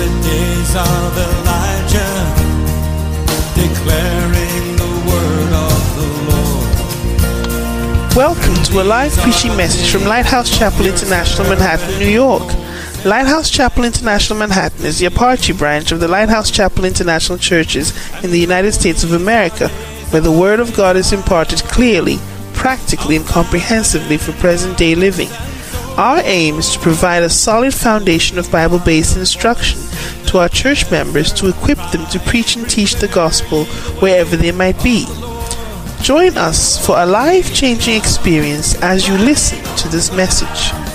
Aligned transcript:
the 0.00 0.06
days 0.22 0.74
of 0.76 1.12
Elijah, 1.28 2.16
declaring 3.52 4.76
the 4.80 4.92
word 5.10 5.52
of 5.52 5.80
the 5.98 6.08
Lord. 6.30 8.16
Welcome 8.16 8.54
to 8.64 8.80
a 8.80 8.82
live 8.82 9.14
preaching 9.18 9.54
message 9.58 9.92
from 9.92 10.08
Lighthouse 10.08 10.56
Chapel 10.56 10.86
International, 10.86 11.50
Manhattan, 11.50 11.98
New 11.98 12.08
York. 12.08 12.48
Lighthouse 13.04 13.50
Chapel 13.50 13.84
International 13.84 14.38
Manhattan 14.38 14.86
is 14.86 15.00
the 15.00 15.04
Apache 15.04 15.52
branch 15.52 15.92
of 15.92 16.00
the 16.00 16.08
Lighthouse 16.08 16.50
Chapel 16.50 16.86
International 16.86 17.36
Churches 17.36 17.92
in 18.24 18.30
the 18.30 18.40
United 18.40 18.72
States 18.72 19.04
of 19.04 19.12
America, 19.12 19.68
where 20.12 20.22
the 20.22 20.32
Word 20.32 20.60
of 20.60 20.74
God 20.74 20.96
is 20.96 21.12
imparted 21.12 21.58
clearly, 21.64 22.16
practically, 22.54 23.16
and 23.16 23.26
comprehensively 23.26 24.16
for 24.16 24.32
present 24.32 24.78
day 24.78 24.94
living. 24.94 25.28
Our 26.00 26.22
aim 26.24 26.58
is 26.58 26.72
to 26.72 26.78
provide 26.78 27.24
a 27.24 27.28
solid 27.28 27.74
foundation 27.74 28.38
of 28.38 28.50
Bible 28.50 28.78
based 28.78 29.18
instruction 29.18 29.78
to 30.28 30.38
our 30.38 30.48
church 30.48 30.90
members 30.90 31.30
to 31.34 31.50
equip 31.50 31.76
them 31.92 32.06
to 32.06 32.18
preach 32.20 32.56
and 32.56 32.66
teach 32.70 32.94
the 32.94 33.08
gospel 33.08 33.66
wherever 34.00 34.34
they 34.34 34.50
might 34.50 34.82
be. 34.82 35.04
Join 36.00 36.38
us 36.38 36.84
for 36.86 36.98
a 36.98 37.04
life 37.04 37.54
changing 37.54 37.96
experience 37.96 38.80
as 38.80 39.06
you 39.06 39.18
listen 39.18 39.62
to 39.76 39.88
this 39.88 40.10
message. 40.10 40.89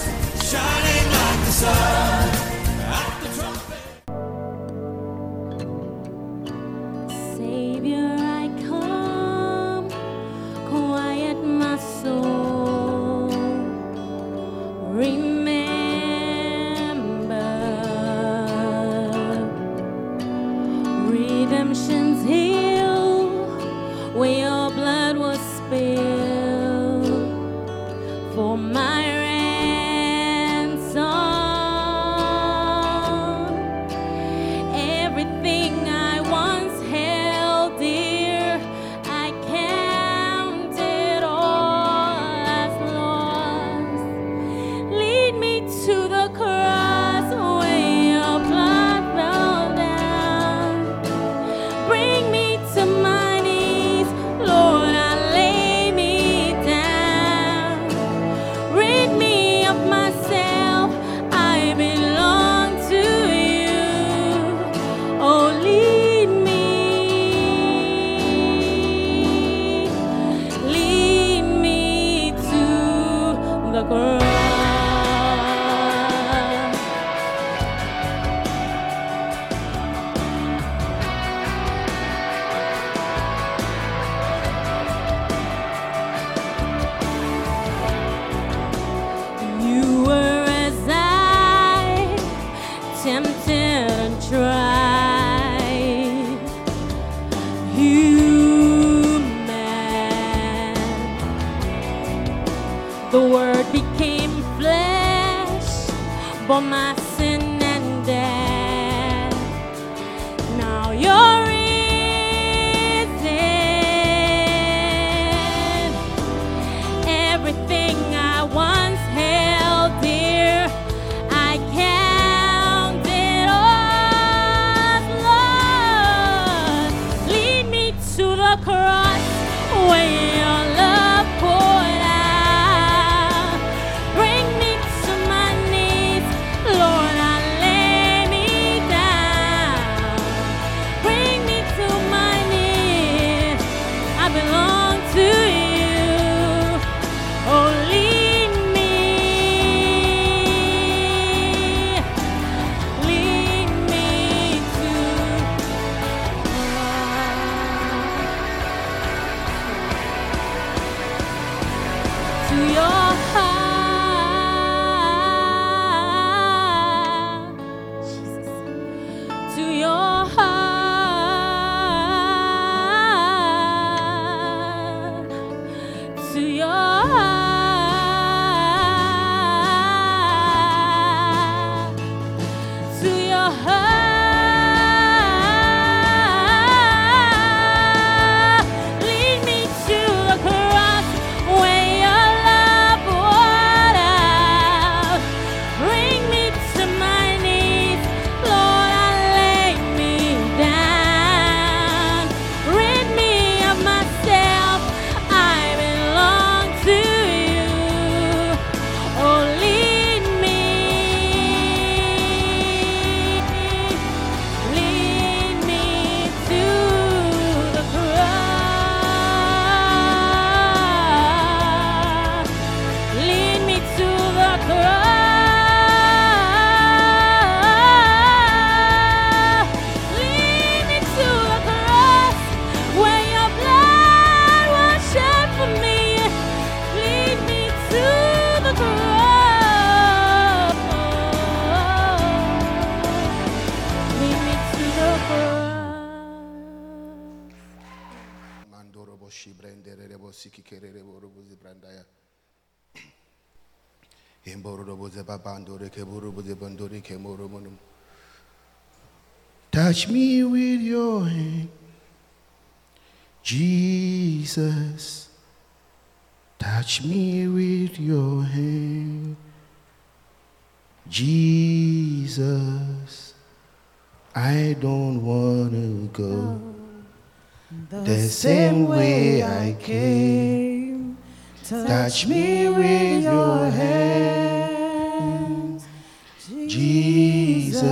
Jesus, 286.76 287.86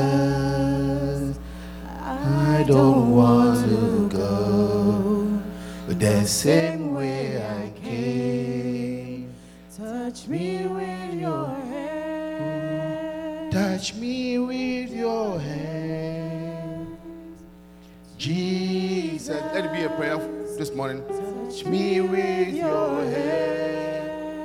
I 1.87 2.65
don't 2.67 3.11
want 3.11 3.63
to 3.69 4.09
go 4.09 5.41
the 5.87 6.25
same 6.25 6.93
way 6.93 7.41
I 7.41 7.71
came. 7.79 9.33
Touch 9.73 10.27
me 10.27 10.67
with 10.67 11.13
your 11.13 11.47
hand. 11.71 13.53
Touch 13.53 13.95
me 13.95 14.37
with 14.39 14.91
your 14.91 15.39
hand. 15.39 16.97
Jesus, 18.17 19.41
let 19.53 19.63
it 19.63 19.71
be 19.71 19.83
a 19.83 19.89
prayer 19.91 20.17
this 20.57 20.75
morning. 20.75 21.01
Touch 21.07 21.63
me 21.65 22.01
with 22.01 22.53
your 22.53 23.01
hand. 23.05 24.43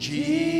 Jesus, 0.00 0.55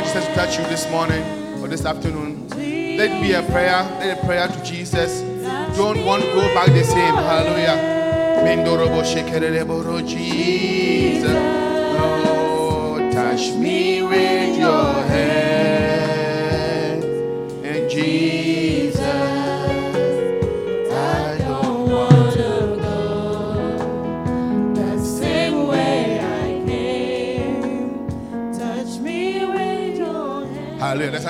want 0.00 0.14
Jesus 0.14 0.26
to 0.26 0.34
touch 0.34 0.58
you 0.58 0.64
this 0.64 0.90
morning 0.90 1.22
or 1.60 1.68
this 1.68 1.84
afternoon? 1.84 2.48
Let 2.48 3.10
it 3.10 3.22
be 3.22 3.32
a 3.32 3.42
prayer. 3.42 3.82
Let 4.00 4.18
a 4.18 4.26
prayer 4.26 4.48
to 4.48 4.62
Jesus. 4.62 5.20
Don't 5.76 6.04
want 6.06 6.22
to 6.22 6.32
go 6.32 6.40
back 6.54 6.68
the 6.68 6.82
same. 6.82 7.14
Hallelujah. 7.14 8.42
Jesus. 10.02 11.30
Oh, 12.00 13.10
touch 13.12 13.52
me 13.56 14.02
with 14.02 14.56
your 14.58 14.94
hand. 15.04 16.19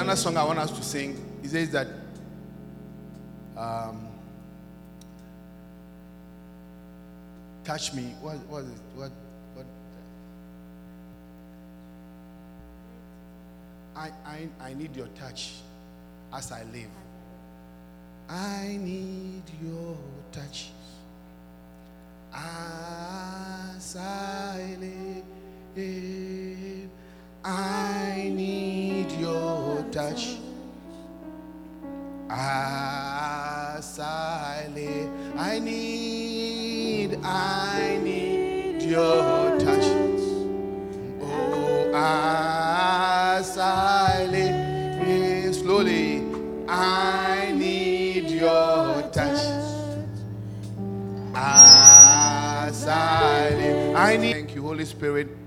Another 0.00 0.16
song 0.16 0.36
I 0.36 0.44
want 0.44 0.58
us 0.58 0.70
to 0.70 0.82
sing. 0.82 1.40
It 1.42 1.50
says 1.50 1.70
that 1.72 1.86
um, 3.56 4.08
touch 7.64 7.92
me. 7.92 8.14
What 8.22 8.36
is 8.36 8.70
it? 8.70 8.80
What 8.94 9.12
what 9.54 9.66
I 13.94 14.10
I 14.24 14.48
I 14.60 14.74
need 14.74 14.96
your 14.96 15.08
touch 15.08 15.52
as 16.32 16.50
I 16.50 16.62
live. 16.72 16.88
I 18.28 18.78
need 18.80 19.42
your 19.62 19.98
touch 20.32 20.70
as 22.32 23.96
I 23.96 24.76
live. 24.80 25.24
I 27.42 28.30
need 28.34 29.10
your 29.12 29.82
touch 29.90 30.36
as 32.28 33.98
I 33.98 34.68
live. 34.74 35.10
I 35.38 35.58
need, 35.58 37.18
I 37.24 37.98
need 38.02 38.82
your 38.82 39.58
touch. 39.58 39.84
Oh, 41.22 41.90
as 41.94 43.56
I 43.56 44.26
live 44.26 45.54
slowly, 45.54 46.22
I 46.68 47.52
need 47.56 48.28
your 48.30 49.02
touch. 49.12 49.40
As 51.34 52.86
I 52.86 53.50
live, 53.56 53.96
I 53.96 54.16
need. 54.18 54.32
Thank 54.34 54.54
you, 54.54 54.62
Holy 54.62 54.84
Spirit. 54.84 55.39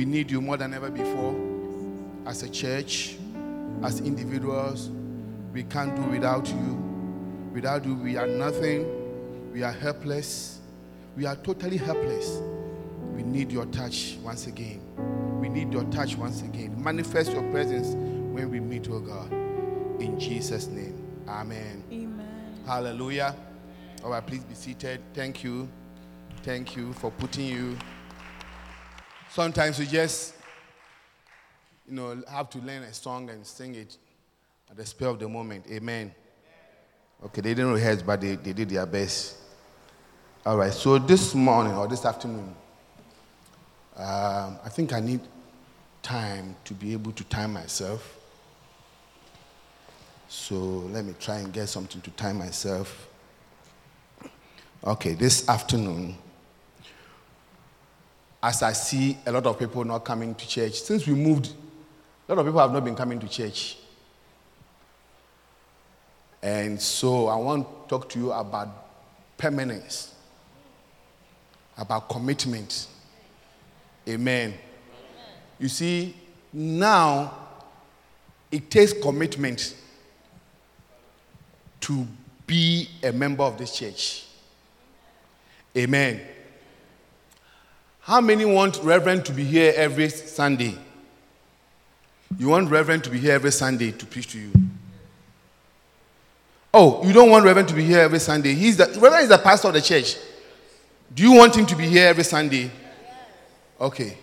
We 0.00 0.06
need 0.06 0.30
you 0.30 0.40
more 0.40 0.56
than 0.56 0.72
ever 0.72 0.88
before. 0.88 1.38
As 2.24 2.42
a 2.42 2.48
church, 2.48 3.16
as 3.82 4.00
individuals, 4.00 4.88
we 5.52 5.62
can't 5.64 5.94
do 5.94 6.00
without 6.04 6.48
you. 6.48 6.74
Without 7.52 7.84
you, 7.84 7.96
we 7.96 8.16
are 8.16 8.26
nothing. 8.26 9.52
We 9.52 9.62
are 9.62 9.72
helpless. 9.72 10.60
We 11.18 11.26
are 11.26 11.36
totally 11.36 11.76
helpless. 11.76 12.40
We 13.14 13.22
need 13.24 13.52
your 13.52 13.66
touch 13.66 14.16
once 14.22 14.46
again. 14.46 14.80
We 15.38 15.50
need 15.50 15.70
your 15.70 15.84
touch 15.90 16.16
once 16.16 16.40
again. 16.40 16.82
Manifest 16.82 17.32
your 17.32 17.42
presence 17.50 17.88
when 17.88 18.50
we 18.50 18.58
meet, 18.58 18.88
oh 18.88 19.00
God. 19.00 19.30
In 20.00 20.18
Jesus' 20.18 20.68
name. 20.68 20.96
Amen. 21.28 21.84
Amen. 21.92 22.54
Hallelujah. 22.64 23.36
All 24.02 24.12
right, 24.12 24.26
please 24.26 24.44
be 24.44 24.54
seated. 24.54 25.02
Thank 25.12 25.44
you. 25.44 25.68
Thank 26.42 26.74
you 26.74 26.94
for 26.94 27.10
putting 27.10 27.44
you. 27.44 27.76
Sometimes 29.32 29.78
you 29.78 29.86
just, 29.86 30.34
you 31.88 31.94
know, 31.94 32.20
have 32.28 32.50
to 32.50 32.58
learn 32.58 32.82
a 32.82 32.92
song 32.92 33.30
and 33.30 33.46
sing 33.46 33.76
it 33.76 33.96
at 34.68 34.76
the 34.76 34.84
spur 34.84 35.06
of 35.06 35.20
the 35.20 35.28
moment. 35.28 35.64
Amen. 35.70 36.12
Okay, 37.24 37.40
they 37.40 37.54
didn't 37.54 37.72
rehearse, 37.72 38.02
but 38.02 38.20
they, 38.20 38.34
they 38.34 38.52
did 38.52 38.68
their 38.70 38.86
best. 38.86 39.36
All 40.44 40.56
right, 40.56 40.72
so 40.72 40.98
this 40.98 41.32
morning 41.34 41.74
or 41.74 41.86
this 41.86 42.04
afternoon, 42.04 42.54
um, 43.96 44.58
I 44.64 44.68
think 44.68 44.92
I 44.92 45.00
need 45.00 45.20
time 46.02 46.56
to 46.64 46.74
be 46.74 46.92
able 46.92 47.12
to 47.12 47.22
time 47.24 47.52
myself. 47.52 48.16
So 50.28 50.56
let 50.56 51.04
me 51.04 51.14
try 51.20 51.36
and 51.38 51.52
get 51.52 51.68
something 51.68 52.00
to 52.00 52.10
time 52.12 52.38
myself. 52.38 53.06
Okay, 54.82 55.14
this 55.14 55.48
afternoon, 55.48 56.16
as 58.42 58.62
I 58.62 58.72
see 58.72 59.18
a 59.26 59.32
lot 59.32 59.46
of 59.46 59.58
people 59.58 59.84
not 59.84 60.04
coming 60.04 60.34
to 60.34 60.48
church, 60.48 60.80
since 60.80 61.06
we 61.06 61.14
moved, 61.14 61.52
a 62.28 62.32
lot 62.32 62.40
of 62.40 62.46
people 62.46 62.60
have 62.60 62.72
not 62.72 62.84
been 62.84 62.96
coming 62.96 63.18
to 63.20 63.28
church. 63.28 63.76
And 66.42 66.80
so 66.80 67.26
I 67.26 67.36
want 67.36 67.66
to 67.66 67.88
talk 67.88 68.08
to 68.10 68.18
you 68.18 68.32
about 68.32 68.68
permanence, 69.36 70.14
about 71.76 72.08
commitment. 72.08 72.86
Amen. 74.08 74.54
You 75.58 75.68
see, 75.68 76.16
now 76.52 77.34
it 78.50 78.70
takes 78.70 78.94
commitment 78.94 79.76
to 81.80 82.06
be 82.46 82.88
a 83.02 83.12
member 83.12 83.44
of 83.44 83.58
this 83.58 83.76
church. 83.76 84.26
Amen. 85.76 86.20
How 88.02 88.20
many 88.20 88.44
want 88.44 88.80
Reverend 88.82 89.24
to 89.26 89.32
be 89.32 89.44
here 89.44 89.72
every 89.76 90.08
Sunday? 90.08 90.76
You 92.38 92.48
want 92.48 92.70
Reverend 92.70 93.04
to 93.04 93.10
be 93.10 93.18
here 93.18 93.34
every 93.34 93.52
Sunday 93.52 93.92
to 93.92 94.06
preach 94.06 94.28
to 94.32 94.38
you? 94.38 94.52
Oh, 96.72 97.04
you 97.04 97.12
don't 97.12 97.30
want 97.30 97.44
Reverend 97.44 97.68
to 97.68 97.74
be 97.74 97.84
here 97.84 98.00
every 98.00 98.20
Sunday. 98.20 98.54
He's 98.54 98.76
the 98.76 98.86
Reverend 98.86 99.24
is 99.24 99.28
the 99.28 99.38
pastor 99.38 99.68
of 99.68 99.74
the 99.74 99.82
church. 99.82 100.16
Do 101.14 101.22
you 101.22 101.32
want 101.32 101.56
him 101.56 101.66
to 101.66 101.76
be 101.76 101.86
here 101.86 102.06
every 102.06 102.24
Sunday? 102.24 102.70
Okay. 103.80 104.16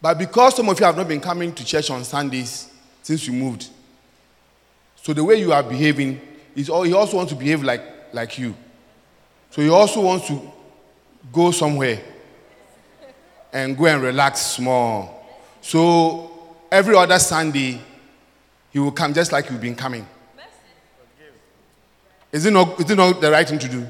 But 0.00 0.18
because 0.18 0.56
some 0.56 0.68
of 0.68 0.78
you 0.78 0.86
have 0.86 0.96
not 0.96 1.08
been 1.08 1.20
coming 1.20 1.52
to 1.52 1.64
church 1.64 1.90
on 1.90 2.04
Sundays 2.04 2.72
since 3.02 3.26
you 3.26 3.32
moved, 3.32 3.68
so 4.96 5.12
the 5.12 5.22
way 5.22 5.36
you 5.36 5.52
are 5.52 5.62
behaving 5.62 6.20
is 6.54 6.68
all 6.68 6.82
he 6.82 6.92
also 6.92 7.16
wants 7.16 7.32
to 7.32 7.38
behave 7.38 7.62
like, 7.62 7.82
like 8.12 8.38
you. 8.38 8.54
So 9.50 9.62
he 9.62 9.68
also 9.68 10.00
wants 10.00 10.28
to 10.28 10.40
go 11.32 11.50
somewhere 11.50 12.00
and 13.52 13.76
go 13.76 13.86
and 13.86 14.02
relax 14.02 14.40
small. 14.40 15.26
So 15.60 16.56
every 16.70 16.96
other 16.96 17.18
Sunday, 17.18 17.80
he 18.70 18.78
will 18.78 18.92
come 18.92 19.12
just 19.12 19.32
like 19.32 19.50
you've 19.50 19.60
been 19.60 19.76
coming. 19.76 20.06
Is 22.32 22.46
it 22.46 22.50
not, 22.52 22.80
is 22.80 22.90
it 22.90 22.96
not 22.96 23.20
the 23.20 23.30
right 23.30 23.46
thing 23.46 23.58
to 23.58 23.68
do? 23.68 23.86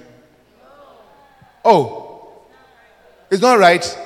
Oh, 1.64 2.32
it's 3.30 3.40
not 3.40 3.58
right. 3.58 3.98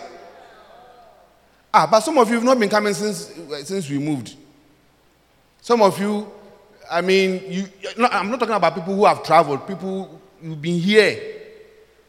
Ah, 1.72 1.86
but 1.90 2.00
some 2.00 2.18
of 2.18 2.28
you 2.28 2.34
have 2.34 2.44
not 2.44 2.58
been 2.58 2.68
coming 2.68 2.92
since, 2.92 3.32
since 3.66 3.88
we 3.88 3.98
moved. 3.98 4.34
Some 5.62 5.80
of 5.82 5.98
you, 5.98 6.30
I 6.90 7.00
mean, 7.00 7.42
you, 7.50 7.66
I'm 8.10 8.30
not 8.30 8.38
talking 8.38 8.54
about 8.54 8.74
people 8.74 8.94
who 8.94 9.06
have 9.06 9.22
traveled, 9.22 9.66
people 9.66 10.20
who've 10.40 10.60
been 10.60 10.78
here 10.78 11.18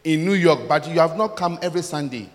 in 0.03 0.25
New 0.25 0.33
York, 0.33 0.67
but 0.67 0.87
you 0.87 0.99
have 0.99 1.17
not 1.17 1.35
come 1.37 1.57
every 1.61 1.81
Sunday. 1.81 2.29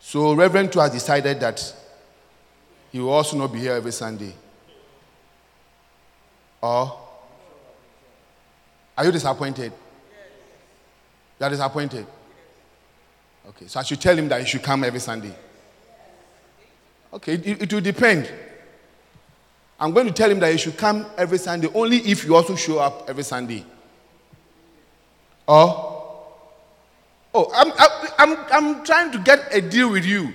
So 0.00 0.32
Reverend 0.34 0.72
Tu 0.72 0.80
has 0.80 0.90
decided 0.90 1.38
that 1.40 1.74
he 2.90 2.98
will 2.98 3.10
also 3.10 3.36
not 3.36 3.52
be 3.52 3.60
here 3.60 3.74
every 3.74 3.92
Sunday. 3.92 4.34
Or 6.60 6.98
are 8.96 9.04
you 9.04 9.12
disappointed? 9.12 9.72
You 11.38 11.46
are 11.46 11.50
disappointed? 11.50 12.06
Okay, 13.48 13.66
so 13.66 13.80
I 13.80 13.82
should 13.82 14.00
tell 14.00 14.16
him 14.16 14.28
that 14.28 14.40
he 14.40 14.46
should 14.46 14.62
come 14.62 14.84
every 14.84 15.00
Sunday. 15.00 15.34
Okay, 17.12 17.34
it, 17.34 17.62
it 17.62 17.72
will 17.72 17.80
depend. 17.80 18.30
I'm 19.78 19.92
going 19.92 20.06
to 20.06 20.12
tell 20.12 20.30
him 20.30 20.38
that 20.40 20.52
he 20.52 20.58
should 20.58 20.76
come 20.76 21.06
every 21.16 21.38
Sunday 21.38 21.68
only 21.74 21.96
if 21.98 22.24
you 22.24 22.36
also 22.36 22.54
show 22.54 22.78
up 22.78 23.08
every 23.08 23.22
Sunday. 23.22 23.64
Or, 25.48 25.89
oh, 27.34 27.50
I'm, 27.54 27.72
I'm, 27.78 28.08
I'm, 28.18 28.46
I'm 28.52 28.84
trying 28.84 29.12
to 29.12 29.18
get 29.18 29.48
a 29.52 29.60
deal 29.60 29.90
with 29.90 30.04
you. 30.04 30.32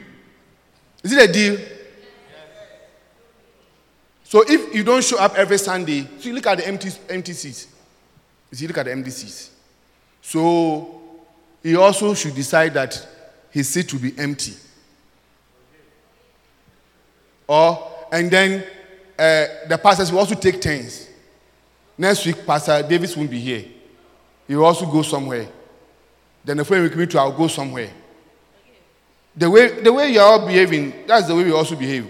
Is 1.03 1.11
it 1.11 1.29
a 1.29 1.31
deal? 1.31 1.59
So 4.23 4.43
if 4.47 4.73
you 4.73 4.83
don't 4.83 5.03
show 5.03 5.19
up 5.19 5.35
every 5.35 5.57
Sunday, 5.57 6.07
so 6.19 6.29
you 6.29 6.35
look 6.35 6.47
at 6.47 6.57
the 6.57 6.67
empty, 6.67 6.89
empty 7.09 7.33
seats. 7.33 7.67
You 8.51 8.57
see, 8.57 8.67
look 8.67 8.77
at 8.77 8.85
the 8.85 8.91
empty 8.91 9.11
seats. 9.11 9.51
So 10.21 11.01
he 11.61 11.75
also 11.75 12.13
should 12.13 12.35
decide 12.35 12.73
that 12.73 13.07
his 13.51 13.69
seat 13.69 13.93
will 13.93 14.01
be 14.01 14.17
empty. 14.17 14.53
Or, 17.47 17.91
and 18.11 18.29
then 18.31 18.63
uh, 19.17 19.45
the 19.69 19.79
pastors 19.81 20.11
will 20.11 20.19
also 20.19 20.35
take 20.35 20.59
turns. 20.59 21.07
Next 21.97 22.25
week, 22.25 22.45
Pastor 22.45 22.83
Davis 22.87 23.15
won't 23.15 23.29
be 23.29 23.39
here. 23.39 23.63
He 24.47 24.55
will 24.55 24.65
also 24.65 24.85
go 24.85 25.01
somewhere. 25.01 25.47
Then 26.45 26.57
the 26.57 26.65
following 26.65 26.83
week, 26.83 26.93
commit 26.93 27.09
to, 27.11 27.19
I'll 27.19 27.31
go 27.31 27.47
somewhere. 27.47 27.89
The 29.35 29.49
way, 29.49 29.81
the 29.81 29.91
way 29.91 30.13
you're 30.13 30.23
all 30.23 30.45
behaving, 30.45 31.07
that's 31.07 31.27
the 31.27 31.35
way 31.35 31.43
we 31.43 31.51
also 31.51 31.75
behave. 31.75 32.09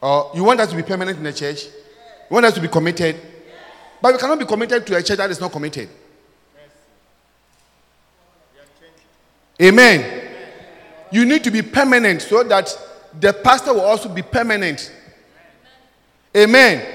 Or 0.00 0.32
you 0.34 0.42
want 0.42 0.58
us 0.60 0.70
to 0.70 0.76
be 0.76 0.82
permanent 0.82 1.18
in 1.18 1.24
the 1.24 1.32
church? 1.32 1.66
You 1.66 2.34
want 2.34 2.46
us 2.46 2.54
to 2.54 2.60
be 2.60 2.68
committed? 2.68 3.16
But 4.00 4.14
we 4.14 4.18
cannot 4.18 4.38
be 4.38 4.46
committed 4.46 4.86
to 4.86 4.96
a 4.96 5.02
church 5.02 5.18
that 5.18 5.30
is 5.30 5.40
not 5.40 5.52
committed. 5.52 5.88
Amen. 9.60 10.28
You 11.10 11.24
need 11.24 11.44
to 11.44 11.50
be 11.50 11.62
permanent 11.62 12.22
so 12.22 12.42
that 12.44 12.76
the 13.18 13.32
pastor 13.32 13.74
will 13.74 13.80
also 13.80 14.08
be 14.08 14.22
permanent. 14.22 14.92
Amen. 16.36 16.86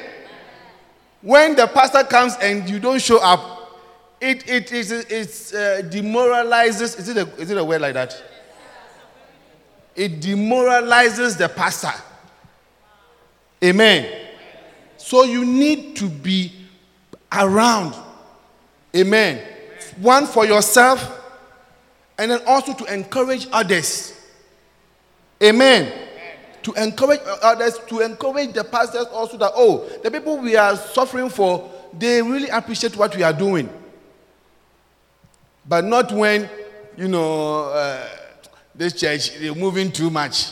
When 1.22 1.56
the 1.56 1.68
pastor 1.68 2.04
comes 2.04 2.36
and 2.42 2.70
you 2.70 2.80
don't 2.80 3.02
show 3.02 3.20
up, 3.22 3.53
it, 4.24 4.50
it, 4.50 4.72
is 4.72 4.92
it 4.92 5.54
uh, 5.54 5.82
demoralizes. 5.82 6.96
Is 6.96 7.10
it, 7.10 7.18
a, 7.18 7.30
is 7.36 7.52
it 7.52 7.58
a 7.58 7.64
word 7.64 7.82
like 7.82 7.94
that? 7.94 8.24
It 9.96 10.22
demoralizes 10.22 11.36
the 11.36 11.50
pastor. 11.50 11.92
Amen. 13.62 14.30
So 14.98 15.24
you 15.24 15.46
need 15.46 15.98
to 15.98 16.08
be 16.08 16.54
around. 17.32 17.96
Amen. 18.96 19.46
One 20.00 20.26
for 20.26 20.46
yourself, 20.46 21.22
and 22.18 22.32
then 22.32 22.40
also 22.48 22.74
to 22.74 22.94
encourage 22.94 23.48
others. 23.52 24.18
Amen. 25.44 25.92
To 26.64 26.74
encourage 26.74 27.20
others, 27.42 27.78
to 27.88 28.00
encourage 28.00 28.54
the 28.54 28.64
pastors 28.64 29.08
also 29.08 29.36
that, 29.38 29.52
oh, 29.54 29.86
the 30.02 30.10
people 30.10 30.38
we 30.38 30.56
are 30.56 30.78
suffering 30.78 31.30
for, 31.30 31.70
they 31.92 32.22
really 32.22 32.48
appreciate 32.48 32.96
what 32.96 33.14
we 33.18 33.24
are 33.24 33.34
doing. 33.34 33.70
But 35.68 35.86
not 35.86 36.12
when, 36.12 36.50
you 36.98 37.08
know, 37.08 37.66
uh, 37.70 38.08
this 38.76 38.94
church, 38.94 39.38
they're 39.40 39.56
moving 39.56 39.92
too 39.92 40.10
much. 40.10 40.52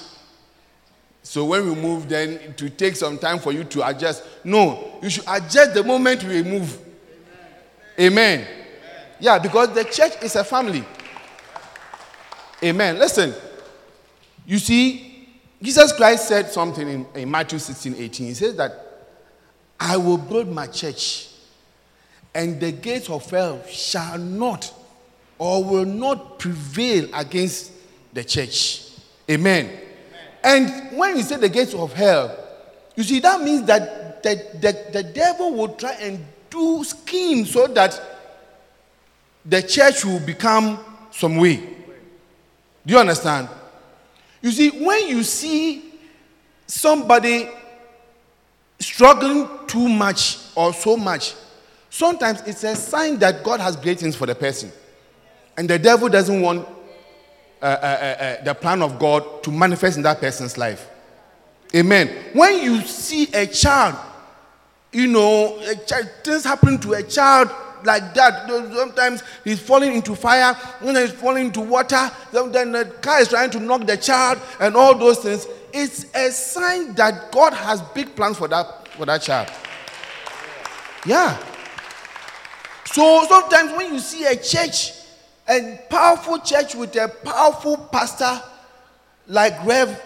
So 1.24 1.46
when 1.46 1.68
we 1.68 1.76
move, 1.76 2.10
then 2.10 2.32
it 2.32 2.62
will 2.62 2.70
take 2.72 2.96
some 2.96 3.18
time 3.18 3.40
for 3.40 3.52
you 3.52 3.64
to 3.66 3.88
adjust. 3.88 4.24
No, 4.44 5.00
you 5.02 5.10
should 5.10 5.24
adjust 5.28 5.74
the 5.74 5.84
moment 5.84 6.24
we 6.24 6.44
move. 6.44 6.78
Amen. 8.00 8.48
Yeah, 9.20 9.38
because 9.38 9.74
the 9.74 9.84
church 9.84 10.14
is 10.24 10.36
a 10.36 10.44
family. 10.44 10.84
Amen. 12.64 12.98
Listen, 12.98 13.34
you 14.46 14.58
see, 14.58 15.28
Jesus 15.62 15.94
Christ 15.94 16.28
said 16.28 16.50
something 16.50 16.88
in, 16.88 17.06
in 17.16 17.30
Matthew 17.30 17.60
16 17.60 17.96
18. 17.96 18.28
He 18.28 18.34
says 18.34 18.56
that 18.56 18.74
I 19.80 19.98
will 19.98 20.18
build 20.18 20.48
my 20.48 20.68
church, 20.68 21.30
and 22.34 22.60
the 22.60 22.72
gates 22.72 23.10
of 23.10 23.30
hell 23.30 23.62
shall 23.68 24.18
not 24.18 24.74
or 25.42 25.64
will 25.64 25.86
not 25.86 26.38
prevail 26.38 27.10
against 27.16 27.72
the 28.14 28.24
church. 28.24 28.84
Amen. 29.28 29.72
And 30.44 30.96
when 30.96 31.18
you 31.18 31.24
say 31.24 31.38
the 31.38 31.50
gates 31.50 31.74
of 31.74 31.94
hell, 31.94 32.38
you 32.96 33.02
see, 33.02 33.20
that 33.22 33.42
means 33.42 33.64
that 33.64 34.22
the, 34.22 34.36
the, 34.62 35.02
the 35.02 35.02
devil 35.02 35.52
will 35.54 35.70
try 35.70 35.94
and 35.94 36.24
do 36.48 36.84
schemes 36.84 37.50
so 37.50 37.66
that 37.66 38.00
the 39.44 39.64
church 39.64 40.06
will 40.06 40.20
become 40.20 40.78
some 41.10 41.38
way. 41.38 41.56
Do 42.86 42.94
you 42.94 43.00
understand? 43.00 43.50
You 44.44 44.52
see, 44.52 44.70
when 44.70 45.08
you 45.08 45.24
see 45.24 45.86
somebody 46.68 47.50
struggling 48.78 49.50
too 49.66 49.90
much 49.90 50.38
or 50.54 50.72
so 50.72 50.96
much, 50.96 51.34
sometimes 51.90 52.42
it's 52.42 52.64
a 52.64 52.76
sign 52.76 53.18
that 53.18 53.44
God 53.44 53.60
has 53.60 53.76
great 53.76 53.98
things 53.98 54.16
for 54.16 54.28
the 54.28 54.36
person. 54.36 54.72
And 55.58 55.70
the 55.70 55.78
devil 55.78 56.10
doesn't 56.10 56.42
want 56.42 56.68
uh, 57.62 57.66
uh, 57.66 57.68
uh, 57.68 58.24
uh, 58.24 58.44
the 58.44 58.54
plan 58.56 58.82
of 58.82 58.98
God 58.98 59.44
to 59.44 59.52
manifest 59.52 59.98
in 59.98 60.04
that 60.04 60.20
person's 60.20 60.58
life. 60.58 60.90
Amen. 61.76 62.10
When 62.34 62.62
you 62.62 62.82
see 62.82 63.32
a 63.34 63.46
child, 63.46 63.96
you 64.92 65.08
know, 65.08 65.62
child, 65.86 66.10
things 66.24 66.44
happen 66.44 66.80
to 66.80 66.94
a 66.94 67.04
child 67.04 67.50
like 67.84 68.14
that. 68.14 68.50
Sometimes 68.50 69.24
he's 69.44 69.60
falling 69.60 69.94
into 69.94 70.16
fire, 70.16 70.56
then 70.82 70.96
he's 70.96 71.12
falling 71.14 71.48
into 71.48 71.62
water, 71.62 72.10
then 72.32 72.72
the 72.72 72.94
car 73.02 73.22
is 73.22 73.30
trying 73.30 73.52
to 73.52 73.60
knock 73.60 73.86
the 73.86 73.98
child, 73.98 74.40
and 74.60 74.76
all 74.76 74.98
those 74.98 75.20
things. 75.20 75.48
It's 75.74 76.06
a 76.16 76.32
sign 76.32 76.94
that 76.96 77.32
God 77.32 77.54
has 77.54 77.82
big 77.82 78.16
plans 78.16 78.38
for 78.38 78.48
that 78.50 78.88
for 78.90 79.06
that 79.06 79.22
child. 79.22 79.50
Yeah. 81.06 81.38
So 82.86 83.26
sometimes 83.30 83.72
when 83.78 83.94
you 83.94 84.00
see 84.00 84.26
a 84.26 84.36
church, 84.36 84.92
a 85.52 85.80
powerful 85.90 86.40
church 86.40 86.76
with 86.76 86.96
a 86.96 87.10
powerful 87.10 87.78
pastor 87.78 88.42
like 89.28 89.54
Rev, 89.66 90.02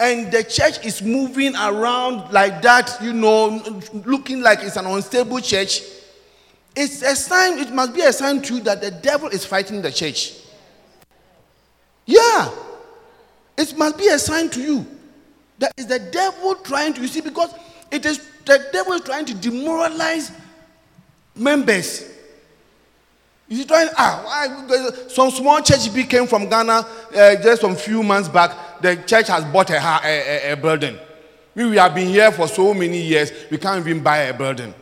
and 0.00 0.32
the 0.32 0.42
church 0.42 0.84
is 0.84 1.02
moving 1.02 1.54
around 1.54 2.32
like 2.32 2.62
that, 2.62 2.98
you 3.02 3.12
know, 3.12 3.62
looking 4.06 4.40
like 4.40 4.60
it's 4.62 4.76
an 4.76 4.86
unstable 4.86 5.40
church, 5.40 5.82
it's 6.74 7.02
a 7.02 7.14
sign, 7.14 7.58
it 7.58 7.72
must 7.72 7.92
be 7.92 8.02
a 8.02 8.12
sign 8.12 8.40
to 8.42 8.54
you 8.54 8.60
that 8.60 8.80
the 8.80 8.90
devil 8.90 9.28
is 9.28 9.44
fighting 9.44 9.82
the 9.82 9.92
church. 9.92 10.34
Yeah. 12.06 12.50
It 13.56 13.76
must 13.76 13.98
be 13.98 14.06
a 14.06 14.18
sign 14.18 14.48
to 14.50 14.62
you 14.62 14.86
that 15.58 15.72
is 15.76 15.86
the 15.86 15.98
devil 15.98 16.54
trying 16.54 16.94
to, 16.94 17.02
you 17.02 17.08
see, 17.08 17.20
because 17.20 17.52
it 17.90 18.06
is 18.06 18.26
the 18.46 18.66
devil 18.72 18.94
is 18.94 19.02
trying 19.02 19.26
to 19.26 19.34
demoralize 19.34 20.30
members. 21.34 22.17
You 23.50 23.64
trying, 23.64 23.88
ah, 23.96 24.22
why, 24.24 24.90
some 25.08 25.30
small 25.30 25.62
church 25.62 25.88
came 26.08 26.26
from 26.26 26.48
Ghana 26.50 26.72
uh, 27.16 27.36
just 27.36 27.62
some 27.62 27.74
few 27.76 28.02
months 28.02 28.28
back. 28.28 28.80
The 28.82 28.96
church 29.06 29.28
has 29.28 29.44
bought 29.46 29.70
a, 29.70 29.78
a, 29.78 30.50
a, 30.50 30.52
a 30.52 30.56
building. 30.56 30.98
We, 31.54 31.64
we 31.70 31.76
have 31.78 31.94
been 31.94 32.08
here 32.08 32.30
for 32.30 32.46
so 32.46 32.74
many 32.74 33.00
years, 33.00 33.32
we 33.50 33.56
can't 33.56 33.84
even 33.86 34.02
buy 34.02 34.18
a 34.18 34.34
building. 34.34 34.74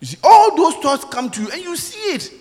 You 0.00 0.06
see, 0.08 0.18
all 0.22 0.56
those 0.56 0.74
thoughts 0.76 1.04
come 1.04 1.30
to 1.30 1.42
you 1.42 1.48
and 1.50 1.62
you 1.62 1.76
see 1.76 2.14
it. 2.16 2.32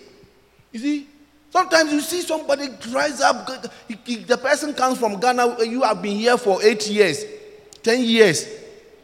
You 0.72 0.80
see, 0.80 1.08
sometimes 1.52 1.94
you 1.94 2.02
see 2.02 2.22
somebody 2.22 2.68
rise 2.92 3.22
up, 3.22 3.48
he- 3.88 4.00
he- 4.04 4.16
the 4.24 4.38
person 4.38 4.74
comes 4.74 4.98
from 4.98 5.20
Ghana, 5.20 5.64
you 5.64 5.84
have 5.84 6.02
been 6.02 6.18
here 6.18 6.38
for 6.38 6.62
eight 6.64 6.88
years, 6.90 7.24
ten 7.84 8.02
years. 8.04 8.48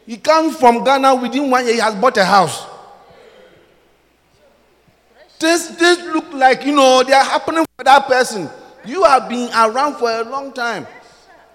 He 0.06 0.16
comes 0.16 0.56
from 0.56 0.82
Ghana 0.82 1.14
within 1.14 1.48
one 1.48 1.64
year, 1.64 1.74
he 1.74 1.80
has 1.80 1.94
bought 1.94 2.16
a 2.16 2.24
house. 2.24 2.66
This, 5.40 5.68
this 5.68 5.98
look 6.12 6.32
like, 6.34 6.66
you 6.66 6.72
know, 6.72 7.02
they 7.02 7.14
are 7.14 7.24
happening 7.24 7.64
for 7.76 7.84
that 7.84 8.06
person. 8.06 8.48
You 8.84 9.04
have 9.04 9.28
been 9.28 9.50
around 9.52 9.96
for 9.96 10.10
a 10.10 10.22
long 10.22 10.52
time. 10.52 10.86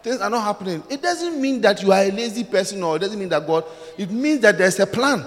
Things 0.02 0.22
are 0.22 0.30
not 0.30 0.44
happening. 0.44 0.84
It 0.90 1.02
doesn't 1.02 1.40
mean 1.40 1.62
that 1.62 1.82
you 1.84 1.92
are 1.92 2.02
a 2.02 2.12
lazy 2.12 2.44
person 2.44 2.82
or 2.84 2.96
it 2.96 3.00
doesn't 3.00 3.18
mean 3.18 3.30
that 3.30 3.46
God, 3.46 3.64
it 3.98 4.10
means 4.10 4.42
that 4.42 4.58
there's 4.58 4.80
a 4.80 4.88
plan. 4.88 5.26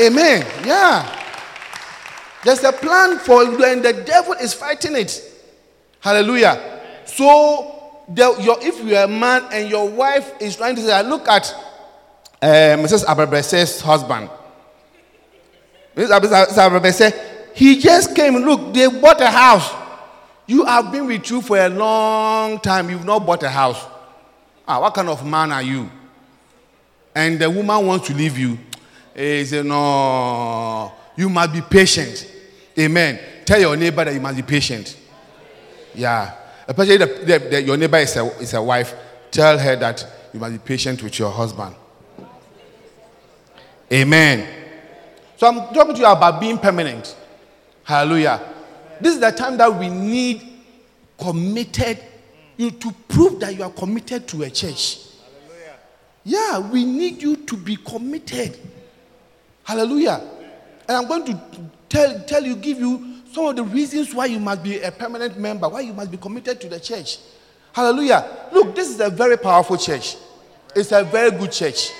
Amen. 0.00 0.46
Yeah. 0.64 1.18
There's 2.42 2.64
a 2.64 2.72
plan 2.72 3.18
for 3.18 3.44
you, 3.44 3.62
and 3.64 3.84
the 3.84 3.92
devil 3.92 4.32
is 4.34 4.54
fighting 4.54 4.96
it. 4.96 5.22
Hallelujah. 6.00 6.80
So, 7.04 8.02
the, 8.08 8.34
your, 8.40 8.56
if 8.62 8.82
you're 8.82 9.04
a 9.04 9.08
man 9.08 9.44
and 9.52 9.68
your 9.68 9.88
wife 9.90 10.32
is 10.40 10.56
trying 10.56 10.76
to 10.76 10.82
say, 10.82 11.02
look 11.02 11.28
at 11.28 11.54
uh, 12.40 12.46
Mrs. 12.80 13.04
Abrabese's 13.04 13.82
husband. 13.82 14.30
Abrabese, 16.08 17.12
he 17.54 17.78
just 17.78 18.14
came. 18.14 18.36
Look, 18.36 18.72
they 18.72 18.86
bought 18.88 19.20
a 19.20 19.30
house. 19.30 19.74
You 20.46 20.64
have 20.64 20.90
been 20.90 21.06
with 21.06 21.28
you 21.30 21.40
for 21.42 21.58
a 21.58 21.68
long 21.68 22.58
time. 22.60 22.90
You've 22.90 23.04
not 23.04 23.24
bought 23.26 23.42
a 23.42 23.48
house. 23.50 23.84
Ah, 24.66 24.80
what 24.80 24.94
kind 24.94 25.08
of 25.08 25.24
man 25.26 25.52
are 25.52 25.62
you? 25.62 25.90
And 27.14 27.38
the 27.38 27.50
woman 27.50 27.86
wants 27.86 28.06
to 28.08 28.14
leave 28.14 28.38
you. 28.38 28.58
He 29.14 29.44
said, 29.44 29.66
No, 29.66 30.92
you 31.16 31.28
must 31.28 31.52
be 31.52 31.60
patient. 31.60 32.26
Amen. 32.78 33.18
Tell 33.44 33.60
your 33.60 33.76
neighbor 33.76 34.04
that 34.04 34.14
you 34.14 34.20
must 34.20 34.36
be 34.36 34.42
patient. 34.42 34.96
Yeah. 35.94 36.34
Especially 36.66 36.96
the, 36.98 37.06
the, 37.06 37.38
the- 37.50 37.62
your 37.62 37.76
neighbor 37.76 37.98
is 37.98 38.14
a, 38.16 38.24
is 38.38 38.54
a 38.54 38.62
wife. 38.62 38.94
Tell 39.30 39.58
her 39.58 39.76
that 39.76 40.06
you 40.32 40.38
must 40.40 40.52
be 40.52 40.58
patient 40.58 41.02
with 41.02 41.18
your 41.18 41.30
husband. 41.30 41.74
Amen. 43.92 44.59
So 45.40 45.46
I'm 45.46 45.72
talking 45.72 45.94
to 45.94 46.00
you 46.00 46.06
about 46.06 46.38
being 46.38 46.58
permanent. 46.58 47.16
Hallelujah. 47.82 48.42
This 49.00 49.14
is 49.14 49.20
the 49.20 49.30
time 49.30 49.56
that 49.56 49.74
we 49.74 49.88
need 49.88 50.46
committed, 51.18 51.98
you 52.58 52.70
to 52.72 52.92
prove 53.08 53.40
that 53.40 53.56
you 53.56 53.62
are 53.62 53.70
committed 53.70 54.28
to 54.28 54.42
a 54.42 54.50
church. 54.50 54.98
Hallelujah. 55.48 55.78
Yeah, 56.24 56.58
we 56.58 56.84
need 56.84 57.22
you 57.22 57.36
to 57.36 57.56
be 57.56 57.76
committed. 57.76 58.58
Hallelujah. 59.64 60.20
And 60.86 60.98
I'm 60.98 61.08
going 61.08 61.24
to 61.24 61.40
tell, 61.88 62.20
tell 62.24 62.44
you, 62.44 62.54
give 62.56 62.78
you 62.78 63.22
some 63.32 63.46
of 63.46 63.56
the 63.56 63.64
reasons 63.64 64.14
why 64.14 64.26
you 64.26 64.40
must 64.40 64.62
be 64.62 64.78
a 64.80 64.92
permanent 64.92 65.38
member, 65.38 65.70
why 65.70 65.80
you 65.80 65.94
must 65.94 66.10
be 66.10 66.18
committed 66.18 66.60
to 66.60 66.68
the 66.68 66.78
church. 66.78 67.16
Hallelujah. 67.72 68.28
Look, 68.52 68.74
this 68.74 68.90
is 68.90 69.00
a 69.00 69.08
very 69.08 69.38
powerful 69.38 69.78
church. 69.78 70.18
It's 70.76 70.92
a 70.92 71.02
very 71.02 71.30
good 71.30 71.50
church. 71.50 71.92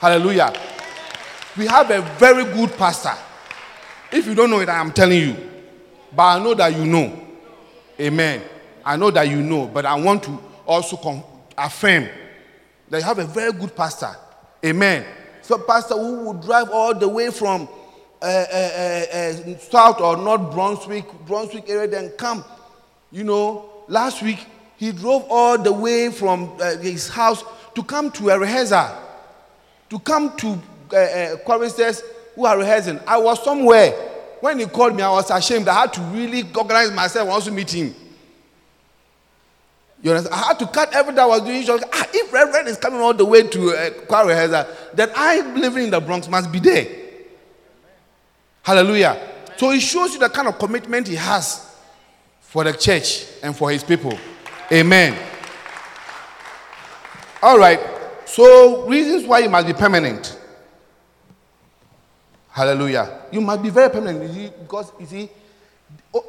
Hallelujah. 0.00 0.52
We 1.58 1.66
have 1.66 1.90
a 1.90 2.02
very 2.18 2.44
good 2.44 2.70
pastor. 2.76 3.14
If 4.12 4.26
you 4.26 4.36
don't 4.36 4.48
know 4.48 4.60
it, 4.60 4.68
I 4.68 4.80
am 4.80 4.92
telling 4.92 5.18
you. 5.18 5.36
But 6.14 6.22
I 6.22 6.38
know 6.42 6.54
that 6.54 6.72
you 6.76 6.86
know. 6.86 7.26
Amen. 8.00 8.42
I 8.84 8.96
know 8.96 9.10
that 9.10 9.28
you 9.28 9.42
know, 9.42 9.66
but 9.66 9.84
I 9.84 9.94
want 9.96 10.22
to 10.22 10.38
also 10.64 10.96
con- 10.96 11.24
affirm 11.58 12.08
that 12.88 12.98
you 12.98 13.04
have 13.04 13.18
a 13.18 13.24
very 13.24 13.52
good 13.52 13.74
pastor. 13.74 14.14
Amen. 14.64 15.04
So, 15.42 15.58
pastor 15.58 15.94
who 15.94 16.28
would 16.28 16.42
drive 16.42 16.70
all 16.70 16.94
the 16.94 17.08
way 17.08 17.30
from 17.32 17.68
uh, 18.22 18.24
uh, 18.24 18.54
uh, 18.54 19.16
uh, 19.16 19.58
South 19.58 20.00
or 20.00 20.16
North 20.16 20.52
Brunswick, 20.52 21.06
Brunswick 21.26 21.68
area, 21.68 21.88
then 21.88 22.10
come. 22.10 22.44
You 23.10 23.24
know, 23.24 23.84
last 23.88 24.22
week 24.22 24.46
he 24.76 24.92
drove 24.92 25.26
all 25.28 25.58
the 25.58 25.72
way 25.72 26.10
from 26.12 26.56
uh, 26.60 26.76
his 26.76 27.08
house 27.08 27.42
to 27.74 27.82
come 27.82 28.12
to 28.12 28.30
a 28.30 28.38
rehearsal, 28.38 28.90
to 29.90 29.98
come 29.98 30.36
to 30.36 30.60
uh, 30.92 30.96
uh, 30.96 31.36
choristers 31.38 32.02
who 32.34 32.46
are 32.46 32.58
rehearsing. 32.58 33.00
I 33.06 33.18
was 33.18 33.42
somewhere 33.42 33.92
when 34.40 34.58
he 34.58 34.66
called 34.66 34.96
me. 34.96 35.02
I 35.02 35.10
was 35.10 35.30
ashamed. 35.30 35.68
I 35.68 35.80
had 35.80 35.92
to 35.94 36.00
really 36.00 36.44
organize 36.56 36.90
myself. 36.92 37.28
Want 37.28 37.44
to 37.44 37.50
meet 37.50 37.70
him. 37.70 37.94
You 40.02 40.12
understand? 40.12 40.34
I 40.34 40.46
had 40.48 40.58
to 40.60 40.66
cut 40.66 40.94
everything 40.94 41.18
I 41.18 41.26
was 41.26 41.42
doing. 41.42 41.64
Ah, 41.92 42.06
if 42.12 42.32
Reverend 42.32 42.68
is 42.68 42.76
coming 42.76 43.00
all 43.00 43.14
the 43.14 43.24
way 43.24 43.42
to 43.48 43.70
uh, 43.70 43.90
choir 44.06 44.26
rehearsal, 44.26 44.66
then 44.94 45.10
I 45.14 45.40
living 45.56 45.84
in 45.84 45.90
the 45.90 46.00
Bronx 46.00 46.28
must 46.28 46.52
be 46.52 46.60
there. 46.60 46.86
Hallelujah. 48.62 49.20
So 49.56 49.70
it 49.70 49.80
shows 49.80 50.12
you 50.12 50.20
the 50.20 50.28
kind 50.28 50.46
of 50.46 50.58
commitment 50.58 51.08
he 51.08 51.16
has 51.16 51.76
for 52.40 52.62
the 52.64 52.72
church 52.72 53.26
and 53.42 53.56
for 53.56 53.70
his 53.70 53.82
people. 53.82 54.16
Amen. 54.70 55.18
All 57.42 57.58
right. 57.58 57.80
So 58.24 58.86
reasons 58.86 59.26
why 59.26 59.40
you 59.40 59.48
must 59.48 59.66
be 59.66 59.72
permanent. 59.72 60.37
Hallelujah. 62.58 63.20
You 63.30 63.40
must 63.40 63.62
be 63.62 63.70
very 63.70 63.88
permanent 63.88 64.60
because 64.60 64.90
you 64.98 65.06
see, 65.06 65.30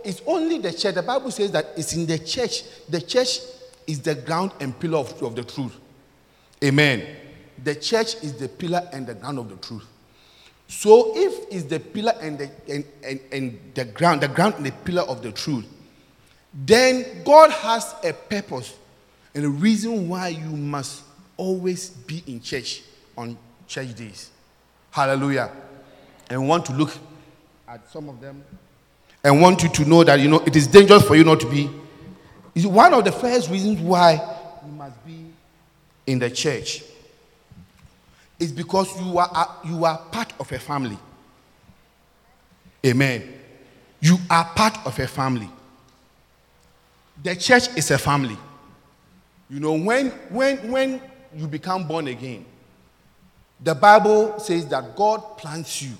it's 0.05 0.21
only 0.27 0.59
the 0.59 0.71
church. 0.71 0.93
The 0.93 1.01
Bible 1.01 1.31
says 1.31 1.49
that 1.53 1.69
it's 1.75 1.93
in 1.93 2.05
the 2.05 2.19
church. 2.19 2.61
The 2.87 3.01
church 3.01 3.39
is 3.87 3.99
the 4.01 4.13
ground 4.13 4.51
and 4.59 4.79
pillar 4.79 4.99
of, 4.99 5.23
of 5.23 5.35
the 5.35 5.43
truth. 5.43 5.75
Amen. 6.63 7.03
The 7.63 7.73
church 7.73 8.13
is 8.21 8.33
the 8.33 8.47
pillar 8.47 8.87
and 8.93 9.07
the 9.07 9.15
ground 9.15 9.39
of 9.39 9.49
the 9.49 9.55
truth. 9.55 9.87
So 10.67 11.13
if 11.15 11.47
it's 11.51 11.63
the 11.63 11.79
pillar 11.79 12.13
and 12.21 12.37
the 12.37 12.51
and, 12.71 12.85
and, 13.03 13.19
and 13.31 13.59
the 13.73 13.85
ground, 13.85 14.21
the 14.21 14.27
ground 14.27 14.53
and 14.57 14.67
the 14.67 14.71
pillar 14.71 15.01
of 15.01 15.23
the 15.23 15.31
truth, 15.31 15.65
then 16.53 17.23
God 17.23 17.49
has 17.49 17.95
a 18.03 18.13
purpose 18.13 18.75
and 19.33 19.45
a 19.45 19.49
reason 19.49 20.07
why 20.07 20.27
you 20.27 20.51
must 20.51 21.01
always 21.37 21.89
be 21.89 22.21
in 22.27 22.39
church 22.39 22.83
on 23.17 23.35
church 23.67 23.95
days. 23.95 24.29
Hallelujah. 24.91 25.49
And 26.29 26.47
want 26.47 26.65
to 26.67 26.73
look 26.73 26.95
at 27.67 27.89
some 27.89 28.09
of 28.09 28.21
them 28.21 28.43
and 29.23 29.41
want 29.41 29.63
you 29.63 29.69
to 29.69 29.85
know 29.85 30.03
that 30.03 30.19
you 30.19 30.29
know 30.29 30.39
it 30.45 30.55
is 30.55 30.67
dangerous 30.67 31.03
for 31.03 31.15
you 31.15 31.23
not 31.23 31.39
to 31.41 31.49
be. 31.49 31.69
Is 32.55 32.65
one 32.65 32.93
of 32.93 33.03
the 33.03 33.11
first 33.11 33.49
reasons 33.49 33.79
why 33.79 34.13
you 34.65 34.71
must 34.71 35.05
be 35.05 35.25
in 36.07 36.19
the 36.19 36.29
church 36.29 36.83
is 38.39 38.51
because 38.51 38.99
you 39.01 39.17
are 39.17 39.55
you 39.65 39.85
are 39.85 39.97
part 39.97 40.33
of 40.39 40.51
a 40.51 40.59
family. 40.59 40.97
Amen. 42.85 43.33
You 44.01 44.17
are 44.29 44.45
part 44.45 44.77
of 44.85 44.97
a 44.97 45.07
family. 45.07 45.49
The 47.21 47.35
church 47.35 47.75
is 47.75 47.91
a 47.91 47.97
family. 47.97 48.37
You 49.49 49.59
know, 49.59 49.73
when 49.73 50.11
when 50.29 50.71
when 50.71 51.01
you 51.35 51.47
become 51.47 51.87
born 51.87 52.07
again, 52.07 52.45
the 53.61 53.75
Bible 53.75 54.39
says 54.39 54.65
that 54.67 54.95
God 54.95 55.37
plants 55.37 55.81
you. 55.81 55.91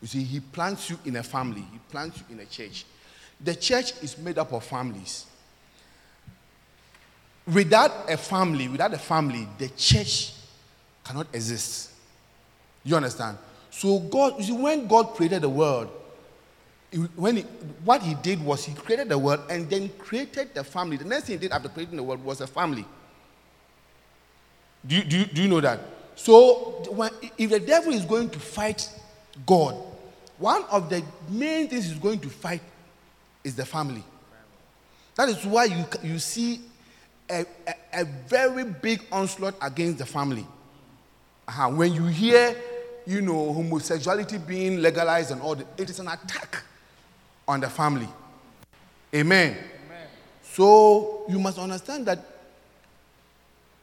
You 0.00 0.08
see, 0.08 0.22
He 0.22 0.40
plants 0.40 0.90
you 0.90 0.98
in 1.04 1.16
a 1.16 1.22
family, 1.22 1.64
He 1.72 1.78
plants 1.90 2.18
you 2.18 2.34
in 2.34 2.40
a 2.40 2.46
church. 2.46 2.84
The 3.40 3.54
church 3.54 3.92
is 4.02 4.18
made 4.18 4.38
up 4.38 4.52
of 4.52 4.64
families. 4.64 5.26
Without 7.52 8.10
a 8.10 8.16
family, 8.16 8.68
without 8.68 8.92
a 8.92 8.98
family, 8.98 9.48
the 9.56 9.68
church 9.70 10.34
cannot 11.04 11.26
exist. 11.32 11.92
You 12.84 12.96
understand? 12.96 13.38
So 13.70 13.98
God, 14.00 14.34
you 14.38 14.44
see, 14.44 14.52
when 14.52 14.86
God 14.86 15.14
created 15.14 15.42
the 15.42 15.48
world, 15.48 15.90
he- 16.90 16.98
when 16.98 17.36
he, 17.36 17.42
what 17.84 18.02
He 18.02 18.14
did 18.14 18.42
was 18.44 18.64
He 18.64 18.74
created 18.74 19.08
the 19.08 19.18
world 19.18 19.40
and 19.50 19.68
then 19.68 19.88
created 19.98 20.54
the 20.54 20.64
family. 20.64 20.96
The 20.96 21.04
next 21.04 21.24
thing 21.26 21.34
He 21.36 21.40
did 21.40 21.52
after 21.52 21.68
creating 21.68 21.96
the 21.96 22.02
world 22.02 22.24
was 22.24 22.40
a 22.40 22.46
family. 22.46 22.84
Do 24.86 24.96
you, 24.96 25.04
do 25.04 25.18
you, 25.18 25.24
do 25.26 25.42
you 25.42 25.48
know 25.48 25.60
that? 25.60 25.80
So, 26.16 26.82
when, 26.90 27.10
if 27.36 27.50
the 27.50 27.60
devil 27.60 27.92
is 27.92 28.04
going 28.04 28.30
to 28.30 28.38
fight 28.38 28.88
God, 29.46 29.76
one 30.38 30.64
of 30.70 30.88
the 30.88 31.02
main 31.28 31.68
things 31.68 31.86
he's 31.86 31.98
going 31.98 32.20
to 32.20 32.28
fight 32.28 32.62
is 33.42 33.54
the 33.56 33.64
family. 33.66 34.04
That 35.16 35.28
is 35.28 35.44
why 35.44 35.64
you, 35.64 35.84
you 36.02 36.18
see 36.18 36.60
a, 37.28 37.44
a, 37.66 38.02
a 38.02 38.04
very 38.04 38.64
big 38.64 39.02
onslaught 39.10 39.54
against 39.60 39.98
the 39.98 40.06
family. 40.06 40.46
Uh-huh. 41.48 41.70
When 41.70 41.92
you 41.92 42.04
hear, 42.04 42.54
you 43.06 43.20
know, 43.20 43.52
homosexuality 43.52 44.38
being 44.38 44.80
legalized 44.80 45.32
and 45.32 45.42
all 45.42 45.56
that, 45.56 45.66
it 45.76 45.90
is 45.90 45.98
an 45.98 46.08
attack 46.08 46.62
on 47.46 47.60
the 47.60 47.68
family. 47.68 48.08
Amen. 49.14 49.56
So 50.42 51.24
you 51.28 51.38
must 51.38 51.58
understand 51.58 52.06
that 52.06 52.18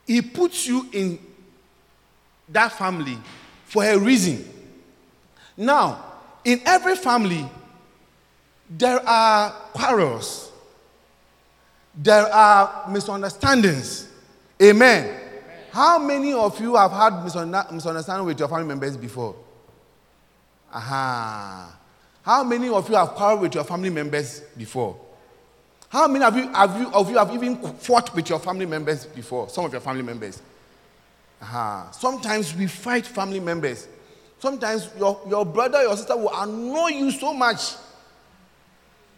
he 0.06 0.22
puts 0.22 0.68
you 0.68 0.88
in 0.94 1.20
that 2.50 2.72
family 2.72 3.18
for 3.66 3.84
a 3.84 3.98
reason. 3.98 4.48
Now, 5.58 6.15
in 6.46 6.62
every 6.66 6.96
family, 6.96 7.50
there 8.70 9.02
are 9.06 9.52
quarrels, 9.74 10.52
there 11.96 12.32
are 12.34 12.90
misunderstandings. 12.90 14.08
Amen. 14.62 15.22
How 15.72 16.00
many 16.00 16.32
of 16.32 16.60
you 16.62 16.76
have 16.76 16.92
had 16.92 17.24
misunderstanding 17.24 18.26
with 18.26 18.40
your 18.40 18.48
family 18.48 18.66
members 18.66 18.96
before? 18.96 19.36
Aha. 20.72 21.78
How 22.22 22.44
many 22.44 22.70
of 22.70 22.88
you 22.90 22.96
have 22.96 23.10
quarreled 23.10 23.42
with 23.42 23.56
your 23.56 23.64
family 23.64 23.90
members 23.90 24.42
before? 24.58 24.98
How 25.90 26.08
many 26.08 26.26
of 26.26 26.36
you, 26.36 26.50
have 26.54 26.80
you, 26.80 26.90
of 26.92 27.10
you 27.10 27.18
have 27.18 27.34
even 27.34 27.58
fought 27.58 28.14
with 28.16 28.30
your 28.30 28.40
family 28.40 28.66
members 28.66 29.06
before? 29.06 29.50
Some 29.50 29.66
of 29.66 29.72
your 29.72 29.82
family 29.82 30.04
members. 30.04 30.42
Aha. 31.42 31.90
Sometimes 31.92 32.56
we 32.56 32.68
fight 32.68 33.06
family 33.06 33.40
members. 33.40 33.88
Sometimes 34.46 34.90
your, 35.00 35.20
your 35.28 35.44
brother, 35.44 35.82
your 35.82 35.98
sister 35.98 36.16
will 36.16 36.30
annoy 36.32 36.90
you 36.90 37.10
so 37.10 37.34
much. 37.34 37.74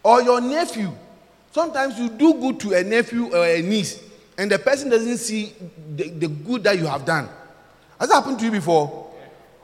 Or 0.02 0.22
your 0.22 0.40
nephew. 0.40 0.90
Sometimes 1.52 1.98
you 1.98 2.08
do 2.08 2.32
good 2.32 2.58
to 2.60 2.72
a 2.72 2.82
nephew 2.82 3.26
or 3.36 3.44
a 3.44 3.60
niece, 3.60 4.02
and 4.38 4.50
the 4.50 4.58
person 4.58 4.88
doesn't 4.88 5.18
see 5.18 5.52
the, 5.94 6.08
the 6.08 6.28
good 6.28 6.64
that 6.64 6.78
you 6.78 6.86
have 6.86 7.04
done. 7.04 7.28
Has 8.00 8.08
that 8.08 8.14
happened 8.14 8.38
to 8.38 8.46
you 8.46 8.50
before? 8.50 9.12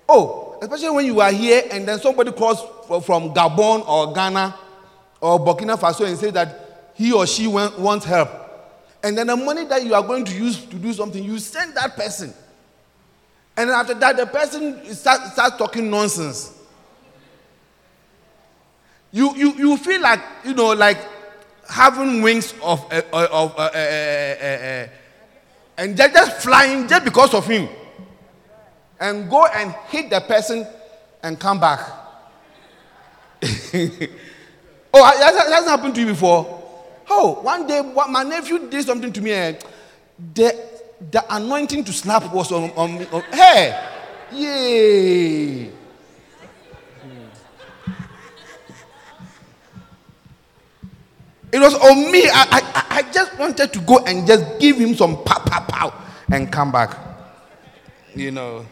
Oh, 0.07 0.59
especially 0.61 0.91
when 0.91 1.07
you 1.07 1.19
are 1.23 1.33
here 1.33 1.63
and 1.71 1.89
then 1.89 1.99
somebody 1.99 2.33
calls 2.33 2.61
from 3.07 3.33
Gabon 3.33 3.89
or 3.89 4.13
Ghana 4.13 4.55
or 5.23 5.39
Burkina 5.39 5.79
Faso 5.79 6.07
and 6.07 6.19
says 6.19 6.35
that 6.35 6.93
he 6.93 7.11
or 7.11 7.27
she 7.27 7.47
want- 7.47 7.79
wants 7.79 8.05
help. 8.05 8.29
And 9.03 9.17
then 9.17 9.29
the 9.29 9.37
money 9.37 9.65
that 9.65 9.83
you 9.83 9.95
are 9.95 10.03
going 10.03 10.27
to 10.27 10.37
use 10.37 10.63
to 10.67 10.77
do 10.77 10.93
something, 10.93 11.25
you 11.25 11.39
send 11.39 11.75
that 11.75 11.97
person. 11.97 12.35
And 13.57 13.71
after 13.71 13.95
that, 13.95 14.17
the 14.17 14.27
person 14.27 14.85
starts 14.95 15.33
start 15.33 15.59
talking 15.59 15.89
nonsense. 15.89 16.53
You, 19.13 19.35
you, 19.37 19.53
you 19.55 19.77
feel 19.77 20.01
like, 20.01 20.21
you 20.45 20.55
know, 20.55 20.73
like 20.73 20.99
having 21.69 22.21
wings 22.21 22.53
of, 22.63 22.85
uh, 22.93 23.03
of 23.13 23.55
uh, 23.57 23.63
uh, 23.63 24.89
and 25.79 25.97
they're 25.97 26.09
just 26.09 26.43
flying 26.43 26.89
just 26.89 27.05
because 27.05 27.33
of 27.33 27.47
him. 27.47 27.69
And 28.99 29.31
go 29.31 29.47
and 29.47 29.73
hit 29.89 30.11
the 30.11 30.21
person 30.21 30.67
and 31.23 31.39
come 31.39 31.61
back. 31.61 31.81
oh, 33.43 35.19
that 35.19 35.35
hasn't 35.53 35.69
happened 35.69 35.95
to 35.95 36.01
you 36.01 36.07
before? 36.09 36.63
Oh, 37.09 37.41
one 37.43 37.67
day 37.67 37.83
my 38.09 38.23
nephew 38.23 38.69
did 38.69 38.85
something 38.85 39.13
to 39.13 39.21
me. 39.21 39.33
eh, 39.33 39.59
the, 40.35 40.74
the 41.11 41.25
anointing 41.35 41.85
to 41.85 41.93
slap 41.93 42.33
was 42.33 42.53
on, 42.53 42.71
on 42.77 42.99
me. 42.99 43.07
on- 43.13 43.23
hey, 43.33 43.89
yay. 44.33 45.71
It 51.53 51.61
was 51.61 51.75
on 51.75 52.11
me. 52.11 52.25
I, 52.27 52.47
I, 52.51 52.87
I 52.99 53.13
just 53.13 53.39
wanted 53.39 53.73
to 53.73 53.79
go 53.81 53.99
and 54.01 54.27
just 54.27 54.59
give 54.59 54.77
him 54.77 54.95
some 54.97 55.23
pow, 55.23 55.39
pow, 55.39 55.61
pow 55.61 56.03
and 56.31 56.51
come 56.51 56.73
back. 56.73 56.97
You 58.15 58.33
know, 58.33 58.67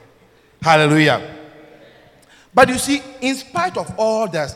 hallelujah. 0.61 1.23
But 2.53 2.69
you 2.69 2.79
see, 2.79 3.01
in 3.21 3.37
spite 3.37 3.77
of 3.77 3.95
all 3.97 4.27
that, 4.29 4.55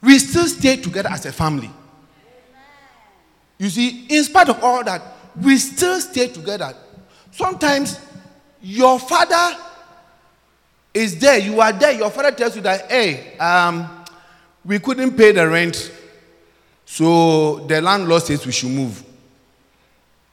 we 0.00 0.18
still 0.18 0.46
stay 0.46 0.76
together 0.76 1.08
as 1.10 1.26
a 1.26 1.32
family. 1.32 1.70
You 3.58 3.68
see, 3.68 4.06
in 4.08 4.24
spite 4.24 4.48
of 4.48 4.62
all 4.62 4.82
that, 4.84 5.02
we 5.40 5.56
still 5.56 6.00
stay 6.00 6.28
together. 6.28 6.74
Sometimes 7.30 7.98
your 8.60 8.98
father 8.98 9.56
is 10.92 11.18
there, 11.18 11.38
you 11.38 11.60
are 11.60 11.72
there, 11.72 11.92
your 11.92 12.10
father 12.10 12.30
tells 12.32 12.54
you 12.54 12.62
that, 12.62 12.90
hey, 12.90 13.36
um, 13.38 14.04
we 14.64 14.78
couldn't 14.78 15.16
pay 15.16 15.32
the 15.32 15.48
rent, 15.48 15.90
so 16.84 17.60
the 17.66 17.80
landlord 17.80 18.22
says 18.22 18.44
we 18.44 18.52
should 18.52 18.70
move. 18.70 19.02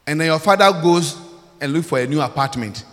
And 0.05 0.19
then 0.19 0.27
your 0.27 0.39
father 0.39 0.71
goes 0.81 1.17
and 1.62 1.71
look 1.71 1.85
for 1.85 1.99
a 1.99 2.05
new 2.07 2.21
apartment. 2.21 2.83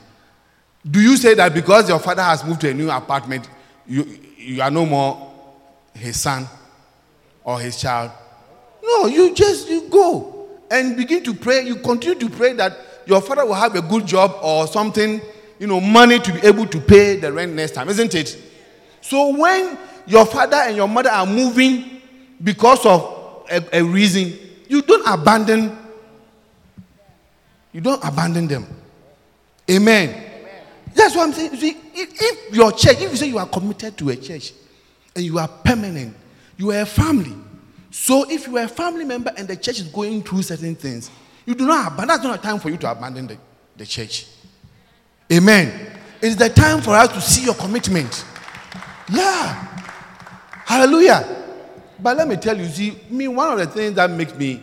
Do 0.89 1.01
you 1.01 1.17
say 1.17 1.35
that 1.35 1.53
because 1.53 1.89
your 1.89 1.99
father 1.99 2.23
has 2.23 2.45
moved 2.45 2.61
to 2.61 2.71
a 2.71 2.75
new 2.75 2.91
apartment, 2.91 3.49
you, 3.87 4.19
you 4.37 4.63
are 4.63 4.71
no 4.71 4.87
more 4.87 5.33
his 5.95 6.21
son 6.21 6.47
or 7.43 7.59
his 7.59 7.81
child? 7.81 8.13
No, 8.83 9.07
you 9.07 9.35
just 9.35 9.69
you 9.69 9.89
go 9.89 10.36
and 10.71 10.97
begin 10.97 11.23
to 11.25 11.35
pray. 11.35 11.63
You 11.63 11.77
continue 11.77 12.19
to 12.19 12.29
pray 12.29 12.53
that 12.55 12.77
your 13.07 13.21
father 13.21 13.45
will 13.47 13.55
have 13.55 13.75
a 13.75 13.83
good 13.83 14.07
job 14.07 14.39
or 14.43 14.67
something, 14.67 15.21
you 15.59 15.67
know, 15.67 15.81
money 15.81 16.19
to 16.19 16.33
be 16.33 16.41
able 16.47 16.67
to 16.67 16.81
pay 16.81 17.17
the 17.17 17.33
rent 17.33 17.55
next 17.55 17.73
time, 17.73 17.89
isn't 17.89 18.15
it? 18.15 18.37
So 19.01 19.37
when 19.37 19.79
your 20.07 20.27
father 20.27 20.57
and 20.57 20.77
your 20.77 20.89
mother 20.89 21.11
are 21.11 21.27
moving 21.27 22.03
because 22.43 22.85
of 22.85 23.45
a, 23.51 23.79
a 23.79 23.83
reason, 23.83 24.33
you 24.69 24.83
don't 24.83 25.07
abandon. 25.07 25.77
You 27.73 27.81
don't 27.81 28.03
abandon 28.05 28.47
them. 28.49 28.67
Amen. 29.71 30.25
That's 30.95 31.15
what 31.15 31.29
I'm 31.29 31.33
saying. 31.33 31.57
See, 31.57 31.77
if 31.95 32.55
your 32.55 32.73
church, 32.73 33.01
if 33.01 33.11
you 33.11 33.17
say 33.17 33.29
you 33.29 33.39
are 33.39 33.47
committed 33.47 33.97
to 33.99 34.09
a 34.09 34.17
church 34.17 34.53
and 35.15 35.25
you 35.25 35.39
are 35.39 35.49
permanent, 35.49 36.17
you 36.57 36.73
are 36.73 36.81
a 36.81 36.87
family. 36.87 37.35
So 37.99 38.31
if 38.31 38.47
you 38.47 38.59
are 38.59 38.65
a 38.65 38.69
family 38.69 39.07
member 39.07 39.33
and 39.39 39.49
the 39.49 39.57
church 39.57 39.81
is 39.81 39.89
going 39.89 40.23
through 40.23 40.43
certain 40.43 40.75
things, 40.75 41.11
you 41.47 41.55
do 41.55 41.67
not 41.67 41.87
abandon. 41.95 42.09
That's 42.09 42.23
not 42.23 42.39
a 42.39 42.43
time 42.43 42.61
for 42.61 42.69
you 42.69 42.77
to 42.77 42.91
abandon 42.91 43.27
the, 43.27 43.39
the 43.75 43.87
church. 43.87 44.27
Amen. 45.33 45.93
It's 46.21 46.37
the 46.37 46.51
time 46.51 46.83
for 46.83 46.91
us 46.91 47.11
to 47.13 47.23
see 47.23 47.47
your 47.47 47.55
commitment. 47.55 48.27
Yeah. 49.11 49.55
Hallelujah. 50.67 51.27
But 51.99 52.19
let 52.19 52.29
me 52.29 52.37
tell 52.37 52.57
you, 52.59 52.67
see, 52.67 53.01
me, 53.09 53.29
one 53.29 53.53
of 53.53 53.59
the 53.59 53.67
things 53.67 53.95
that 53.95 54.11
makes 54.11 54.35
me 54.35 54.61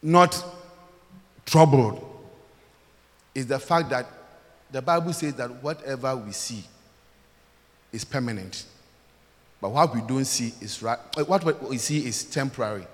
not 0.00 0.42
troubled 1.44 2.02
is 3.34 3.46
the 3.46 3.58
fact 3.58 3.90
that 3.90 4.06
the 4.70 4.80
Bible 4.80 5.12
says 5.12 5.34
that 5.34 5.62
whatever 5.62 6.16
we 6.16 6.32
see 6.32 6.64
is 7.92 8.06
permanent. 8.06 8.64
But 9.62 9.70
what 9.70 9.94
we 9.94 10.00
don't 10.00 10.24
see 10.24 10.52
is 10.60 10.82
right. 10.82 10.98
What 11.24 11.62
we 11.70 11.78
see 11.78 12.04
is 12.04 12.24
temporary. 12.24 12.84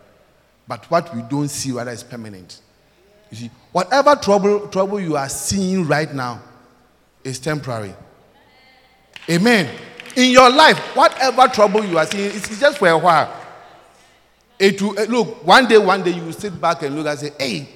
But 0.69 0.85
what 0.91 1.17
we 1.17 1.23
don't 1.23 1.49
see 1.49 1.73
rather 1.73 1.91
is 1.91 2.03
permanent. 2.03 2.61
You 3.31 3.37
see, 3.39 3.51
whatever 3.73 4.15
trouble, 4.15 4.69
trouble 4.69 5.01
you 5.01 5.17
are 5.17 5.31
seeing 5.31 5.87
right 5.87 6.13
now 6.13 6.43
is 7.25 7.39
temporary. 7.39 7.95
Amen. 9.31 9.75
In 10.15 10.31
your 10.31 10.51
life, 10.51 10.79
whatever 10.95 11.49
trouble 11.49 11.83
you 11.83 11.97
are 11.97 12.05
seeing, 12.07 12.27
it's 12.27 12.51
it's 12.51 12.61
just 12.61 12.77
for 12.77 12.89
a 12.89 12.99
while. 12.99 13.35
It 14.59 14.83
will, 14.83 14.99
eh, 14.99 15.07
look, 15.09 15.47
one 15.47 15.67
day, 15.67 15.79
one 15.79 16.03
day 16.03 16.11
you 16.11 16.23
will 16.23 16.33
sit 16.33 16.61
back 16.61 16.83
and 16.83 16.95
look 16.95 17.07
and 17.07 17.19
say, 17.19 17.33
hey, 17.39 17.67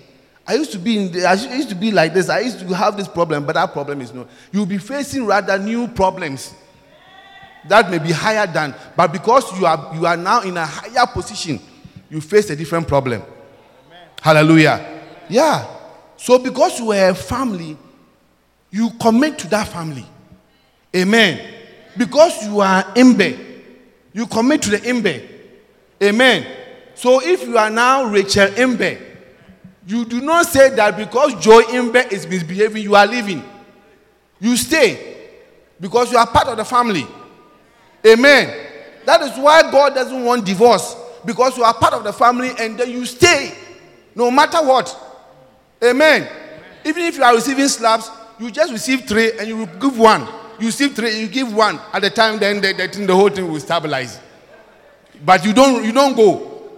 I 0.46 0.54
used 0.54 0.72
to 0.72 0.78
be 0.78 0.98
in 0.98 1.12
the, 1.12 1.24
I 1.24 1.32
used 1.32 1.70
to 1.70 1.74
be 1.74 1.92
like 1.92 2.12
this. 2.12 2.28
I 2.28 2.40
used 2.40 2.58
to 2.58 2.74
have 2.74 2.98
this 2.98 3.08
problem, 3.08 3.46
but 3.46 3.54
that 3.54 3.72
problem 3.72 4.02
is 4.02 4.12
no. 4.12 4.28
You'll 4.50 4.66
be 4.66 4.78
facing 4.78 5.24
rather 5.24 5.58
new 5.58 5.88
problems 5.88 6.52
that 7.68 7.90
may 7.90 7.98
be 7.98 8.10
higher 8.10 8.46
than, 8.46 8.74
but 8.96 9.12
because 9.12 9.58
you 9.58 9.66
are 9.66 9.92
you 9.94 10.06
are 10.06 10.16
now 10.16 10.42
in 10.42 10.56
a 10.56 10.66
higher 10.66 11.06
position, 11.06 11.60
you 12.10 12.20
face 12.20 12.50
a 12.50 12.56
different 12.56 12.88
problem. 12.88 13.22
Hallelujah. 14.20 15.00
Yeah. 15.28 15.66
So 16.16 16.38
because 16.38 16.78
you 16.78 16.92
are 16.92 17.10
a 17.10 17.14
family, 17.14 17.76
you 18.70 18.90
commit 19.00 19.38
to 19.40 19.48
that 19.48 19.68
family. 19.68 20.06
Amen. 20.94 21.40
Because 21.96 22.44
you 22.46 22.60
are 22.60 22.84
Imbe, 22.94 23.62
you 24.12 24.26
commit 24.26 24.62
to 24.62 24.70
the 24.70 24.78
Imbe. 24.78 25.28
Amen. 26.02 26.46
So 26.94 27.20
if 27.22 27.42
you 27.46 27.58
are 27.58 27.70
now 27.70 28.04
Rachel 28.04 28.48
Imbe, 28.48 29.00
you 29.86 30.04
do 30.04 30.20
not 30.20 30.46
say 30.46 30.70
that 30.70 30.96
because 30.96 31.34
Joy 31.42 31.62
Imbe 31.62 32.10
is 32.12 32.26
misbehaving, 32.26 32.82
you 32.82 32.94
are 32.94 33.06
leaving. 33.06 33.42
You 34.38 34.56
stay 34.56 35.30
because 35.80 36.12
you 36.12 36.18
are 36.18 36.26
part 36.26 36.48
of 36.48 36.56
the 36.56 36.64
family. 36.64 37.06
Amen. 38.06 38.66
That 39.04 39.22
is 39.22 39.36
why 39.38 39.62
God 39.70 39.94
doesn't 39.94 40.24
want 40.24 40.44
divorce 40.44 40.96
because 41.24 41.56
you 41.56 41.64
are 41.64 41.74
part 41.74 41.94
of 41.94 42.04
the 42.04 42.12
family 42.12 42.50
and 42.58 42.78
then 42.78 42.90
you 42.90 43.04
stay 43.06 43.54
no 44.14 44.30
matter 44.30 44.58
what. 44.58 44.96
Amen. 45.82 46.28
Even 46.84 47.04
if 47.04 47.16
you 47.16 47.22
are 47.22 47.34
receiving 47.34 47.68
slaps, 47.68 48.10
you 48.38 48.50
just 48.50 48.72
receive 48.72 49.02
three 49.02 49.32
and 49.38 49.48
you 49.48 49.66
give 49.80 49.98
one. 49.98 50.26
You 50.58 50.66
receive 50.66 50.94
three, 50.94 51.18
you 51.20 51.28
give 51.28 51.52
one 51.52 51.80
at 51.92 52.02
the 52.02 52.10
time, 52.10 52.38
then 52.38 52.60
the, 52.60 52.72
the, 52.72 53.06
the 53.06 53.14
whole 53.14 53.28
thing 53.28 53.50
will 53.50 53.60
stabilize. 53.60 54.20
But 55.24 55.44
you 55.44 55.52
don't 55.52 55.84
you 55.84 55.92
don't 55.92 56.14
go. 56.16 56.70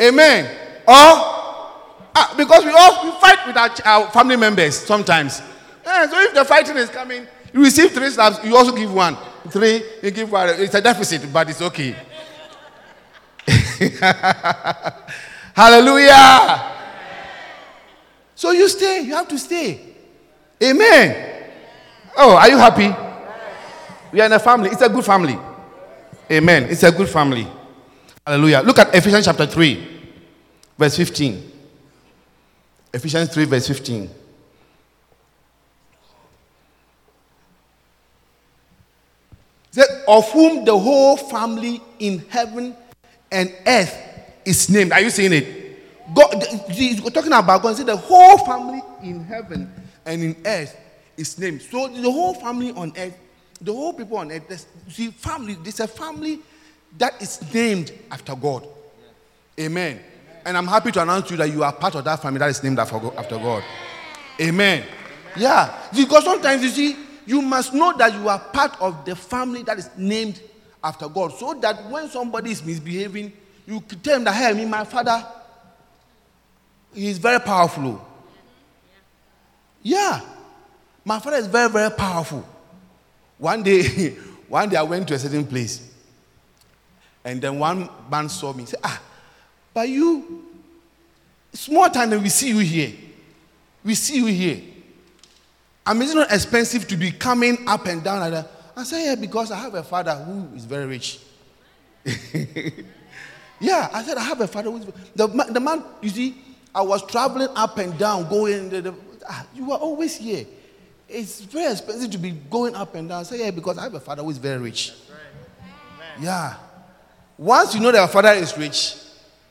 Amen. 0.00 0.44
Or 0.86 0.92
ah, 0.94 2.34
because 2.36 2.64
we 2.64 2.70
all 2.70 3.04
we 3.04 3.20
fight 3.20 3.46
with 3.46 3.56
our, 3.56 3.70
our 3.84 4.10
family 4.10 4.36
members 4.36 4.76
sometimes. 4.76 5.40
Eh, 5.84 6.06
so 6.08 6.20
if 6.20 6.34
the 6.34 6.44
fighting 6.44 6.76
is 6.76 6.90
coming, 6.90 7.26
you 7.52 7.62
receive 7.62 7.92
three 7.92 8.10
slaps, 8.10 8.44
you 8.44 8.56
also 8.56 8.74
give 8.74 8.92
one. 8.92 9.16
Three, 9.50 9.82
you 10.02 10.10
give 10.10 10.30
one. 10.30 10.48
It's 10.50 10.74
a 10.74 10.80
deficit, 10.80 11.32
but 11.32 11.48
it's 11.50 11.62
okay. 11.62 11.94
Hallelujah. 15.54 16.72
So 18.34 18.50
you 18.50 18.68
stay, 18.68 19.02
you 19.02 19.14
have 19.14 19.28
to 19.28 19.38
stay. 19.38 19.80
Amen. 20.62 21.50
Oh, 22.16 22.36
are 22.36 22.48
you 22.48 22.58
happy? 22.58 22.94
We 24.12 24.20
are 24.20 24.26
in 24.26 24.32
a 24.32 24.38
family. 24.38 24.70
It's 24.70 24.82
a 24.82 24.88
good 24.88 25.04
family. 25.04 25.38
Amen. 26.30 26.64
It's 26.64 26.82
a 26.82 26.92
good 26.92 27.08
family. 27.08 27.46
Hallelujah. 28.26 28.62
Look 28.64 28.78
at 28.78 28.94
Ephesians 28.94 29.24
chapter 29.26 29.46
3, 29.46 29.86
verse 30.76 30.96
15. 30.96 31.52
Ephesians 32.92 33.32
3, 33.32 33.44
verse 33.44 33.68
15. 33.68 34.10
Of 40.08 40.30
whom 40.32 40.64
the 40.64 40.78
whole 40.78 41.16
family 41.16 41.80
in 41.98 42.20
heaven 42.28 42.76
and 43.30 43.52
earth 43.66 43.96
is 44.44 44.68
named. 44.70 44.92
Are 44.92 45.00
you 45.00 45.10
seeing 45.10 45.32
it? 45.32 46.14
God, 46.14 46.42
he's 46.70 47.00
talking 47.10 47.32
about 47.32 47.62
God. 47.62 47.70
He 47.70 47.76
said, 47.76 47.86
The 47.86 47.96
whole 47.96 48.38
family 48.38 48.82
in 49.02 49.24
heaven 49.24 49.72
and 50.04 50.22
in 50.22 50.36
earth 50.46 50.76
is 51.16 51.38
named. 51.38 51.62
So 51.62 51.88
the 51.88 52.10
whole 52.10 52.34
family 52.34 52.72
on 52.72 52.92
earth, 52.96 53.16
the 53.60 53.72
whole 53.72 53.92
people 53.92 54.18
on 54.18 54.30
earth, 54.30 54.66
see, 54.88 55.10
family, 55.10 55.54
there's 55.54 55.80
a 55.80 55.88
family 55.88 56.40
that 56.98 57.20
is 57.20 57.42
named 57.52 57.92
after 58.10 58.34
God. 58.36 58.66
Amen. 59.58 60.00
And 60.44 60.56
I'm 60.56 60.66
happy 60.66 60.92
to 60.92 61.02
announce 61.02 61.26
to 61.28 61.34
you 61.34 61.38
that 61.38 61.50
you 61.50 61.64
are 61.64 61.72
part 61.72 61.96
of 61.96 62.04
that 62.04 62.22
family 62.22 62.38
that 62.38 62.50
is 62.50 62.62
named 62.62 62.78
after 62.78 62.98
Go- 62.98 63.14
after 63.16 63.36
God. 63.36 63.64
Amen. 64.40 64.84
Yeah. 65.36 65.76
Because 65.94 66.24
sometimes 66.24 66.62
you 66.62 66.68
see, 66.68 66.96
you 67.26 67.42
must 67.42 67.74
know 67.74 67.92
that 67.96 68.14
you 68.14 68.28
are 68.28 68.38
part 68.38 68.80
of 68.80 69.04
the 69.04 69.16
family 69.16 69.62
that 69.64 69.78
is 69.78 69.90
named 69.96 70.40
after 70.82 71.08
God. 71.08 71.34
So 71.34 71.54
that 71.54 71.90
when 71.90 72.08
somebody 72.08 72.52
is 72.52 72.64
misbehaving, 72.64 73.32
you 73.66 73.80
tell 74.02 74.16
him 74.16 74.24
that, 74.24 74.34
hey, 74.34 74.46
I 74.46 74.52
mean, 74.52 74.70
my 74.70 74.84
father, 74.84 75.26
he 76.94 77.08
is 77.08 77.18
very 77.18 77.40
powerful. 77.40 77.86
oh." 77.86 78.06
Yeah. 79.82 80.20
My 81.04 81.18
father 81.18 81.36
is 81.36 81.46
very, 81.46 81.68
very 81.68 81.90
powerful. 81.90 82.46
One 83.38 83.62
day, 83.62 84.10
one 84.48 84.68
day 84.68 84.76
I 84.76 84.82
went 84.82 85.08
to 85.08 85.14
a 85.14 85.18
certain 85.18 85.46
place. 85.46 85.92
And 87.24 87.42
then 87.42 87.58
one 87.58 87.88
man 88.08 88.28
saw 88.28 88.52
me. 88.52 88.62
He 88.62 88.70
said, 88.70 88.80
Ah, 88.84 89.02
but 89.74 89.88
you, 89.88 90.44
small 91.52 91.90
time 91.90 92.12
and 92.12 92.22
we 92.22 92.28
see 92.28 92.48
you 92.50 92.58
here. 92.58 92.92
We 93.82 93.94
see 93.96 94.16
you 94.16 94.26
here. 94.26 94.62
I 95.86 95.94
mean, 95.94 96.02
it's 96.02 96.14
not 96.14 96.32
expensive 96.32 96.88
to 96.88 96.96
be 96.96 97.12
coming 97.12 97.58
up 97.68 97.86
and 97.86 98.02
down. 98.02 98.44
I 98.76 98.82
said, 98.84 99.04
Yeah, 99.04 99.14
because 99.14 99.50
I 99.52 99.56
have 99.58 99.74
a 99.74 99.82
father 99.82 100.14
who 100.14 100.54
is 100.56 100.64
very 100.64 100.86
rich. 100.86 101.20
yeah, 103.60 103.88
I 103.92 104.02
said, 104.02 104.16
I 104.18 104.22
have 104.24 104.40
a 104.40 104.46
father 104.48 104.70
who 104.70 104.78
is 104.78 104.86
the, 105.14 105.26
the 105.28 105.60
man, 105.60 105.82
you 106.00 106.08
see, 106.10 106.36
I 106.74 106.82
was 106.82 107.04
traveling 107.06 107.48
up 107.54 107.78
and 107.78 107.96
down, 107.98 108.28
going, 108.28 108.68
the, 108.68 108.82
the, 108.82 108.94
ah, 109.28 109.46
you 109.54 109.66
were 109.66 109.76
always 109.76 110.16
here. 110.16 110.44
It's 111.08 111.40
very 111.40 111.70
expensive 111.72 112.10
to 112.10 112.18
be 112.18 112.32
going 112.32 112.74
up 112.74 112.94
and 112.96 113.08
down. 113.08 113.20
I 113.20 113.22
said, 113.22 113.38
Yeah, 113.40 113.50
because 113.52 113.78
I 113.78 113.84
have 113.84 113.94
a 113.94 114.00
father 114.00 114.22
who 114.22 114.30
is 114.30 114.38
very 114.38 114.58
rich. 114.58 114.92
Yeah. 116.20 116.56
Once 117.38 117.74
you 117.74 117.80
know 117.80 117.92
that 117.92 117.98
your 117.98 118.08
father 118.08 118.30
is 118.32 118.56
rich, 118.58 118.96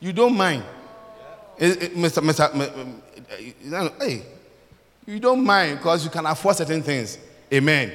you 0.00 0.12
don't 0.12 0.36
mind. 0.36 0.64
Eh, 1.58 1.74
eh, 1.80 1.88
Mr. 1.94 2.20
Mr. 2.22 2.52
M- 2.54 2.60
m- 2.60 3.02
you 3.40 3.70
know, 3.70 3.90
Hey, 4.00 4.22
you 5.06 5.20
don't 5.20 5.44
mind 5.44 5.78
because 5.78 6.04
you 6.04 6.10
can 6.10 6.26
afford 6.26 6.56
certain 6.56 6.82
things. 6.82 7.18
Amen. 7.52 7.92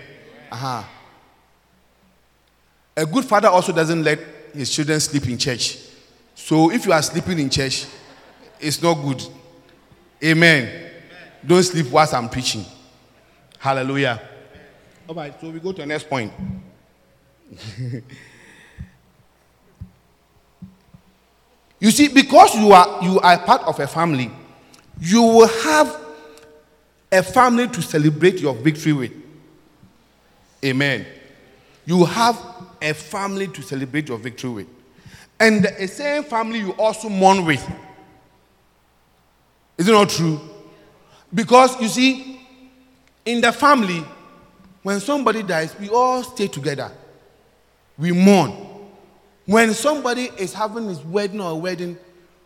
Uh-huh. 0.51 0.83
A 2.95 3.05
good 3.05 3.25
father 3.25 3.49
also 3.49 3.73
doesn't 3.73 4.03
let 4.03 4.19
his 4.53 4.73
children 4.73 4.99
sleep 4.99 5.27
in 5.27 5.37
church. 5.37 5.77
So 6.35 6.71
if 6.71 6.85
you 6.85 6.93
are 6.93 7.01
sleeping 7.01 7.39
in 7.39 7.49
church, 7.49 7.85
it's 8.59 8.81
not 8.81 8.95
good. 8.95 9.21
Amen. 10.23 10.91
Don't 11.45 11.63
sleep 11.63 11.87
whilst 11.89 12.13
I'm 12.13 12.29
preaching. 12.29 12.65
Hallelujah. 13.57 14.21
All 15.07 15.15
right, 15.15 15.33
so 15.39 15.49
we 15.49 15.59
go 15.59 15.71
to 15.71 15.81
the 15.81 15.85
next 15.85 16.09
point. 16.09 16.31
you 21.79 21.91
see, 21.91 22.07
because 22.07 22.55
you 22.55 22.71
are 22.71 23.03
you 23.03 23.19
are 23.19 23.37
part 23.39 23.63
of 23.63 23.79
a 23.79 23.87
family, 23.87 24.31
you 24.99 25.21
will 25.21 25.47
have 25.47 26.00
a 27.11 27.21
family 27.21 27.67
to 27.67 27.81
celebrate 27.81 28.39
your 28.39 28.53
victory 28.53 28.93
with. 28.93 29.11
Amen. 30.63 31.05
You 31.85 32.05
have 32.05 32.39
a 32.81 32.93
family 32.93 33.47
to 33.47 33.61
celebrate 33.61 34.07
your 34.07 34.17
victory 34.17 34.49
with. 34.49 34.67
And 35.39 35.63
the 35.63 35.87
same 35.87 36.23
family 36.23 36.59
you 36.59 36.71
also 36.73 37.09
mourn 37.09 37.45
with. 37.45 37.67
Is 39.77 39.87
it 39.87 39.91
not 39.91 40.09
true? 40.09 40.39
Because 41.33 41.79
you 41.81 41.87
see, 41.87 42.39
in 43.25 43.41
the 43.41 43.51
family, 43.51 44.03
when 44.83 44.99
somebody 44.99 45.43
dies, 45.43 45.77
we 45.79 45.89
all 45.89 46.23
stay 46.23 46.47
together. 46.47 46.91
We 47.97 48.11
mourn. 48.11 48.53
When 49.45 49.73
somebody 49.73 50.29
is 50.37 50.53
having 50.53 50.87
his 50.87 51.03
wedding 51.03 51.41
or 51.41 51.51
a 51.51 51.55
wedding, 51.55 51.97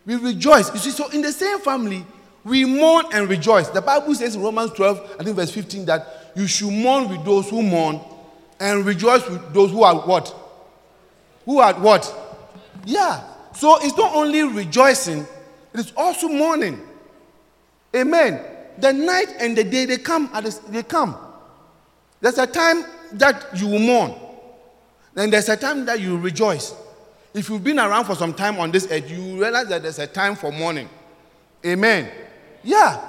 we 0.04 0.16
rejoice. 0.16 0.72
You 0.72 0.78
see, 0.78 0.90
so 0.90 1.08
in 1.10 1.20
the 1.20 1.32
same 1.32 1.58
family, 1.60 2.04
we 2.46 2.64
mourn 2.64 3.06
and 3.12 3.28
rejoice. 3.28 3.68
The 3.70 3.82
Bible 3.82 4.14
says 4.14 4.36
in 4.36 4.42
Romans 4.42 4.70
12, 4.70 5.16
I 5.18 5.24
think 5.24 5.34
verse 5.34 5.50
15, 5.50 5.84
that 5.86 6.30
you 6.36 6.46
should 6.46 6.72
mourn 6.72 7.08
with 7.08 7.24
those 7.24 7.50
who 7.50 7.60
mourn 7.60 8.00
and 8.60 8.86
rejoice 8.86 9.28
with 9.28 9.52
those 9.52 9.72
who 9.72 9.82
are 9.82 9.96
what? 9.96 10.32
Who 11.44 11.58
are 11.58 11.74
what? 11.74 12.14
Yeah. 12.84 13.20
So 13.52 13.78
it's 13.80 13.96
not 13.96 14.14
only 14.14 14.44
rejoicing, 14.44 15.26
it 15.74 15.80
is 15.80 15.92
also 15.96 16.28
mourning. 16.28 16.80
Amen. 17.96 18.40
The 18.78 18.92
night 18.92 19.34
and 19.40 19.56
the 19.58 19.64
day 19.64 19.84
they 19.86 19.98
come, 19.98 20.30
they 20.68 20.84
come. 20.84 21.16
There's 22.20 22.38
a 22.38 22.46
time 22.46 22.84
that 23.14 23.44
you 23.56 23.66
will 23.66 23.80
mourn, 23.80 24.14
then 25.14 25.30
there's 25.30 25.48
a 25.48 25.56
time 25.56 25.84
that 25.86 25.98
you 25.98 26.16
rejoice. 26.16 26.74
If 27.34 27.48
you've 27.48 27.64
been 27.64 27.80
around 27.80 28.04
for 28.04 28.14
some 28.14 28.34
time 28.34 28.60
on 28.60 28.70
this 28.70 28.86
earth, 28.88 29.10
you 29.10 29.40
realize 29.40 29.66
that 29.68 29.82
there's 29.82 29.98
a 29.98 30.06
time 30.06 30.36
for 30.36 30.52
mourning. 30.52 30.88
Amen. 31.64 32.08
Yeah. 32.66 33.00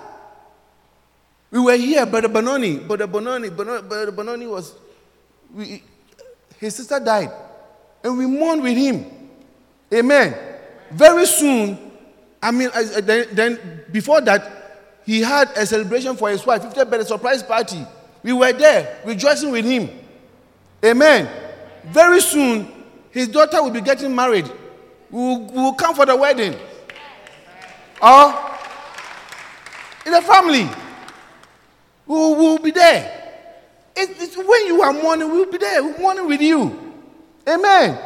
We 1.49 1.59
were 1.59 1.75
here, 1.75 2.05
Brother 2.05 2.27
Benoni. 2.27 2.77
Brother 2.77 3.07
Bononi, 3.07 3.49
Brother 3.55 4.11
Benoni 4.11 4.45
was, 4.45 4.75
we, 5.53 5.81
his 6.59 6.75
sister 6.75 6.99
died, 6.99 7.31
and 8.03 8.17
we 8.17 8.27
mourned 8.27 8.61
with 8.61 8.77
him. 8.77 9.05
Amen. 9.91 10.35
Very 10.91 11.25
soon, 11.25 11.91
I 12.41 12.51
mean, 12.51 12.69
then, 13.01 13.27
then 13.31 13.83
before 13.91 14.21
that, 14.21 15.01
he 15.05 15.21
had 15.21 15.49
a 15.55 15.65
celebration 15.65 16.15
for 16.15 16.29
his 16.29 16.45
wife, 16.45 16.61
50th 16.61 16.89
birthday 16.89 17.05
surprise 17.05 17.41
party. 17.41 17.83
We 18.21 18.33
were 18.33 18.53
there, 18.53 18.99
rejoicing 19.05 19.51
with 19.51 19.65
him. 19.65 19.89
Amen. 20.85 21.29
Very 21.85 22.21
soon, 22.21 22.67
his 23.09 23.27
daughter 23.29 23.63
will 23.63 23.71
be 23.71 23.81
getting 23.81 24.13
married. 24.13 24.51
We 25.09 25.17
will, 25.19 25.45
we 25.45 25.61
will 25.61 25.73
come 25.73 25.95
for 25.95 26.05
the 26.05 26.15
wedding. 26.15 26.55
Or 28.01 28.46
in 30.07 30.13
the 30.13 30.21
family, 30.21 30.67
we 32.05 32.15
will, 32.15 32.57
be 32.59 32.71
there. 32.71 33.11
It- 33.95 34.15
it's 34.21 34.37
when 34.37 34.65
you 34.67 34.81
are 34.81 34.93
mourning, 34.93 35.29
we 35.29 35.39
will 35.39 35.51
be 35.51 35.57
there. 35.57 35.83
We're 35.83 35.99
mourning 35.99 36.25
with 36.27 36.41
you. 36.41 36.93
Amen. 37.47 37.99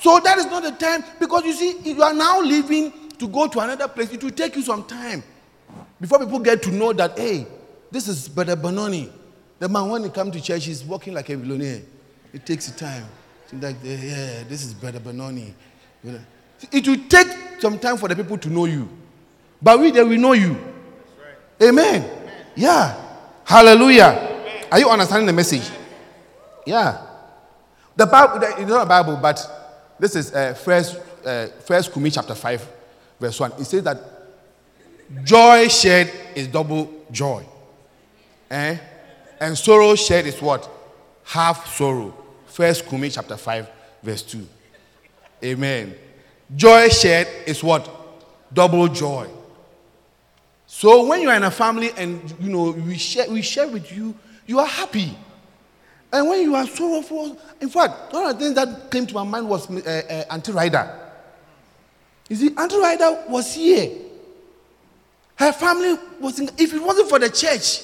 So 0.00 0.18
that 0.20 0.38
is 0.38 0.46
not 0.46 0.62
the 0.62 0.72
time 0.72 1.04
because 1.20 1.44
you 1.44 1.52
see, 1.52 1.78
you 1.84 2.02
are 2.02 2.12
now 2.14 2.40
leaving 2.40 2.92
to 3.18 3.28
go 3.28 3.46
to 3.46 3.60
another 3.60 3.86
place. 3.86 4.10
It 4.12 4.24
will 4.24 4.30
take 4.30 4.56
you 4.56 4.62
some 4.62 4.84
time 4.84 5.22
before 6.00 6.18
people 6.18 6.38
get 6.40 6.62
to 6.64 6.70
know 6.72 6.92
that, 6.94 7.16
hey, 7.18 7.46
this 7.90 8.08
is 8.08 8.28
Brother 8.28 8.56
Benoni. 8.56 9.12
The 9.58 9.68
man, 9.68 9.88
when 9.90 10.02
he 10.04 10.10
comes 10.10 10.32
to 10.34 10.40
church, 10.42 10.64
he's 10.64 10.82
walking 10.82 11.12
like 11.14 11.28
a 11.28 11.36
billionaire. 11.36 11.82
It 12.32 12.46
takes 12.46 12.70
time. 12.72 13.04
It's 13.44 13.62
like, 13.62 13.76
yeah, 13.84 14.42
this 14.48 14.64
is 14.64 14.72
Brother 14.74 15.00
Benoni. 15.00 15.54
It 16.72 16.88
will 16.88 16.96
take 17.08 17.28
some 17.60 17.78
time 17.78 17.98
for 17.98 18.08
the 18.08 18.16
people 18.16 18.38
to 18.38 18.48
know 18.48 18.64
you. 18.64 18.88
But 19.60 19.78
we, 19.78 19.90
they 19.90 20.02
will 20.02 20.18
know 20.18 20.32
you. 20.32 20.56
Amen. 21.62 22.08
Yeah. 22.54 22.96
Hallelujah. 23.44 24.66
Are 24.70 24.78
you 24.78 24.88
understanding 24.88 25.26
the 25.26 25.32
message? 25.32 25.68
Yeah. 26.66 27.06
The 27.96 28.06
Bible, 28.06 28.40
it's 28.42 28.70
not 28.70 28.82
a 28.82 28.86
Bible, 28.86 29.18
but 29.20 29.94
this 29.98 30.16
is 30.16 30.32
uh, 30.32 30.54
first, 30.54 30.98
uh, 31.24 31.48
first 31.64 31.92
Kumi 31.92 32.10
chapter 32.10 32.34
5, 32.34 32.68
verse 33.18 33.38
1. 33.40 33.52
It 33.58 33.64
says 33.64 33.82
that 33.82 33.98
joy 35.24 35.68
shared 35.68 36.10
is 36.34 36.46
double 36.46 37.04
joy. 37.10 37.44
Eh? 38.50 38.78
And 39.40 39.56
sorrow 39.58 39.94
shared 39.96 40.26
is 40.26 40.40
what? 40.40 40.68
Half 41.24 41.74
sorrow. 41.74 42.14
First 42.46 42.86
Kumi 42.86 43.10
chapter 43.10 43.36
5, 43.36 43.68
verse 44.02 44.22
2. 44.22 44.46
Amen. 45.44 45.94
Joy 46.54 46.88
shared 46.88 47.28
is 47.46 47.62
what? 47.62 47.88
Double 48.52 48.88
joy. 48.88 49.28
So 50.72 51.04
when 51.04 51.20
you 51.20 51.28
are 51.28 51.34
in 51.34 51.42
a 51.42 51.50
family 51.50 51.90
and 51.96 52.32
you 52.38 52.48
know 52.48 52.70
we 52.70 52.96
share, 52.96 53.28
we 53.28 53.42
share 53.42 53.66
with 53.66 53.90
you, 53.90 54.14
you 54.46 54.60
are 54.60 54.66
happy. 54.66 55.18
And 56.12 56.28
when 56.28 56.42
you 56.42 56.54
are 56.54 56.64
sorrowful, 56.64 57.36
in 57.60 57.68
fact, 57.68 58.12
one 58.12 58.30
of 58.30 58.38
the 58.38 58.44
things 58.44 58.54
that 58.54 58.88
came 58.88 59.04
to 59.04 59.14
my 59.14 59.24
mind 59.24 59.48
was 59.48 59.68
uh, 59.68 60.02
uh, 60.08 60.32
Auntie 60.32 60.52
Ryder. 60.52 60.96
You 62.28 62.36
see, 62.36 62.50
Auntie 62.56 62.78
Ryder 62.78 63.24
was 63.28 63.52
here. 63.52 63.90
Her 65.34 65.50
family 65.52 65.98
was 66.20 66.38
in, 66.38 66.48
if 66.56 66.72
it 66.72 66.80
wasn't 66.80 67.08
for 67.08 67.18
the 67.18 67.30
church, 67.30 67.82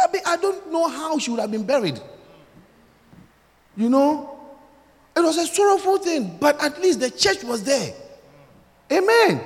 I, 0.00 0.10
mean, 0.10 0.22
I 0.24 0.38
don't 0.38 0.72
know 0.72 0.88
how 0.88 1.18
she 1.18 1.30
would 1.30 1.40
have 1.40 1.50
been 1.50 1.66
buried. 1.66 2.00
You 3.76 3.90
know? 3.90 4.34
It 5.14 5.20
was 5.20 5.36
a 5.36 5.46
sorrowful 5.46 5.98
thing, 5.98 6.38
but 6.40 6.60
at 6.62 6.80
least 6.80 7.00
the 7.00 7.10
church 7.10 7.44
was 7.44 7.62
there. 7.64 7.92
Amen. 8.90 9.42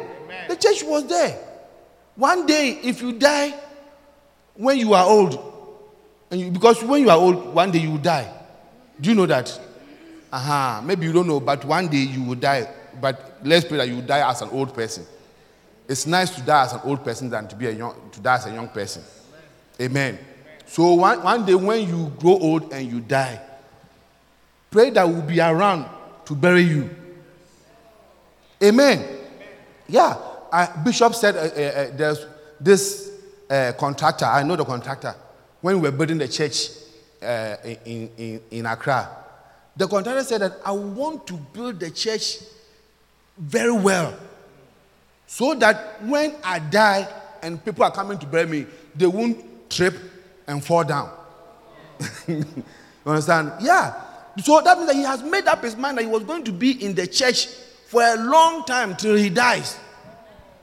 The 0.48 0.54
church 0.54 0.84
was 0.84 1.08
there. 1.08 1.51
One 2.14 2.46
day, 2.46 2.78
if 2.82 3.00
you 3.00 3.12
die 3.12 3.54
when 4.54 4.78
you 4.78 4.94
are 4.94 5.06
old, 5.06 5.48
and 6.30 6.40
you, 6.40 6.50
because 6.50 6.82
when 6.82 7.02
you 7.02 7.10
are 7.10 7.18
old, 7.18 7.54
one 7.54 7.70
day 7.70 7.78
you 7.78 7.92
will 7.92 7.98
die. 7.98 8.30
Do 9.00 9.10
you 9.10 9.14
know 9.16 9.26
that? 9.26 9.60
Aha, 10.32 10.82
maybe 10.84 11.06
you 11.06 11.12
don't 11.12 11.26
know, 11.26 11.40
but 11.40 11.64
one 11.64 11.88
day 11.88 11.98
you 11.98 12.22
will 12.22 12.34
die. 12.34 12.68
But 13.00 13.38
let's 13.42 13.66
pray 13.66 13.78
that 13.78 13.88
you 13.88 14.02
die 14.02 14.28
as 14.28 14.42
an 14.42 14.50
old 14.50 14.74
person. 14.74 15.04
It's 15.88 16.06
nice 16.06 16.30
to 16.36 16.42
die 16.42 16.64
as 16.64 16.72
an 16.72 16.80
old 16.84 17.04
person 17.04 17.28
than 17.28 17.48
to 17.48 17.56
be 17.56 17.66
a 17.66 17.70
young 17.70 17.94
to 18.12 18.20
die 18.20 18.36
as 18.36 18.46
a 18.46 18.52
young 18.52 18.68
person. 18.68 19.02
Amen. 19.80 20.18
So 20.66 20.94
one, 20.94 21.22
one 21.22 21.44
day 21.44 21.54
when 21.54 21.86
you 21.86 22.12
grow 22.18 22.38
old 22.38 22.72
and 22.72 22.90
you 22.90 23.00
die, 23.00 23.40
pray 24.70 24.90
that 24.90 25.06
we'll 25.06 25.22
be 25.22 25.40
around 25.40 25.86
to 26.24 26.34
bury 26.34 26.62
you. 26.62 26.88
Amen. 28.62 29.04
Yeah. 29.88 30.16
Uh, 30.52 30.84
Bishop 30.84 31.14
said 31.14 31.34
uh, 31.34 31.40
uh, 31.40 31.42
uh, 31.42 31.96
there's 31.96 32.26
this 32.60 33.10
uh, 33.48 33.72
contractor. 33.78 34.26
I 34.26 34.42
know 34.42 34.54
the 34.54 34.64
contractor. 34.64 35.14
When 35.62 35.80
we 35.80 35.88
were 35.88 35.96
building 35.96 36.18
the 36.18 36.28
church, 36.28 36.68
uh, 37.22 37.56
in, 37.84 38.10
in, 38.18 38.40
in 38.50 38.66
Accra. 38.66 39.08
The 39.76 39.86
contractor 39.86 40.24
said 40.24 40.40
that 40.42 40.52
I 40.64 40.72
want 40.72 41.26
to 41.28 41.34
build 41.34 41.80
the 41.80 41.90
church 41.90 42.38
very 43.38 43.72
well 43.72 44.14
so 45.26 45.54
that 45.54 46.02
when 46.02 46.34
I 46.44 46.58
die 46.58 47.08
and 47.42 47.64
people 47.64 47.84
are 47.84 47.90
coming 47.90 48.18
to 48.18 48.26
bury 48.26 48.46
me, 48.46 48.66
they 48.94 49.06
won't 49.06 49.70
trip 49.70 49.94
and 50.46 50.62
fall 50.62 50.84
down. 50.84 51.10
you 52.28 52.44
understand? 53.06 53.52
Yeah. 53.60 53.94
So 54.42 54.60
that 54.60 54.76
means 54.76 54.88
that 54.88 54.96
he 54.96 55.02
has 55.02 55.22
made 55.22 55.46
up 55.46 55.62
his 55.62 55.76
mind 55.76 55.98
that 55.98 56.02
he 56.02 56.10
was 56.10 56.24
going 56.24 56.44
to 56.44 56.52
be 56.52 56.84
in 56.84 56.94
the 56.94 57.06
church 57.06 57.46
for 57.86 58.02
a 58.02 58.16
long 58.16 58.64
time 58.64 58.96
till 58.96 59.14
he 59.14 59.30
dies. 59.30 59.78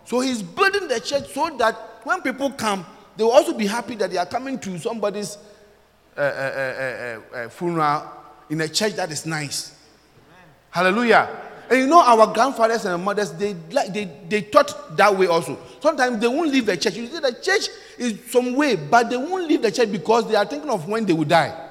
So 0.09 0.21
he's 0.21 0.41
building 0.41 0.87
the 0.87 0.99
church 0.99 1.31
so 1.31 1.55
that 1.57 1.75
when 2.03 2.23
people 2.23 2.49
come, 2.49 2.83
they 3.15 3.23
will 3.23 3.31
also 3.31 3.53
be 3.53 3.67
happy 3.67 3.93
that 3.97 4.09
they 4.09 4.17
are 4.17 4.25
coming 4.25 4.57
to 4.57 4.79
somebody's 4.79 5.37
uh, 6.17 6.21
uh, 6.21 6.23
uh, 6.23 7.37
uh, 7.37 7.37
uh, 7.37 7.49
funeral 7.49 8.09
in 8.49 8.59
a 8.61 8.67
church 8.67 8.93
that 8.93 9.11
is 9.11 9.27
nice. 9.27 9.77
Hallelujah. 10.71 11.29
And 11.69 11.81
you 11.81 11.85
know, 11.85 12.01
our 12.01 12.33
grandfathers 12.33 12.85
and 12.85 13.03
mothers, 13.03 13.33
they, 13.33 13.53
they, 13.53 14.09
they 14.27 14.41
taught 14.41 14.97
that 14.97 15.15
way 15.15 15.27
also. 15.27 15.59
Sometimes 15.79 16.19
they 16.19 16.27
won't 16.27 16.51
leave 16.51 16.65
the 16.65 16.75
church. 16.75 16.95
You 16.95 17.05
see, 17.05 17.19
the 17.19 17.33
church 17.33 17.67
is 17.99 18.19
some 18.31 18.55
way, 18.55 18.77
but 18.77 19.11
they 19.11 19.17
won't 19.17 19.47
leave 19.47 19.61
the 19.61 19.71
church 19.71 19.91
because 19.91 20.27
they 20.27 20.35
are 20.35 20.45
thinking 20.45 20.71
of 20.71 20.87
when 20.87 21.05
they 21.05 21.13
will 21.13 21.23
die. 21.23 21.69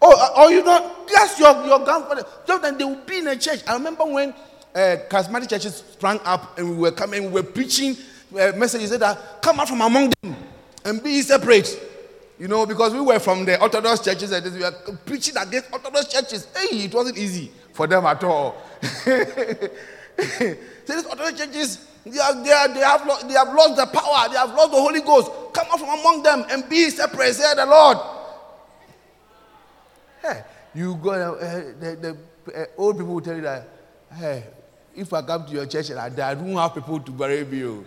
Oh, 0.00 0.14
uh, 0.16 0.44
or 0.44 0.52
you 0.52 0.62
know, 0.62 1.04
yes, 1.08 1.36
your, 1.40 1.66
your 1.66 1.80
grandfather. 1.80 2.24
Sometimes 2.44 2.78
they 2.78 2.84
will 2.84 3.04
be 3.04 3.18
in 3.18 3.26
a 3.26 3.36
church. 3.36 3.62
I 3.66 3.72
remember 3.72 4.04
when 4.04 4.32
uh, 4.76 4.98
charismatic 5.08 5.48
churches 5.48 5.76
sprang 5.76 6.20
up 6.24 6.58
and 6.58 6.68
we 6.68 6.76
were 6.76 6.92
coming, 6.92 7.24
we 7.24 7.40
were 7.40 7.42
preaching 7.42 7.96
uh, 8.32 8.52
messages 8.56 8.90
that 8.90 9.40
come 9.40 9.58
out 9.58 9.68
from 9.68 9.80
among 9.80 10.12
them 10.22 10.36
and 10.84 11.02
be 11.02 11.22
separate. 11.22 11.80
You 12.38 12.48
know, 12.48 12.66
because 12.66 12.92
we 12.92 13.00
were 13.00 13.18
from 13.18 13.46
the 13.46 13.58
Orthodox 13.58 14.00
churches 14.00 14.30
and 14.30 14.54
we 14.54 14.60
were 14.60 14.98
preaching 15.06 15.34
against 15.38 15.72
Orthodox 15.72 16.08
churches. 16.08 16.46
Hey, 16.54 16.84
it 16.84 16.94
wasn't 16.94 17.16
easy 17.16 17.50
for 17.72 17.86
them 17.86 18.04
at 18.04 18.22
all. 18.22 18.62
so 18.82 19.16
these 20.86 21.06
Orthodox 21.06 21.38
churches, 21.40 21.86
they, 22.04 22.18
are, 22.18 22.44
they, 22.44 22.52
are, 22.52 22.68
they, 22.68 22.80
have 22.80 23.06
lost, 23.06 23.26
they 23.26 23.34
have 23.34 23.54
lost 23.54 23.76
the 23.76 23.86
power, 23.86 24.28
they 24.28 24.36
have 24.36 24.50
lost 24.50 24.72
the 24.72 24.76
Holy 24.76 25.00
Ghost. 25.00 25.30
Come 25.54 25.66
out 25.72 25.80
from 25.80 25.98
among 25.98 26.22
them 26.22 26.44
and 26.50 26.68
be 26.68 26.90
separate, 26.90 27.32
say 27.32 27.54
the 27.54 27.64
Lord. 27.64 27.96
Hey, 30.20 30.44
you 30.74 30.96
go, 30.96 31.12
uh, 31.12 31.72
the, 31.80 32.18
the 32.44 32.60
uh, 32.60 32.66
old 32.76 32.98
people 32.98 33.14
will 33.14 33.22
tell 33.22 33.36
you 33.36 33.42
that, 33.42 33.66
hey, 34.14 34.44
if 34.96 35.12
I 35.12 35.22
come 35.22 35.44
to 35.46 35.52
your 35.52 35.66
church 35.66 35.90
and 35.90 35.98
I 36.00 36.08
die, 36.08 36.30
I 36.30 36.34
don't 36.34 36.54
have 36.54 36.74
people 36.74 36.98
to 37.00 37.10
bury 37.12 37.44
me. 37.44 37.62
oh. 37.64 37.84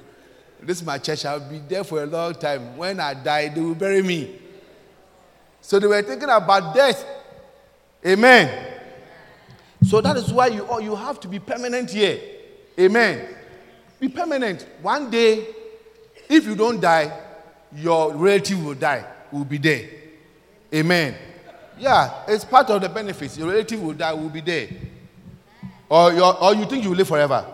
This 0.61 0.81
is 0.81 0.85
my 0.85 0.97
church, 0.97 1.25
I'll 1.25 1.39
be 1.39 1.59
there 1.59 1.83
for 1.83 2.03
a 2.03 2.05
long 2.05 2.33
time. 2.35 2.77
When 2.77 2.99
I 2.99 3.13
die, 3.13 3.49
they 3.49 3.61
will 3.61 3.75
bury 3.75 4.01
me. 4.01 4.35
So 5.61 5.79
they 5.79 5.87
were 5.87 6.01
thinking 6.01 6.29
about 6.29 6.75
death. 6.75 7.05
Amen. 8.05 8.75
So 9.83 10.01
that 10.01 10.17
is 10.17 10.31
why 10.31 10.47
you, 10.47 10.67
you 10.81 10.95
have 10.95 11.19
to 11.21 11.27
be 11.27 11.39
permanent 11.39 11.89
here. 11.89 12.19
Amen. 12.79 13.35
Be 13.99 14.09
permanent. 14.09 14.67
One 14.81 15.09
day, 15.09 15.47
if 16.29 16.45
you 16.45 16.55
don't 16.55 16.79
die, 16.79 17.11
your 17.75 18.13
relative 18.13 18.63
will 18.63 18.73
die, 18.75 19.05
will 19.31 19.45
be 19.45 19.57
there. 19.57 19.89
Amen. 20.73 21.15
Yeah, 21.77 22.23
it's 22.27 22.43
part 22.45 22.69
of 22.69 22.81
the 22.81 22.89
benefits. 22.89 23.37
Your 23.37 23.49
relative 23.49 23.81
will 23.81 23.93
die, 23.93 24.13
will 24.13 24.29
be 24.29 24.41
there. 24.41 24.67
Or, 25.89 26.43
or 26.43 26.53
you 26.53 26.65
think 26.65 26.83
you 26.83 26.91
will 26.91 26.97
live 26.97 27.07
forever? 27.07 27.45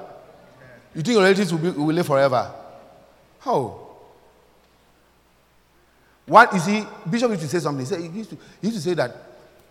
You 0.93 1.01
think 1.01 1.15
your 1.15 1.23
relatives 1.23 1.53
will, 1.53 1.59
be, 1.59 1.69
will 1.71 1.95
live 1.95 2.05
forever? 2.05 2.51
How? 3.39 3.79
What 6.25 6.53
is 6.53 6.65
he? 6.65 6.83
Bishop 7.09 7.29
used 7.31 7.43
to 7.43 7.47
say 7.47 7.59
something. 7.59 7.85
He, 7.85 7.89
said, 7.89 8.01
he, 8.01 8.07
used 8.07 8.29
to, 8.31 8.37
he 8.61 8.67
used 8.67 8.77
to 8.77 8.83
say 8.83 8.93
that 8.95 9.15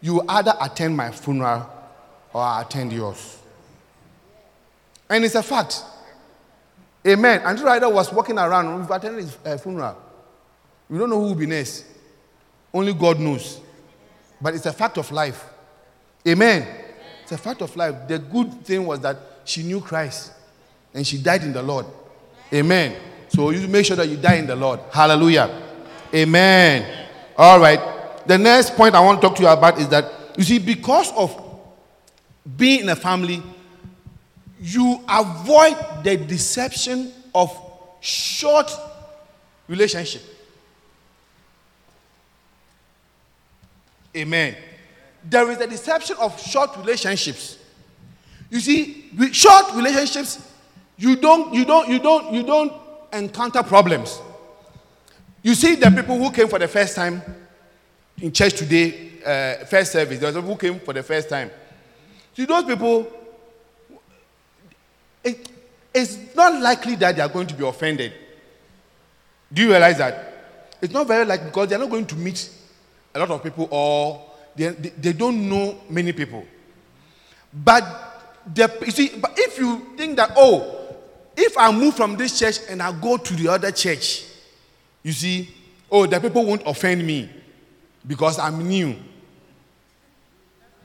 you 0.00 0.22
either 0.28 0.54
attend 0.60 0.96
my 0.96 1.10
funeral 1.10 1.68
or 2.32 2.40
I 2.40 2.62
attend 2.62 2.92
yours. 2.92 3.38
And 5.08 5.24
it's 5.24 5.34
a 5.34 5.42
fact. 5.42 5.82
Amen. 7.06 7.40
Andrew 7.42 7.66
Ryder 7.66 7.88
was 7.88 8.12
walking 8.12 8.38
around. 8.38 8.80
We've 8.80 8.90
attended 8.90 9.24
his 9.24 9.36
uh, 9.44 9.56
funeral. 9.58 9.96
We 10.88 10.98
don't 10.98 11.10
know 11.10 11.20
who 11.20 11.28
will 11.28 11.34
be 11.34 11.46
next. 11.46 11.84
Only 12.72 12.94
God 12.94 13.20
knows. 13.20 13.60
But 14.40 14.54
it's 14.54 14.66
a 14.66 14.72
fact 14.72 14.98
of 14.98 15.10
life. 15.10 15.44
Amen. 16.26 16.83
It's 17.24 17.32
a 17.32 17.38
fact 17.38 17.62
of 17.62 17.74
life. 17.74 18.06
The 18.06 18.18
good 18.18 18.64
thing 18.64 18.86
was 18.86 19.00
that 19.00 19.16
she 19.44 19.62
knew 19.62 19.80
Christ 19.80 20.32
and 20.92 21.06
she 21.06 21.18
died 21.18 21.42
in 21.42 21.52
the 21.52 21.62
Lord. 21.62 21.86
Amen. 22.52 22.96
So 23.28 23.50
you 23.50 23.66
make 23.66 23.86
sure 23.86 23.96
that 23.96 24.08
you 24.08 24.16
die 24.16 24.36
in 24.36 24.46
the 24.46 24.54
Lord. 24.54 24.78
Hallelujah. 24.92 25.62
Amen. 26.14 27.08
All 27.36 27.58
right. 27.58 27.80
The 28.26 28.38
next 28.38 28.76
point 28.76 28.94
I 28.94 29.00
want 29.00 29.20
to 29.20 29.26
talk 29.26 29.36
to 29.38 29.42
you 29.42 29.48
about 29.48 29.78
is 29.78 29.88
that 29.88 30.04
you 30.36 30.44
see, 30.44 30.58
because 30.58 31.12
of 31.12 31.34
being 32.56 32.80
in 32.80 32.88
a 32.90 32.96
family, 32.96 33.42
you 34.60 35.00
avoid 35.08 35.76
the 36.04 36.16
deception 36.16 37.10
of 37.34 37.50
short 38.00 38.70
relationship. 39.66 40.22
Amen. 44.14 44.54
There 45.24 45.50
is 45.50 45.58
a 45.58 45.66
deception 45.66 46.16
of 46.20 46.40
short 46.40 46.76
relationships. 46.76 47.58
You 48.50 48.60
see, 48.60 49.10
with 49.16 49.34
short 49.34 49.72
relationships, 49.74 50.52
you 50.96 51.16
don't, 51.16 51.52
you 51.54 51.64
don't, 51.64 51.88
you 51.88 51.98
don't, 51.98 52.32
you 52.32 52.42
don't 52.42 52.72
encounter 53.12 53.62
problems. 53.62 54.20
You 55.42 55.54
see 55.54 55.74
the 55.74 55.90
people 55.90 56.16
who 56.16 56.30
came 56.30 56.48
for 56.48 56.58
the 56.58 56.68
first 56.68 56.94
time 56.94 57.22
in 58.20 58.32
church 58.32 58.54
today, 58.54 59.12
uh, 59.24 59.64
first 59.64 59.92
service, 59.92 60.18
people 60.18 60.42
who 60.42 60.56
came 60.56 60.78
for 60.80 60.92
the 60.92 61.02
first 61.02 61.28
time. 61.28 61.50
See, 62.34 62.44
those 62.44 62.64
people, 62.64 63.10
it, 65.22 65.48
it's 65.92 66.34
not 66.34 66.60
likely 66.60 66.96
that 66.96 67.16
they 67.16 67.22
are 67.22 67.28
going 67.28 67.46
to 67.46 67.54
be 67.54 67.66
offended. 67.66 68.12
Do 69.52 69.62
you 69.62 69.68
realize 69.68 69.98
that? 69.98 70.32
It's 70.80 70.92
not 70.92 71.06
very 71.06 71.24
likely 71.24 71.46
because 71.46 71.68
they're 71.68 71.78
not 71.78 71.90
going 71.90 72.06
to 72.06 72.16
meet 72.16 72.50
a 73.14 73.18
lot 73.18 73.30
of 73.30 73.42
people 73.42 73.68
or 73.70 74.33
they, 74.56 74.68
they, 74.68 75.12
don't 75.12 75.48
know 75.48 75.78
many 75.88 76.12
people. 76.12 76.44
But 77.52 77.84
the, 78.52 78.72
you 78.84 78.90
see, 78.90 79.12
but 79.20 79.32
if 79.36 79.58
you 79.58 79.94
think 79.96 80.16
that, 80.16 80.32
oh, 80.36 80.96
if 81.36 81.58
I 81.58 81.72
move 81.72 81.94
from 81.94 82.16
this 82.16 82.38
church 82.38 82.58
and 82.68 82.82
I 82.82 82.92
go 82.92 83.16
to 83.16 83.34
the 83.34 83.48
other 83.48 83.70
church, 83.72 84.24
you 85.02 85.12
see, 85.12 85.50
oh, 85.90 86.06
the 86.06 86.20
people 86.20 86.44
won't 86.44 86.62
offend 86.66 87.04
me 87.06 87.28
because 88.06 88.38
I'm 88.38 88.66
new. 88.66 88.96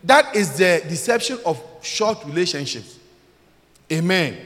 That 0.04 0.36
is 0.36 0.58
the 0.58 0.84
deception 0.88 1.40
of 1.46 1.62
short 1.82 2.24
relationships. 2.26 3.00
Amen. 3.92 4.38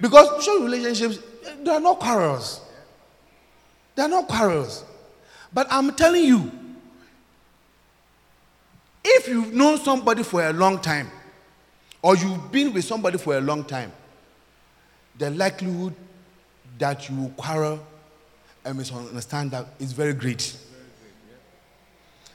Because 0.00 0.44
short 0.44 0.62
relationships, 0.62 1.18
they 1.62 1.70
are 1.70 1.80
not 1.80 1.98
quarrels. 1.98 2.60
They 3.94 4.02
are 4.02 4.08
not 4.08 4.28
quarrels. 4.28 4.84
But 5.52 5.66
I'm 5.70 5.94
telling 5.94 6.24
you, 6.24 6.50
if 9.04 9.28
you've 9.28 9.52
known 9.52 9.78
somebody 9.78 10.22
for 10.22 10.46
a 10.46 10.52
long 10.52 10.80
time, 10.80 11.10
or 12.02 12.16
you've 12.16 12.50
been 12.50 12.72
with 12.72 12.84
somebody 12.84 13.18
for 13.18 13.36
a 13.36 13.40
long 13.40 13.64
time, 13.64 13.92
the 15.18 15.30
likelihood 15.30 15.94
that 16.78 17.08
you 17.08 17.16
will 17.16 17.28
quarrel 17.30 17.78
and 18.64 18.76
misunderstand 18.78 19.50
that 19.50 19.66
is 19.78 19.92
very 19.92 20.14
great. 20.14 20.56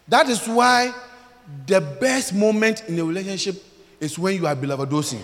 That 0.07 0.29
is 0.29 0.47
why 0.47 0.93
the 1.65 1.81
best 1.81 2.33
moment 2.33 2.83
in 2.87 2.99
a 2.99 3.03
relationship 3.03 3.63
is 3.99 4.17
when 4.19 4.35
you 4.35 4.45
are 4.47 4.55
beloved 4.55 4.89
dosing. 4.89 5.23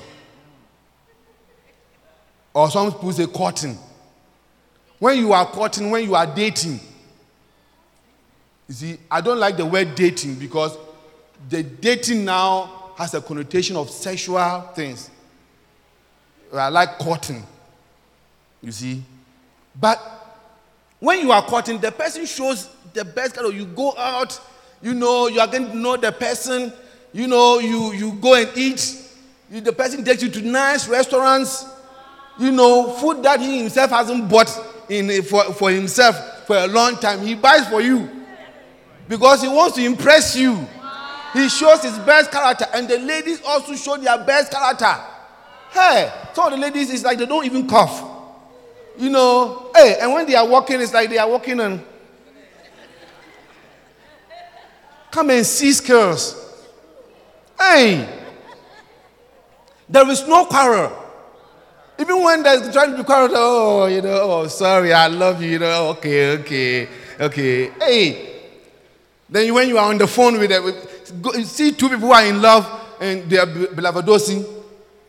Or 2.53 2.69
some 2.69 2.91
people 2.91 3.13
say 3.13 3.27
courting. 3.27 3.77
When 4.99 5.17
you 5.17 5.33
are 5.33 5.45
courting, 5.45 5.89
when 5.89 6.03
you 6.03 6.15
are 6.15 6.25
dating. 6.25 6.79
You 8.67 8.73
see, 8.73 8.97
I 9.09 9.21
don't 9.21 9.39
like 9.39 9.57
the 9.57 9.65
word 9.65 9.95
dating 9.95 10.35
because 10.35 10.77
the 11.49 11.63
dating 11.63 12.25
now 12.25 12.93
has 12.97 13.13
a 13.13 13.21
connotation 13.21 13.75
of 13.75 13.89
sexual 13.89 14.61
things. 14.73 15.09
I 16.53 16.69
like 16.69 16.97
courting. 16.97 17.45
You 18.61 18.71
see? 18.71 19.03
But 19.79 19.99
when 20.99 21.21
you 21.21 21.31
are 21.31 21.41
courting, 21.41 21.79
the 21.79 21.91
person 21.91 22.25
shows 22.25 22.69
the 22.93 23.05
best 23.05 23.33
kind 23.35 23.47
of 23.47 23.55
you 23.55 23.65
go 23.65 23.95
out, 23.97 24.39
you 24.81 24.93
know, 24.93 25.27
you 25.27 25.39
are 25.39 25.47
getting 25.47 25.71
to 25.71 25.77
know 25.77 25.97
the 25.97 26.11
person, 26.11 26.71
you 27.13 27.27
know, 27.27 27.59
you, 27.59 27.93
you 27.93 28.13
go 28.13 28.35
and 28.35 28.49
eat. 28.55 28.97
You, 29.49 29.61
the 29.61 29.73
person 29.73 30.03
takes 30.03 30.21
you 30.21 30.29
to 30.29 30.41
nice 30.41 30.87
restaurants, 30.87 31.65
you 32.39 32.51
know, 32.51 32.91
food 32.93 33.23
that 33.23 33.39
he 33.39 33.59
himself 33.59 33.91
hasn't 33.91 34.29
bought 34.29 34.49
in, 34.89 35.09
eh, 35.09 35.21
for, 35.21 35.43
for 35.53 35.71
himself 35.71 36.45
for 36.45 36.57
a 36.57 36.67
long 36.67 36.97
time. 36.97 37.19
He 37.21 37.35
buys 37.35 37.67
for 37.67 37.81
you 37.81 38.09
because 39.07 39.41
he 39.41 39.47
wants 39.47 39.75
to 39.75 39.83
impress 39.83 40.35
you. 40.35 40.67
He 41.33 41.47
shows 41.47 41.81
his 41.81 41.97
best 41.99 42.31
character, 42.31 42.65
and 42.73 42.87
the 42.87 42.97
ladies 42.97 43.41
also 43.45 43.75
show 43.75 43.97
their 43.97 44.17
best 44.25 44.51
character. 44.51 44.95
Hey, 45.71 46.11
some 46.33 46.47
of 46.47 46.51
the 46.51 46.57
ladies, 46.57 46.91
it's 46.91 47.03
like 47.03 47.17
they 47.17 47.25
don't 47.25 47.45
even 47.45 47.67
cough. 47.67 48.09
You 48.97 49.09
know, 49.09 49.71
hey, 49.73 49.97
and 50.01 50.13
when 50.13 50.25
they 50.27 50.35
are 50.35 50.47
walking, 50.47 50.81
it's 50.81 50.93
like 50.93 51.09
they 51.09 51.17
are 51.17 51.29
walking 51.29 51.59
on. 51.59 51.81
come 55.11 55.29
and 55.29 55.45
see 55.45 55.71
skills. 55.73 56.37
Hey, 57.59 58.07
there 59.87 60.09
is 60.09 60.27
no 60.27 60.45
quarrel. 60.45 60.97
Even 61.99 62.23
when 62.23 62.41
they're 62.41 62.71
trying 62.71 62.91
to 62.91 62.97
be 62.97 63.03
quarrel, 63.03 63.29
oh, 63.35 63.85
you 63.85 64.01
know, 64.01 64.21
oh, 64.23 64.47
sorry, 64.47 64.91
I 64.91 65.07
love 65.07 65.43
you, 65.43 65.51
you 65.51 65.59
know, 65.59 65.89
okay, 65.89 66.31
okay, 66.37 66.87
okay. 67.19 67.69
Hey, 67.79 68.41
then 69.29 69.53
when 69.53 69.67
you 69.67 69.77
are 69.77 69.89
on 69.89 69.97
the 69.97 70.07
phone 70.07 70.39
with 70.39 70.49
them, 70.49 70.73
go, 71.21 71.31
see 71.43 71.71
two 71.71 71.89
people 71.89 72.07
who 72.07 72.13
are 72.13 72.25
in 72.25 72.41
love 72.41 72.65
and 72.99 73.29
they 73.29 73.37
are 73.37 73.45
be- 73.45 73.65
belovedosing, 73.67 74.45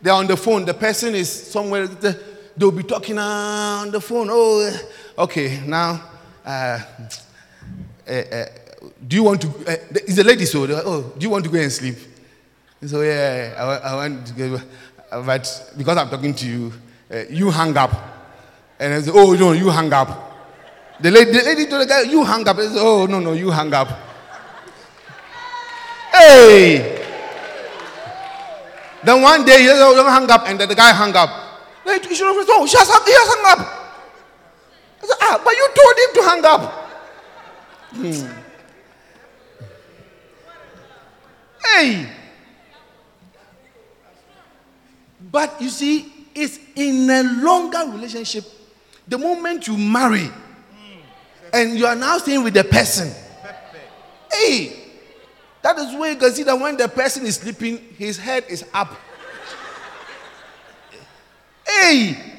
they 0.01 0.09
are 0.09 0.19
on 0.19 0.27
the 0.27 0.37
phone. 0.37 0.65
The 0.65 0.73
person 0.73 1.15
is 1.15 1.29
somewhere, 1.29 1.87
they'll 1.87 2.71
be 2.71 2.83
talking 2.83 3.17
on 3.17 3.91
the 3.91 4.01
phone. 4.01 4.27
Oh, 4.31 4.79
okay, 5.19 5.61
now, 5.65 6.01
uh, 6.45 6.79
uh, 8.07 8.11
uh, 8.11 8.45
do 9.07 9.15
you 9.15 9.23
want 9.23 9.41
to, 9.41 9.47
uh, 9.47 9.75
it's 9.91 10.17
a 10.17 10.23
lady, 10.23 10.45
so, 10.45 10.65
oh, 10.69 11.13
do 11.17 11.23
you 11.23 11.29
want 11.29 11.45
to 11.45 11.49
go 11.51 11.57
and 11.57 11.71
sleep? 11.71 11.95
So, 12.85 13.01
yeah, 13.01 13.55
I, 13.57 13.91
I 13.91 13.95
want 13.95 14.27
to 14.27 14.33
go, 14.33 14.61
but 15.09 15.73
because 15.77 15.97
I'm 15.97 16.09
talking 16.09 16.33
to 16.33 16.47
you, 16.47 16.73
you 17.29 17.49
hang 17.51 17.77
up. 17.77 17.91
And 18.79 18.95
I 18.95 19.01
say, 19.01 19.11
oh, 19.13 19.33
no, 19.33 19.51
you 19.53 19.69
hang 19.69 19.93
up. 19.93 20.31
The 20.99 21.11
lady, 21.11 21.31
the 21.31 21.43
lady 21.43 21.65
told 21.67 21.83
the 21.83 21.85
guy, 21.85 22.01
you 22.01 22.23
hang 22.23 22.45
up. 22.47 22.57
I 22.57 22.67
said, 22.67 22.77
oh, 22.77 23.05
no, 23.05 23.19
no, 23.19 23.33
you 23.33 23.49
hang 23.51 23.73
up. 23.73 23.87
Hey! 26.13 27.03
Then 29.03 29.21
one 29.21 29.43
day 29.43 29.61
he 29.63 29.69
oh, 29.69 29.95
don't 29.95 30.05
hang 30.05 30.29
up. 30.29 30.47
And 30.47 30.59
then 30.59 30.69
the 30.69 30.75
guy 30.75 30.93
hung 30.93 31.15
up. 31.15 31.29
Then 31.85 32.01
he 32.01 32.15
should 32.15 32.27
have 32.27 32.35
said, 32.35 32.45
oh, 32.49 32.65
she 32.65 32.77
has, 32.77 32.87
he 32.87 33.11
has 33.11 33.27
hung 33.27 33.59
up. 33.59 33.67
I 35.01 35.05
said, 35.05 35.17
ah, 35.21 35.41
but 35.43 35.53
you 35.53 35.69
told 35.75 35.95
him 35.97 36.13
to 36.13 36.21
hang 36.29 36.45
up. 36.45 36.61
Hmm. 37.91 38.43
Hey! 41.65 42.09
But 45.31 45.61
you 45.61 45.69
see, 45.69 46.11
it's 46.35 46.59
in 46.75 47.09
a 47.09 47.23
longer 47.43 47.91
relationship. 47.91 48.45
The 49.07 49.17
moment 49.17 49.67
you 49.67 49.77
marry 49.77 50.29
and 51.51 51.77
you 51.77 51.85
are 51.85 51.95
now 51.95 52.17
staying 52.19 52.43
with 52.43 52.53
the 52.53 52.63
person, 52.63 53.11
hey, 54.31 54.82
that 55.63 55.77
is 55.79 55.95
where 55.95 56.11
you 56.11 56.17
can 56.17 56.31
see 56.31 56.43
that 56.43 56.59
when 56.59 56.75
the 56.77 56.87
person 56.89 57.25
is 57.25 57.37
sleeping, 57.37 57.77
his 57.97 58.17
head 58.17 58.43
is 58.49 58.65
up. 58.73 58.93
Hey, 61.65 62.33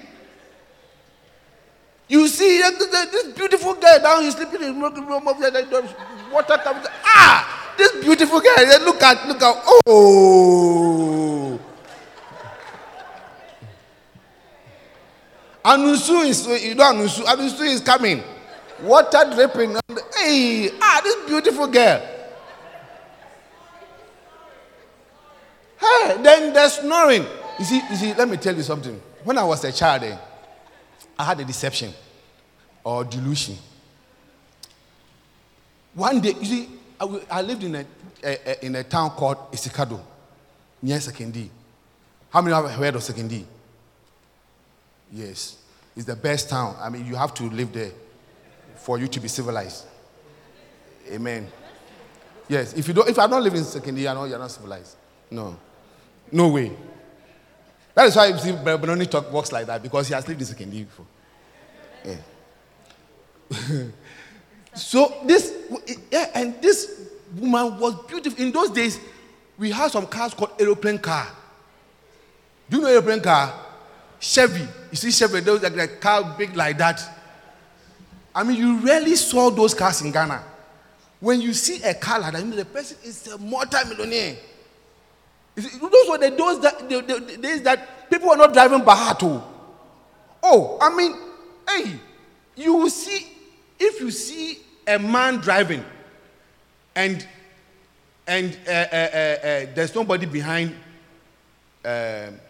you 2.06 2.28
see 2.28 2.58
this 2.60 3.32
beautiful 3.34 3.74
girl 3.74 3.98
now 4.02 4.20
he's 4.20 4.36
sleeping 4.36 4.62
in 4.62 4.78
the 4.78 5.94
water 6.30 6.58
comes. 6.58 6.86
Ah, 7.04 7.72
this 7.78 7.92
beautiful 8.04 8.40
girl. 8.40 8.54
then 8.56 8.84
Look 8.84 9.02
at, 9.02 9.26
look 9.26 9.42
at. 9.42 9.62
Oh. 9.86 11.58
Anusu 15.64 16.26
is, 16.26 16.46
you 16.62 16.74
know, 16.74 16.92
Anusu, 16.92 17.24
Anusu 17.24 17.62
is 17.62 17.80
coming. 17.80 18.22
Water 18.82 19.24
dripping. 19.34 19.74
Hey, 20.18 20.70
ah, 20.78 21.00
this 21.02 21.26
beautiful 21.26 21.66
girl. 21.68 22.13
Hey, 25.84 26.22
then 26.22 26.52
they're 26.52 26.68
snoring. 26.68 27.26
You 27.58 27.64
see, 27.64 27.82
you 27.90 27.96
see, 27.96 28.14
let 28.14 28.28
me 28.28 28.36
tell 28.36 28.54
you 28.56 28.62
something. 28.62 29.00
When 29.22 29.36
I 29.38 29.44
was 29.44 29.64
a 29.64 29.72
child, 29.72 30.02
eh, 30.04 30.16
I 31.18 31.24
had 31.24 31.40
a 31.40 31.44
deception 31.44 31.92
or 32.82 33.04
delusion. 33.04 33.56
One 35.94 36.20
day, 36.20 36.34
you 36.40 36.44
see, 36.44 36.68
I, 37.00 37.20
I 37.30 37.42
lived 37.42 37.62
in 37.64 37.74
a, 37.76 37.84
a, 38.22 38.50
a- 38.50 38.66
in 38.66 38.74
a 38.76 38.82
town 38.84 39.10
called 39.10 39.52
Essikado, 39.52 40.00
near 40.82 40.98
Sekondi. 40.98 41.48
How 42.30 42.40
many 42.42 42.54
have 42.54 42.70
heard 42.70 42.94
of 42.96 43.02
Sekondi? 43.02 43.44
Yes, 45.12 45.58
it's 45.96 46.06
the 46.06 46.16
best 46.16 46.48
town. 46.48 46.76
I 46.80 46.88
mean, 46.88 47.06
you 47.06 47.14
have 47.14 47.32
to 47.34 47.44
live 47.44 47.72
there 47.72 47.92
for 48.76 48.98
you 48.98 49.06
to 49.06 49.20
be 49.20 49.28
civilized. 49.28 49.84
Amen. 51.12 51.46
Yes, 52.48 52.72
if 52.74 52.88
you 52.88 52.94
don't, 52.94 53.08
if 53.08 53.18
I 53.18 53.26
don't 53.26 53.42
live 53.42 53.54
in 53.54 53.62
Sekondi, 53.62 54.00
you 54.00 54.08
are 54.08 54.14
not, 54.14 54.24
you're 54.24 54.38
not 54.38 54.50
civilized. 54.50 54.96
No, 55.30 55.56
no 56.34 56.48
way. 56.48 56.72
That 57.94 58.06
is 58.06 58.16
why 58.16 58.26
you 58.26 58.38
see 58.38 58.50
Benoni 58.50 59.06
talk 59.06 59.32
works 59.32 59.52
like 59.52 59.66
that 59.66 59.80
because 59.80 60.08
he 60.08 60.14
has 60.14 60.26
lived 60.26 60.40
in 60.40 60.46
Sekendi 60.48 60.84
before. 60.84 61.06
Yeah. 63.50 63.84
so 64.74 65.14
this, 65.24 65.54
yeah, 66.10 66.30
and 66.34 66.60
this 66.60 67.08
woman 67.36 67.78
was 67.78 67.94
beautiful. 68.06 68.44
In 68.44 68.50
those 68.50 68.70
days, 68.70 68.98
we 69.56 69.70
had 69.70 69.92
some 69.92 70.08
cars 70.08 70.34
called 70.34 70.50
aeroplane 70.58 70.98
car. 70.98 71.28
Do 72.68 72.78
you 72.78 72.82
know 72.82 72.88
airplane 72.88 73.20
car? 73.20 73.54
Chevy. 74.18 74.66
You 74.90 74.96
see 74.96 75.12
Chevy, 75.12 75.38
those 75.38 75.62
like 75.62 75.76
a 75.76 75.86
car 75.86 76.34
big 76.36 76.56
like 76.56 76.78
that. 76.78 77.00
I 78.34 78.42
mean, 78.42 78.56
you 78.56 78.78
rarely 78.78 79.14
saw 79.14 79.50
those 79.50 79.72
cars 79.72 80.02
in 80.02 80.10
Ghana. 80.10 80.42
When 81.20 81.40
you 81.40 81.52
see 81.52 81.80
a 81.84 81.94
car 81.94 82.18
like 82.18 82.32
that, 82.32 82.42
you 82.42 82.50
know 82.50 82.56
the 82.56 82.64
person 82.64 82.96
is 83.04 83.28
a 83.28 83.38
multi-millionaire. 83.38 84.36
See, 85.56 85.78
those 85.78 86.08
were 86.08 86.18
the 86.18 86.30
those 86.36 86.60
that 86.60 86.88
the, 86.88 87.00
the, 87.00 87.20
the 87.20 87.36
days 87.36 87.62
that 87.62 88.10
people 88.10 88.28
were 88.28 88.36
not 88.36 88.52
driving 88.52 88.80
Bahato. 88.80 89.42
Oh, 90.42 90.78
I 90.80 90.94
mean, 90.94 91.14
hey, 91.68 91.98
you 92.56 92.74
will 92.74 92.90
see 92.90 93.26
if 93.78 94.00
you 94.00 94.10
see 94.10 94.58
a 94.86 94.98
man 94.98 95.36
driving, 95.38 95.84
and 96.94 97.26
and 98.26 98.56
uh, 98.66 98.70
uh, 98.70 98.74
uh, 98.74 98.96
uh, 98.96 99.66
there's 99.74 99.94
nobody 99.94 100.26
behind. 100.26 100.70
um 101.84 102.40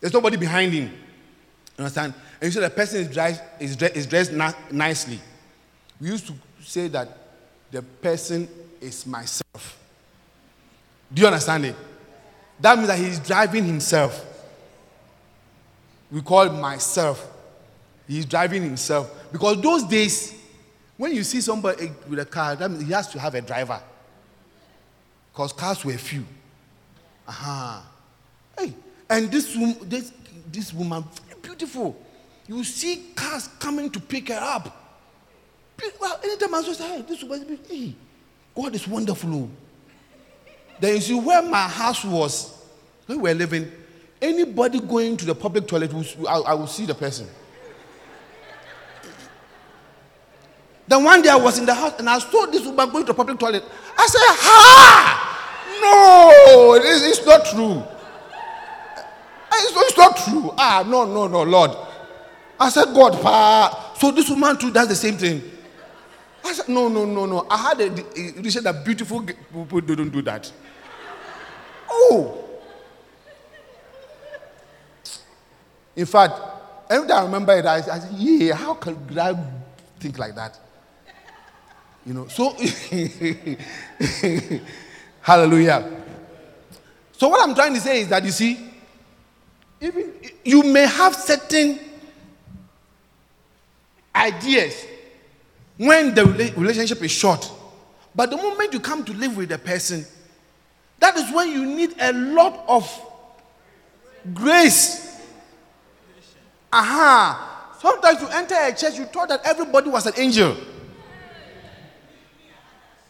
there's 0.00 0.14
nobody 0.14 0.36
behind 0.38 0.72
him. 0.72 0.86
You 1.76 1.84
understand? 1.84 2.14
And 2.40 2.46
you 2.48 2.50
see 2.52 2.60
the 2.60 2.70
person 2.70 3.00
is 3.02 3.08
dressed, 3.08 3.42
is 3.58 3.76
dressed, 3.76 3.96
is 3.96 4.06
dressed 4.06 4.32
na- 4.32 4.54
nicely. 4.70 5.20
We 6.00 6.08
used 6.08 6.26
to 6.28 6.34
say 6.62 6.88
that 6.88 7.08
the 7.70 7.82
person 7.82 8.48
is 8.80 9.06
myself. 9.06 9.78
Do 11.12 11.20
you 11.20 11.26
understand 11.28 11.66
it? 11.66 11.76
That 12.60 12.76
means 12.76 12.88
that 12.88 12.98
he's 12.98 13.18
driving 13.20 13.64
himself. 13.64 14.26
We 16.10 16.20
call 16.20 16.50
myself. 16.50 17.26
He's 18.06 18.26
driving 18.26 18.62
himself. 18.62 19.10
Because 19.32 19.60
those 19.62 19.84
days, 19.84 20.34
when 20.96 21.14
you 21.14 21.22
see 21.22 21.40
somebody 21.40 21.86
eh, 21.86 21.90
with 22.08 22.18
a 22.18 22.24
car, 22.24 22.56
that 22.56 22.70
means 22.70 22.84
he 22.84 22.92
has 22.92 23.08
to 23.08 23.20
have 23.20 23.34
a 23.34 23.40
driver. 23.40 23.80
Because 25.32 25.52
cars 25.52 25.84
were 25.84 25.96
few. 25.96 26.26
Aha. 27.28 27.86
Hey, 28.58 28.74
and 29.08 29.30
this 29.30 29.56
this, 29.82 30.12
this 30.50 30.74
woman, 30.74 31.04
very 31.28 31.40
beautiful. 31.40 31.96
You 32.48 32.64
see 32.64 33.12
cars 33.14 33.48
coming 33.60 33.90
to 33.90 34.00
pick 34.00 34.28
her 34.28 34.40
up. 34.40 34.76
Well, 36.00 36.20
anytime 36.22 36.54
I 36.54 36.62
say, 36.62 36.96
hey, 36.96 37.02
this 37.02 37.22
woman, 37.22 37.58
hey, 37.68 37.94
God 38.54 38.74
is 38.74 38.86
wonderful. 38.86 39.34
Oh. 39.34 39.50
Oh." 40.80 40.86
Then 40.86 40.94
you 40.94 41.00
see 41.00 41.14
where 41.14 41.42
my 41.42 41.68
house 41.68 42.04
was, 42.04 42.52
where 43.06 43.18
we 43.18 43.30
were 43.30 43.34
living, 43.34 43.70
anybody 44.20 44.80
going 44.80 45.16
to 45.18 45.24
the 45.24 45.34
public 45.34 45.66
toilet, 45.66 45.92
I, 46.28 46.54
will 46.54 46.66
see 46.66 46.86
the 46.86 46.94
person. 46.94 47.28
Then 50.86 51.04
one 51.04 51.22
day 51.22 51.28
I 51.28 51.36
was 51.36 51.58
in 51.58 51.66
the 51.66 51.74
house 51.74 51.94
and 51.98 52.10
I 52.10 52.18
saw 52.18 52.46
this 52.46 52.64
woman 52.66 52.90
going 52.90 53.04
to 53.04 53.12
the 53.12 53.16
public 53.16 53.38
toilet. 53.38 53.62
I 53.96 54.06
said, 54.06 54.20
Ha! 54.20 55.26
No, 55.80 56.74
it 56.74 56.84
is, 56.84 57.02
it's 57.04 57.24
not 57.24 57.44
true. 57.46 57.82
It's, 59.52 59.72
it's 59.76 59.96
not 59.96 60.16
true. 60.16 60.52
Ah, 60.58 60.84
no, 60.86 61.04
no, 61.04 61.28
no, 61.28 61.42
Lord. 61.42 61.70
I 62.58 62.68
said, 62.70 62.86
God, 62.86 63.20
pa. 63.22 63.94
So 63.98 64.10
this 64.10 64.28
woman 64.28 64.58
too 64.58 64.70
does 64.72 64.88
the 64.88 64.94
same 64.94 65.16
thing. 65.16 65.42
I 66.44 66.52
said, 66.52 66.68
no, 66.68 66.88
no, 66.88 67.04
no, 67.04 67.26
no. 67.26 67.46
I 67.48 67.56
had 67.56 67.80
a, 67.80 68.40
a, 68.46 68.50
said 68.50 68.64
that 68.64 68.84
beautiful 68.84 69.22
people 69.22 69.80
don't 69.80 70.10
do 70.10 70.22
that. 70.22 70.50
Oh. 71.90 72.36
In 75.96 76.06
fact, 76.06 76.34
every 76.88 77.08
time 77.08 77.18
I 77.18 77.24
remember 77.24 77.52
it, 77.58 77.66
I, 77.66 77.76
I 77.76 77.80
said, 77.80 78.12
yeah, 78.14 78.54
how 78.54 78.74
can 78.74 78.96
I 79.18 79.34
think 79.98 80.18
like 80.18 80.34
that? 80.34 80.58
You 82.06 82.14
know, 82.14 82.28
so 82.28 82.56
hallelujah. 85.20 86.02
So 87.12 87.28
what 87.28 87.46
I'm 87.46 87.54
trying 87.54 87.74
to 87.74 87.80
say 87.80 88.00
is 88.00 88.08
that 88.08 88.24
you 88.24 88.30
see, 88.30 88.58
even 89.80 90.14
you 90.44 90.62
may 90.62 90.86
have 90.86 91.14
certain 91.14 91.78
ideas 94.14 94.86
when 95.76 96.14
the 96.14 96.24
relationship 96.56 97.02
is 97.02 97.10
short, 97.10 97.50
but 98.14 98.30
the 98.30 98.36
moment 98.36 98.72
you 98.72 98.80
come 98.80 99.04
to 99.04 99.12
live 99.12 99.36
with 99.36 99.52
a 99.52 99.58
person, 99.58 100.04
that 101.00 101.16
is 101.16 101.32
when 101.34 101.50
you 101.50 101.64
need 101.66 101.94
a 102.00 102.12
lot 102.12 102.62
of 102.68 102.88
grace. 104.34 105.20
Aha. 106.72 107.76
Sometimes 107.80 108.20
you 108.20 108.28
enter 108.28 108.54
a 108.54 108.72
church, 108.74 108.98
you 108.98 109.06
thought 109.06 109.28
that 109.30 109.40
everybody 109.44 109.88
was 109.90 110.06
an 110.06 110.12
angel. 110.16 110.56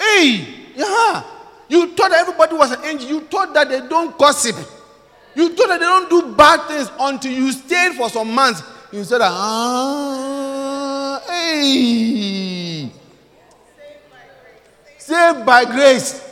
Hey, 0.00 0.46
Yeah. 0.76 1.22
You 1.68 1.94
thought 1.94 2.10
that 2.10 2.20
everybody 2.20 2.56
was 2.56 2.72
an 2.72 2.84
angel. 2.84 3.08
You 3.08 3.20
thought 3.20 3.54
that 3.54 3.68
they 3.68 3.80
don't 3.86 4.16
gossip. 4.18 4.56
You 5.36 5.54
thought 5.54 5.68
that 5.68 5.78
they 5.78 5.86
don't 5.86 6.10
do 6.10 6.34
bad 6.34 6.66
things 6.66 6.90
until 6.98 7.30
you 7.32 7.52
stayed 7.52 7.92
for 7.92 8.08
some 8.10 8.32
months. 8.34 8.60
You 8.90 9.04
said, 9.04 9.20
ah, 9.22 11.22
hey. 11.28 12.90
Saved 14.98 15.46
by 15.46 15.64
grace. 15.64 16.28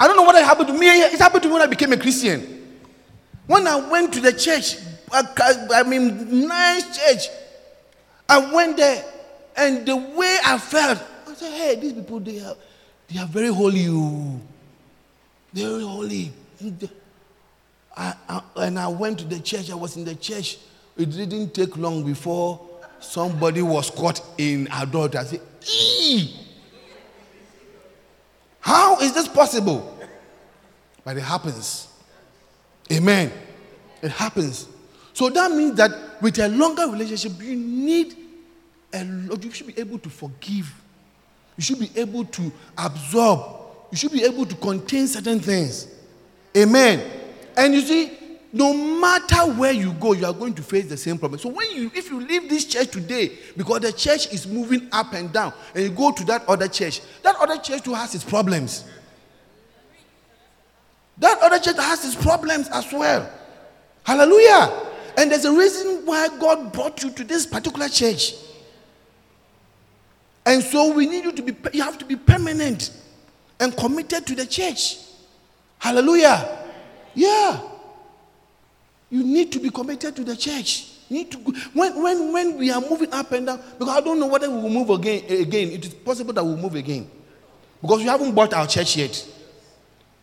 I 0.00 0.06
don't 0.06 0.16
know 0.16 0.22
what 0.22 0.34
happened 0.42 0.68
to 0.68 0.72
me. 0.74 0.86
It 0.88 1.18
happened 1.18 1.42
to 1.42 1.48
me 1.48 1.52
when 1.52 1.62
I 1.62 1.66
became 1.66 1.92
a 1.92 1.96
Christian. 1.98 2.78
When 3.46 3.66
I 3.66 3.76
went 3.76 4.14
to 4.14 4.20
the 4.20 4.32
church, 4.32 4.76
I, 5.12 5.82
mean, 5.82 6.48
nice 6.48 6.96
church. 6.96 7.28
I 8.26 8.50
went 8.50 8.78
there, 8.78 9.04
and 9.56 9.84
the 9.84 9.96
way 9.96 10.38
I 10.42 10.56
felt, 10.56 11.02
I 11.28 11.34
said, 11.34 11.52
"Hey, 11.52 11.74
these 11.76 11.92
people, 11.92 12.18
they 12.18 12.40
are, 12.40 12.56
they 13.08 13.20
are 13.20 13.26
very 13.26 13.48
holy. 13.48 13.86
oh. 13.88 14.40
They're 15.52 15.68
very 15.68 15.82
holy." 15.82 16.32
I, 17.94 18.14
I, 18.28 18.42
and 18.56 18.78
I 18.78 18.88
went 18.88 19.18
to 19.18 19.24
the 19.26 19.40
church. 19.40 19.70
I 19.70 19.74
was 19.74 19.96
in 19.98 20.04
the 20.06 20.14
church. 20.14 20.56
It 20.96 21.10
didn't 21.10 21.52
take 21.52 21.76
long 21.76 22.04
before 22.04 22.58
somebody 23.00 23.60
was 23.60 23.90
caught 23.90 24.22
in 24.38 24.66
adultery. 24.72 25.20
I 25.20 25.24
said, 25.24 25.40
"Ee! 25.70 26.49
How 28.60 28.98
is 29.00 29.12
this 29.12 29.28
possible?" 29.28 29.98
But 31.04 31.16
it 31.16 31.22
happens. 31.22 31.88
Amen. 32.92 33.32
It 34.02 34.10
happens. 34.10 34.66
So 35.12 35.28
that 35.30 35.50
means 35.52 35.76
that 35.76 35.90
with 36.22 36.38
a 36.38 36.48
longer 36.48 36.86
relationship, 36.88 37.32
you 37.42 37.56
need 37.56 38.16
a 38.92 39.04
lot. 39.04 39.42
You 39.42 39.50
should 39.50 39.66
be 39.66 39.78
able 39.78 39.98
to 39.98 40.10
forgive. 40.10 40.72
You 41.56 41.62
should 41.62 41.78
be 41.78 41.90
able 41.96 42.24
to 42.24 42.52
absorb. 42.76 43.40
You 43.90 43.96
should 43.96 44.12
be 44.12 44.24
able 44.24 44.46
to 44.46 44.54
contain 44.56 45.06
certain 45.06 45.40
things. 45.40 45.88
Amen. 46.56 47.02
And 47.56 47.74
you 47.74 47.80
see, 47.80 48.18
no 48.52 48.74
matter 48.74 49.52
where 49.52 49.72
you 49.72 49.92
go, 49.92 50.12
you 50.12 50.26
are 50.26 50.32
going 50.32 50.54
to 50.54 50.62
face 50.62 50.88
the 50.88 50.96
same 50.96 51.18
problem. 51.18 51.38
So 51.38 51.48
when 51.48 51.70
you, 51.70 51.90
if 51.94 52.10
you 52.10 52.20
leave 52.20 52.48
this 52.48 52.64
church 52.64 52.88
today, 52.88 53.32
because 53.56 53.80
the 53.80 53.92
church 53.92 54.32
is 54.32 54.46
moving 54.46 54.88
up 54.90 55.12
and 55.12 55.32
down, 55.32 55.52
and 55.74 55.84
you 55.84 55.90
go 55.90 56.10
to 56.10 56.24
that 56.24 56.48
other 56.48 56.66
church, 56.66 57.00
that 57.22 57.36
other 57.36 57.58
church 57.58 57.82
too 57.82 57.94
has 57.94 58.14
its 58.14 58.24
problems. 58.24 58.84
That 61.18 61.38
other 61.42 61.58
church 61.58 61.76
has 61.76 62.04
its 62.04 62.16
problems 62.16 62.68
as 62.68 62.92
well. 62.92 63.30
Hallelujah. 64.02 64.88
And 65.16 65.30
there's 65.30 65.44
a 65.44 65.52
reason 65.52 66.02
why 66.04 66.28
God 66.38 66.72
brought 66.72 67.02
you 67.02 67.10
to 67.10 67.24
this 67.24 67.46
particular 67.46 67.88
church. 67.88 68.34
And 70.46 70.62
so 70.62 70.92
we 70.92 71.06
need 71.06 71.24
you 71.24 71.32
to 71.32 71.42
be, 71.42 71.54
you 71.72 71.84
have 71.84 71.98
to 71.98 72.04
be 72.04 72.16
permanent 72.16 72.90
and 73.60 73.76
committed 73.76 74.26
to 74.26 74.34
the 74.34 74.46
church. 74.46 74.96
Hallelujah. 75.78 76.66
Yeah. 77.14 77.60
You 79.10 79.24
need 79.24 79.50
to 79.52 79.58
be 79.60 79.70
committed 79.70 80.14
to 80.16 80.24
the 80.24 80.36
church. 80.36 80.86
You 81.08 81.18
need 81.18 81.32
to 81.32 81.38
go- 81.38 81.52
when, 81.74 82.00
when, 82.02 82.32
when 82.32 82.58
we 82.58 82.70
are 82.70 82.80
moving 82.80 83.12
up 83.12 83.32
and 83.32 83.46
down, 83.46 83.60
because 83.78 83.88
I 83.88 84.00
don't 84.00 84.20
know 84.20 84.28
whether 84.28 84.48
we 84.48 84.56
will 84.62 84.70
move 84.70 84.90
again. 84.90 85.24
Again, 85.28 85.70
it 85.72 85.84
is 85.86 85.94
possible 85.94 86.32
that 86.32 86.44
we'll 86.44 86.56
move 86.56 86.76
again, 86.76 87.10
because 87.82 87.98
we 87.98 88.04
haven't 88.04 88.32
bought 88.34 88.54
our 88.54 88.66
church 88.66 88.96
yet. 88.96 89.26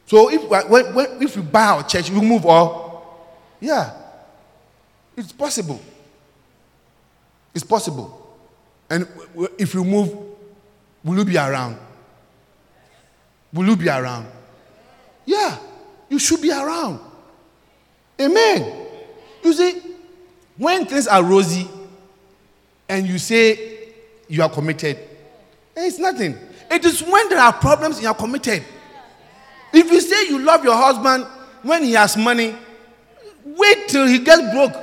So 0.05 0.31
if 0.31 0.47
when, 0.47 0.93
when, 0.93 1.21
if 1.21 1.35
we 1.35 1.41
buy 1.41 1.65
our 1.65 1.83
church, 1.83 2.09
we 2.09 2.21
move 2.21 2.45
all. 2.45 3.35
Yeah, 3.59 3.91
it's 5.17 5.33
possible. 5.33 5.81
It's 7.53 7.65
possible. 7.65 8.37
And 8.89 9.05
if 9.57 9.73
you 9.73 9.83
move, 9.83 10.15
will 11.03 11.17
you 11.17 11.25
be 11.25 11.35
around? 11.37 11.75
Will 13.51 13.65
you 13.67 13.75
be 13.75 13.89
around? 13.89 14.27
Yeah, 15.25 15.57
you 16.07 16.19
should 16.19 16.41
be 16.41 16.51
around. 16.51 17.01
Amen. 18.19 18.87
You 19.43 19.53
see, 19.53 19.81
when 20.57 20.85
things 20.85 21.07
are 21.07 21.23
rosy 21.23 21.67
and 22.89 23.07
you 23.07 23.17
say 23.19 23.89
you 24.27 24.41
are 24.41 24.49
committed, 24.49 24.97
it's 25.75 25.99
nothing. 25.99 26.37
It 26.69 26.83
is 26.83 27.01
when 27.03 27.29
there 27.29 27.39
are 27.39 27.53
problems 27.53 28.01
you 28.01 28.07
are 28.07 28.15
committed. 28.15 28.63
If 29.71 29.91
you 29.91 30.01
say 30.01 30.29
you 30.29 30.39
love 30.39 30.63
your 30.63 30.75
husband 30.75 31.25
when 31.61 31.83
he 31.83 31.93
has 31.93 32.17
money, 32.17 32.55
wait 33.45 33.87
till 33.87 34.07
he 34.07 34.19
gets 34.19 34.41
broke. 34.53 34.73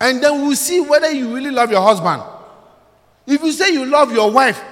And 0.00 0.22
then 0.22 0.42
we'll 0.42 0.56
see 0.56 0.80
whether 0.80 1.10
you 1.10 1.34
really 1.34 1.50
love 1.50 1.70
your 1.70 1.82
husband. 1.82 2.22
If 3.26 3.42
you 3.42 3.52
say 3.52 3.72
you 3.72 3.84
love 3.84 4.12
your 4.12 4.30
wife, 4.30 4.62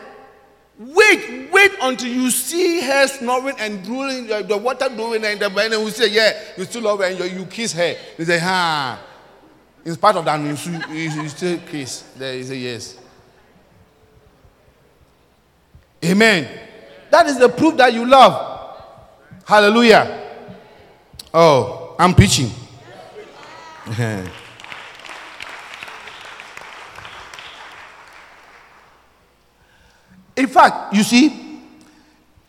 wait, 0.79 1.51
wait 1.53 1.73
until 1.83 2.09
you 2.09 2.31
see 2.31 2.81
her 2.81 3.07
snoring 3.09 3.57
and 3.59 3.85
drooling, 3.85 4.31
uh, 4.31 4.43
the 4.43 4.57
water 4.57 4.89
drooling, 4.89 5.25
and 5.25 5.41
the 5.41 5.47
and 5.47 5.85
we 5.85 5.91
say, 5.91 6.09
Yeah, 6.09 6.33
you 6.57 6.65
still 6.65 6.83
love 6.83 7.01
her, 7.01 7.07
and 7.07 7.19
you, 7.19 7.25
you 7.41 7.47
kiss 7.47 7.73
her. 7.73 7.97
You 8.17 8.25
say, 8.25 8.39
Ha. 8.39 9.05
In 9.85 9.95
spite 9.95 10.17
of 10.17 10.25
that, 10.25 10.41
you, 10.41 10.95
you, 10.95 11.23
you 11.23 11.29
still 11.29 11.59
kiss. 11.67 12.03
There 12.17 12.37
you 12.37 12.45
say, 12.45 12.57
Yes. 12.57 12.99
Amen. 16.05 16.49
That 17.11 17.27
is 17.27 17.39
the 17.39 17.49
proof 17.49 17.77
that 17.77 17.93
you 17.93 18.07
love. 18.07 18.77
Hallelujah. 19.45 20.27
Oh, 21.35 21.97
I'm 21.99 22.15
preaching. 22.15 22.51
In 30.39 30.47
fact, 30.47 30.95
you 30.95 31.03
see, 31.03 31.61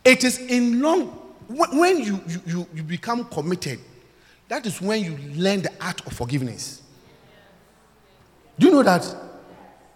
it 0.05 0.23
is 0.23 0.37
in 0.37 0.79
long 0.79 1.07
when 1.49 1.97
you, 2.03 2.21
you, 2.45 2.67
you 2.75 2.83
become 2.83 3.25
committed, 3.25 3.79
that 4.47 4.65
is 4.67 4.79
when 4.79 5.03
you 5.03 5.17
learn 5.35 5.63
the 5.63 5.71
art 5.81 6.05
of 6.05 6.13
forgiveness. 6.13 6.83
Do 8.59 8.67
you 8.67 8.73
know 8.73 8.83
that? 8.83 9.15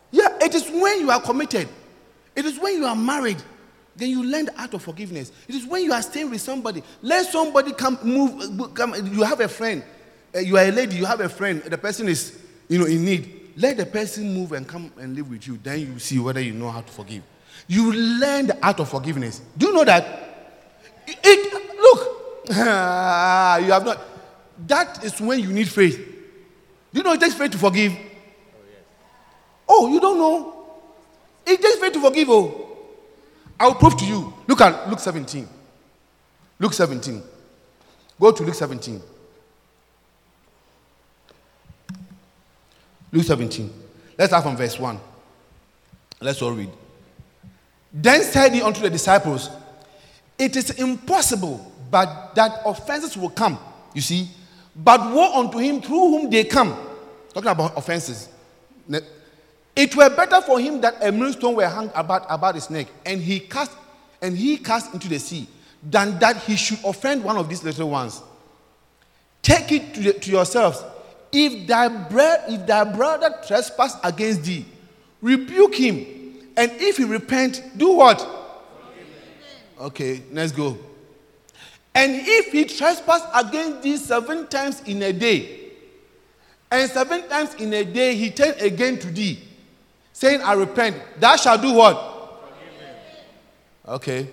Yeah, 0.09 0.37
it 0.41 0.55
is 0.55 0.67
when 0.71 1.01
you 1.01 1.11
are 1.11 1.21
committed. 1.21 1.69
It 2.35 2.45
is 2.45 2.59
when 2.59 2.77
you 2.77 2.85
are 2.85 2.95
married. 2.95 3.41
Then 3.95 4.09
you 4.09 4.23
learn 4.23 4.45
the 4.45 4.59
art 4.59 4.73
of 4.73 4.81
forgiveness. 4.81 5.31
It 5.47 5.53
is 5.53 5.67
when 5.67 5.83
you 5.83 5.93
are 5.93 6.01
staying 6.01 6.31
with 6.31 6.41
somebody. 6.41 6.81
Let 7.03 7.27
somebody 7.27 7.73
come 7.73 7.99
move. 8.01 8.73
Come, 8.73 8.95
you 9.13 9.21
have 9.21 9.39
a 9.39 9.47
friend. 9.47 9.83
Uh, 10.33 10.39
you 10.39 10.57
are 10.57 10.63
a 10.63 10.71
lady. 10.71 10.95
You 10.95 11.05
have 11.05 11.19
a 11.19 11.29
friend. 11.29 11.61
The 11.61 11.77
person 11.77 12.07
is, 12.07 12.41
you 12.67 12.79
know, 12.79 12.85
in 12.85 13.05
need. 13.05 13.51
Let 13.55 13.77
the 13.77 13.85
person 13.85 14.33
move 14.33 14.53
and 14.53 14.67
come 14.67 14.91
and 14.97 15.15
live 15.15 15.29
with 15.29 15.45
you. 15.45 15.59
Then 15.61 15.79
you 15.81 15.99
see 15.99 16.17
whether 16.17 16.41
you 16.41 16.53
know 16.53 16.71
how 16.71 16.81
to 16.81 16.91
forgive. 16.91 17.21
You 17.67 17.93
learn 17.93 18.47
the 18.47 18.65
art 18.65 18.79
of 18.79 18.89
forgiveness. 18.89 19.41
Do 19.57 19.67
you 19.67 19.73
know 19.73 19.83
that? 19.85 20.05
It, 21.07 21.17
it- 21.23 21.79
look, 21.79 22.45
you 22.49 22.55
have 23.71 23.85
not. 23.85 23.99
That 24.67 25.03
is 25.03 25.19
when 25.19 25.39
you 25.39 25.51
need 25.51 25.67
faith. 25.69 25.97
Do 25.97 26.99
you 26.99 27.03
know 27.03 27.13
it 27.13 27.19
takes 27.19 27.33
faith 27.35 27.51
to 27.51 27.57
forgive? 27.57 27.93
Oh, 29.67 29.87
oh 29.87 29.93
you 29.93 29.99
don't 29.99 30.17
know? 30.17 30.53
It 31.45 31.61
takes 31.61 31.75
faith 31.77 31.93
to 31.93 32.01
forgive. 32.01 32.29
Oh, 32.29 32.69
I'll 33.59 33.75
prove 33.75 33.97
to 33.97 34.05
you. 34.05 34.33
Look 34.47 34.61
at 34.61 34.89
Luke 34.89 34.99
17. 34.99 35.47
Luke 36.59 36.73
17. 36.73 37.23
Go 38.19 38.31
to 38.31 38.43
Luke 38.43 38.53
17. 38.55 39.01
Luke 43.11 43.23
17. 43.25 43.71
Let's 44.17 44.29
start 44.29 44.43
from 44.43 44.55
verse 44.57 44.77
1. 44.79 44.99
Let's 46.21 46.41
all 46.41 46.51
read. 46.51 46.69
Then 47.93 48.23
said 48.23 48.53
he 48.53 48.61
unto 48.61 48.81
the 48.81 48.89
disciples, 48.89 49.49
It 50.37 50.55
is 50.55 50.71
impossible, 50.71 51.71
but 51.91 52.33
that 52.35 52.61
offenses 52.65 53.15
will 53.15 53.29
come. 53.29 53.59
You 53.93 54.01
see, 54.01 54.27
but 54.75 54.99
woe 55.13 55.39
unto 55.39 55.59
him 55.59 55.81
through 55.81 55.99
whom 56.09 56.29
they 56.29 56.43
come. 56.45 56.75
Talking 57.33 57.49
about 57.51 57.77
offenses. 57.77 58.29
It 59.75 59.95
were 59.95 60.09
better 60.09 60.41
for 60.41 60.59
him 60.59 60.81
that 60.81 60.95
a 61.03 61.11
millstone 61.11 61.55
were 61.55 61.67
hung 61.67 61.91
about, 61.95 62.25
about 62.29 62.55
his 62.55 62.69
neck, 62.69 62.87
and 63.05 63.21
he 63.21 63.39
cast 63.39 63.71
and 64.21 64.37
he 64.37 64.57
cast 64.57 64.93
into 64.93 65.07
the 65.09 65.19
sea, 65.19 65.47
than 65.83 66.17
that 66.19 66.37
he 66.37 66.55
should 66.55 66.79
offend 66.85 67.23
one 67.23 67.35
of 67.37 67.49
these 67.49 67.61
little 67.63 67.89
ones. 67.89 68.21
Take 69.41 69.71
it 69.73 69.93
to, 69.95 69.99
the- 69.99 70.13
to 70.13 70.31
yourselves. 70.31 70.81
If 71.31 71.67
thy, 71.67 71.89
bre- 71.89 72.45
if 72.53 72.65
thy 72.65 72.83
brother 72.85 73.35
trespass 73.45 73.97
against 74.03 74.43
thee, 74.43 74.65
rebuke 75.21 75.75
him. 75.75 76.22
And 76.55 76.71
if 76.73 76.97
he 76.97 77.03
repent, 77.03 77.63
do 77.77 77.93
what? 77.93 78.27
Okay, 79.79 80.23
let's 80.31 80.51
go. 80.51 80.77
And 81.95 82.11
if 82.15 82.51
he 82.51 82.65
trespass 82.65 83.21
against 83.33 83.83
thee 83.83 83.97
seven 83.97 84.47
times 84.47 84.81
in 84.81 85.01
a 85.01 85.13
day, 85.13 85.71
and 86.71 86.89
seven 86.89 87.27
times 87.27 87.53
in 87.55 87.73
a 87.73 87.83
day 87.83 88.15
he 88.15 88.31
turn 88.31 88.53
again 88.59 88.97
to 88.99 89.07
thee, 89.07 89.39
saying, 90.11 90.41
I 90.41 90.53
repent, 90.53 90.95
thou 91.19 91.35
shalt 91.35 91.61
do 91.61 91.73
what? 91.73 92.11
Okay. 93.87 94.27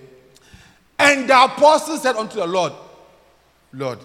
And 0.98 1.28
the 1.28 1.44
apostle 1.44 1.96
said 1.96 2.16
unto 2.16 2.36
the 2.36 2.46
Lord, 2.46 2.72
Lord, 3.72 3.98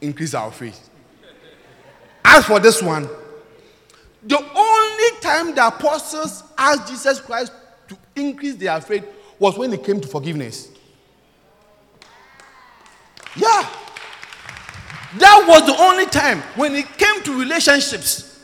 increase 0.00 0.34
our 0.34 0.50
faith. 0.50 0.88
As 2.24 2.44
for 2.44 2.60
this 2.60 2.82
one, 2.82 3.08
the 4.24 4.38
only 4.38 5.20
time 5.20 5.54
the 5.54 5.66
apostles 5.66 6.44
asked 6.56 6.88
Jesus 6.88 7.20
Christ 7.20 7.52
to 7.88 7.96
increase 8.14 8.54
their 8.54 8.80
faith 8.80 9.04
was 9.38 9.58
when 9.58 9.72
it 9.72 9.82
came 9.82 10.00
to 10.00 10.08
forgiveness. 10.08 10.68
Yeah. 13.36 13.68
That 15.18 15.44
was 15.46 15.66
the 15.66 15.76
only 15.82 16.06
time 16.06 16.40
when 16.56 16.74
it 16.74 16.86
came 16.96 17.22
to 17.24 17.38
relationships. 17.38 18.40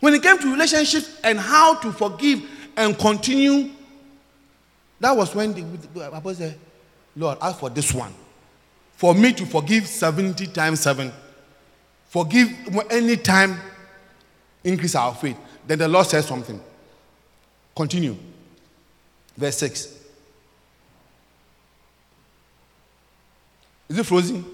When 0.00 0.14
it 0.14 0.22
came 0.22 0.38
to 0.38 0.50
relationships 0.50 1.20
and 1.22 1.38
how 1.38 1.74
to 1.76 1.92
forgive 1.92 2.48
and 2.76 2.98
continue, 2.98 3.70
that 5.00 5.16
was 5.16 5.34
when 5.34 5.52
the, 5.52 6.10
Bible 6.10 6.34
said, 6.34 6.58
Lord, 7.16 7.38
ask 7.40 7.58
for 7.58 7.68
this 7.68 7.92
one. 7.92 8.14
For 8.92 9.14
me 9.14 9.32
to 9.32 9.44
forgive 9.44 9.86
70 9.86 10.46
times 10.48 10.80
7. 10.80 11.12
Forgive 12.06 12.50
any 12.90 13.16
time, 13.16 13.58
increase 14.64 14.94
our 14.94 15.14
faith. 15.14 15.36
Then 15.66 15.78
the 15.78 15.88
Lord 15.88 16.06
says 16.06 16.26
something. 16.26 16.60
Continue. 17.74 18.16
Verse 19.36 19.56
6. 19.58 19.98
Is 23.88 23.98
it 23.98 24.06
frozen? 24.06 24.44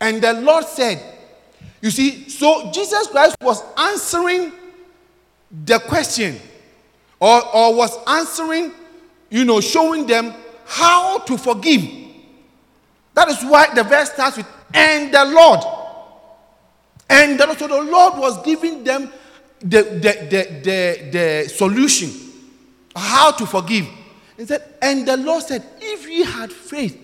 And 0.00 0.20
the 0.20 0.32
Lord 0.34 0.64
said, 0.66 1.00
You 1.80 1.90
see, 1.90 2.28
so 2.28 2.70
Jesus 2.72 3.06
Christ 3.06 3.36
was 3.40 3.62
answering 3.76 4.52
the 5.64 5.78
question 5.78 6.38
or, 7.20 7.54
or 7.54 7.74
was 7.74 7.96
answering, 8.06 8.72
you 9.30 9.44
know, 9.44 9.60
showing 9.60 10.06
them 10.06 10.34
how 10.66 11.18
to 11.18 11.38
forgive. 11.38 11.82
That 13.14 13.28
is 13.28 13.42
why 13.44 13.72
the 13.74 13.84
verse 13.84 14.10
starts 14.10 14.38
with, 14.38 14.46
and 14.74 15.12
the 15.12 15.24
Lord. 15.24 15.60
And 17.12 17.38
so 17.58 17.68
the 17.68 17.82
Lord 17.82 18.16
was 18.16 18.42
giving 18.42 18.82
them 18.82 19.12
the, 19.60 19.82
the, 19.82 20.26
the, 20.30 20.60
the, 20.62 21.10
the 21.10 21.48
solution, 21.48 22.10
how 22.96 23.32
to 23.32 23.44
forgive. 23.44 23.86
He 24.38 24.46
said, 24.46 24.62
and 24.80 25.06
the 25.06 25.18
Lord 25.18 25.42
said, 25.42 25.62
if 25.78 26.08
ye 26.08 26.24
had 26.24 26.50
faith 26.50 26.98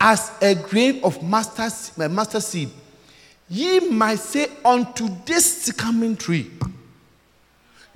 as 0.00 0.30
a 0.40 0.54
grain 0.54 1.00
of 1.02 1.20
mustard, 1.22 1.72
uh, 1.98 2.08
mustard 2.08 2.44
seed, 2.44 2.70
ye 3.48 3.80
might 3.80 4.20
say 4.20 4.46
unto 4.64 5.08
this 5.26 5.62
sycamore 5.62 6.14
tree. 6.14 6.48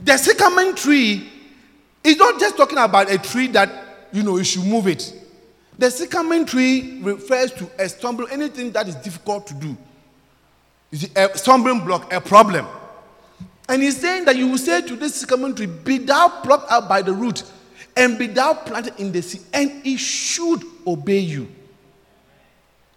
The 0.01 0.17
sycamore 0.17 0.73
tree 0.73 1.31
is 2.03 2.17
not 2.17 2.41
just 2.41 2.57
talking 2.57 2.79
about 2.79 3.11
a 3.13 3.17
tree 3.17 3.47
that, 3.49 3.71
you 4.13 4.25
know, 4.25 4.37
you 4.39 4.45
should 4.45 4.65
move 4.65 4.89
it. 4.89 5.15
The 5.79 5.89
sycamore 5.89 6.45
tree 6.45 7.01
refers 7.01 7.53
to 7.53 7.71
a 7.79 7.89
stumble, 7.89 8.27
anything 8.29 8.73
that 8.73 8.89
is 8.89 8.97
difficult 8.97 9.47
to 9.47 9.55
do. 9.55 9.77
See, 10.95 11.11
a 11.17 11.37
stumbling 11.37 11.85
block, 11.85 12.13
a 12.13 12.21
problem. 12.21 12.67
And 13.69 13.83
he's 13.83 14.01
saying 14.01 14.27
that 14.27 14.37
you 14.37 14.49
will 14.49 14.59
say 14.59 14.83
to 14.83 14.97
this 14.97 15.15
sycamore 15.17 15.53
tree, 15.53 15.67
Be 15.67 15.99
thou 15.99 16.29
plucked 16.43 16.71
out 16.71 16.89
by 16.89 17.03
the 17.03 17.13
root, 17.13 17.43
and 17.97 18.19
be 18.19 18.27
thou 18.27 18.55
planted 18.55 18.95
in 18.99 19.11
the 19.11 19.23
sea, 19.23 19.41
and 19.53 19.85
it 19.85 19.99
should 19.99 20.63
obey 20.87 21.19
you. 21.19 21.49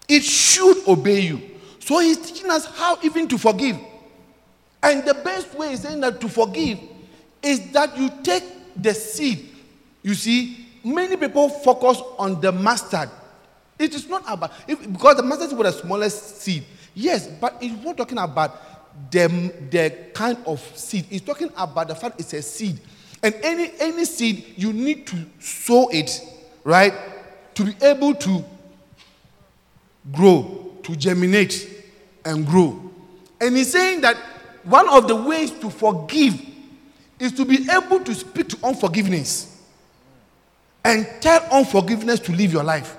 It 0.08 0.24
should 0.24 0.88
obey 0.88 1.22
you. 1.22 1.42
So 1.80 2.00
he's 2.00 2.18
teaching 2.18 2.50
us 2.50 2.66
how 2.66 2.98
even 3.02 3.28
to 3.30 3.38
forgive. 3.38 3.78
And 4.84 5.04
the 5.06 5.14
best 5.14 5.54
way 5.56 5.74
is 5.74 5.82
saying 5.82 6.02
that 6.02 6.22
to 6.22 6.30
forgive 6.30 6.80
is 7.42 7.72
that 7.72 7.98
you 7.98 8.12
take 8.24 8.44
the 8.76 8.94
seed. 8.94 9.50
You 10.04 10.14
see, 10.14 10.66
many 10.84 11.18
people 11.18 11.50
focus 11.50 12.02
on 12.18 12.40
the 12.42 12.52
mustard. 12.52 13.10
It 13.80 13.94
is 13.94 14.08
not 14.08 14.24
about 14.28 14.52
if, 14.68 14.82
because 14.92 15.18
the 15.18 15.24
mustard 15.24 15.58
was 15.58 15.76
the 15.76 15.82
smallest 15.82 16.42
seed. 16.42 16.64
Yes, 16.98 17.28
but 17.28 17.58
it's 17.62 17.86
not 17.86 17.96
talking 17.96 18.18
about 18.18 19.12
the, 19.12 19.28
the 19.70 19.96
kind 20.16 20.36
of 20.48 20.60
seed. 20.76 21.06
It's 21.12 21.24
talking 21.24 21.52
about 21.56 21.90
the 21.90 21.94
fact 21.94 22.20
it's 22.20 22.34
a 22.34 22.42
seed. 22.42 22.80
And 23.22 23.36
any 23.44 23.72
any 23.80 24.04
seed, 24.04 24.56
you 24.58 24.74
need 24.74 25.06
to 25.06 25.26
sow 25.38 25.90
it, 25.90 26.20
right? 26.64 26.92
To 27.54 27.66
be 27.66 27.76
able 27.86 28.16
to 28.16 28.44
grow, 30.12 30.74
to 30.82 30.96
germinate 30.96 31.70
and 32.26 32.48
grow. 32.48 32.92
And 33.40 33.56
he's 33.56 33.72
saying 33.72 34.02
that 34.02 34.18
one 34.64 34.90
of 34.90 35.08
the 35.08 35.16
ways 35.16 35.52
to 35.52 35.70
forgive 35.70 36.42
is 37.20 37.32
to 37.34 37.46
be 37.46 37.68
able 37.70 38.00
to 38.00 38.16
speak 38.16 38.50
to 38.50 38.58
unforgiveness 38.66 39.56
and 40.84 41.08
tell 41.22 41.44
unforgiveness 41.52 42.20
to 42.22 42.32
live 42.32 42.52
your 42.52 42.64
life. 42.64 42.98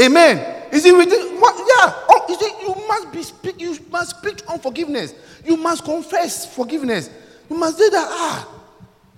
Amen. 0.00 0.61
You 0.72 1.00
it 1.00 1.10
the- 1.10 1.36
what, 1.38 1.54
yeah. 1.58 1.94
Oh, 2.08 2.24
you 2.28 2.36
see, 2.36 2.52
you 2.62 2.88
must 2.88 3.12
be 3.12 3.22
speak. 3.22 3.60
You 3.60 3.76
must 3.90 4.18
speak 4.18 4.38
to 4.38 4.50
unforgiveness. 4.52 5.14
You 5.44 5.56
must 5.56 5.84
confess 5.84 6.46
forgiveness. 6.54 7.10
You 7.50 7.56
must 7.56 7.76
say 7.78 7.90
that. 7.90 8.06
Ah, 8.08 8.48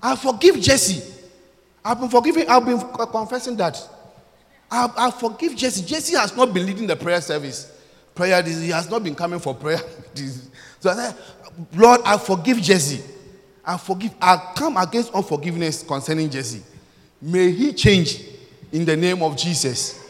I 0.02 0.16
forgive 0.16 0.60
Jesse. 0.60 1.12
I've 1.84 2.00
been 2.00 2.08
forgiving. 2.08 2.48
I've 2.48 2.64
been 2.64 2.80
confessing 2.80 3.56
that. 3.56 3.80
I, 4.70 4.90
I 4.96 5.10
forgive 5.12 5.54
Jesse. 5.54 5.84
Jesse 5.84 6.16
has 6.16 6.36
not 6.36 6.52
been 6.52 6.66
leading 6.66 6.88
the 6.88 6.96
prayer 6.96 7.20
service. 7.20 7.70
Prayer. 8.16 8.42
He 8.42 8.70
has 8.70 8.90
not 8.90 9.04
been 9.04 9.14
coming 9.14 9.38
for 9.38 9.54
prayer. 9.54 9.80
So 10.80 10.90
I 10.90 10.94
said, 10.96 11.16
Lord, 11.74 12.02
I 12.04 12.18
forgive 12.18 12.58
Jesse. 12.60 13.00
I 13.64 13.78
forgive. 13.78 14.14
I 14.20 14.52
come 14.54 14.76
against 14.76 15.14
unforgiveness 15.14 15.82
concerning 15.82 16.28
Jesse. 16.28 16.62
May 17.22 17.52
he 17.52 17.72
change 17.72 18.20
in 18.70 18.84
the 18.84 18.94
name 18.94 19.22
of 19.22 19.34
Jesus. 19.34 20.06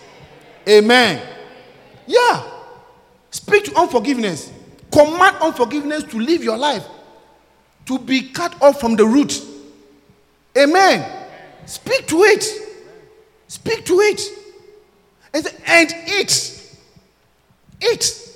Amen. 0.68 1.33
Yeah. 2.06 2.42
Speak 3.30 3.64
to 3.64 3.76
unforgiveness. 3.76 4.52
Command 4.92 5.36
unforgiveness 5.40 6.04
to 6.04 6.20
live 6.20 6.44
your 6.44 6.56
life, 6.56 6.86
to 7.86 7.98
be 7.98 8.28
cut 8.28 8.60
off 8.62 8.78
from 8.78 8.94
the 8.94 9.04
root. 9.04 9.42
Amen. 10.56 11.26
Speak 11.66 12.06
to 12.06 12.22
it. 12.22 12.44
Speak 13.48 13.84
to 13.86 13.94
it. 14.00 14.20
And, 15.32 15.52
and 15.66 15.94
eat. 16.20 16.76
Eat. 17.82 18.30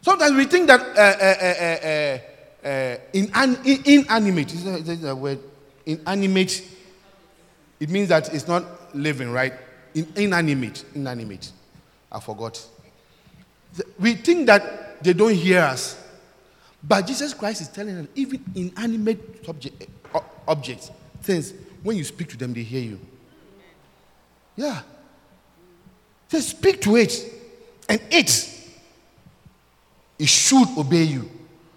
Sometimes 0.00 0.36
we 0.36 0.46
think 0.46 0.68
that 0.68 0.80
uh, 0.80 1.00
uh, 1.20 2.66
uh, 2.66 2.68
uh, 2.68 2.68
uh, 2.68 2.98
in- 3.12 3.82
inanimate, 3.84 4.54
is 4.54 4.64
that, 4.64 4.88
is 4.88 5.00
that 5.02 5.16
word? 5.16 5.38
Inanimate, 5.84 6.62
it 7.78 7.90
means 7.90 8.08
that 8.08 8.32
it's 8.32 8.48
not 8.48 8.96
living, 8.96 9.30
right? 9.30 9.52
In, 9.94 10.10
inanimate, 10.16 10.84
inanimate. 10.94 11.52
I 12.10 12.20
forgot. 12.20 12.64
We 13.98 14.14
think 14.14 14.46
that 14.46 15.02
they 15.02 15.12
don't 15.12 15.34
hear 15.34 15.60
us. 15.60 16.02
But 16.82 17.06
Jesus 17.06 17.34
Christ 17.34 17.60
is 17.60 17.68
telling 17.68 17.96
us, 17.98 18.06
even 18.14 18.44
inanimate 18.54 19.44
subject, 19.44 19.86
uh, 20.14 20.20
objects, 20.46 20.90
things, 21.22 21.52
when 21.82 21.96
you 21.96 22.04
speak 22.04 22.28
to 22.28 22.36
them, 22.36 22.54
they 22.54 22.62
hear 22.62 22.82
you. 22.82 23.00
Yeah. 24.56 24.80
Just 26.28 26.50
speak 26.50 26.80
to 26.82 26.96
it 26.96 27.24
and 27.88 28.00
it. 28.10 28.54
It 30.18 30.28
should 30.28 30.68
obey 30.76 31.04
you. 31.04 31.30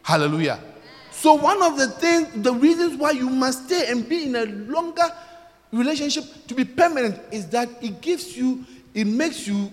Hallelujah. 0.04 0.60
So, 1.12 1.36
one 1.36 1.62
of 1.62 1.78
the 1.78 1.88
things, 1.88 2.30
the 2.36 2.54
reasons 2.54 2.98
why 2.98 3.12
you 3.12 3.30
must 3.30 3.66
stay 3.66 3.92
and 3.92 4.08
be 4.08 4.26
in 4.26 4.36
a 4.36 4.46
longer 4.46 5.04
relationship 5.72 6.24
to 6.48 6.56
be 6.56 6.66
permanent 6.66 7.20
is 7.32 7.48
that 7.50 7.70
it 7.82 8.02
gives 8.02 8.36
you, 8.36 8.66
it 8.94 9.06
makes 9.06 9.48
you 9.48 9.72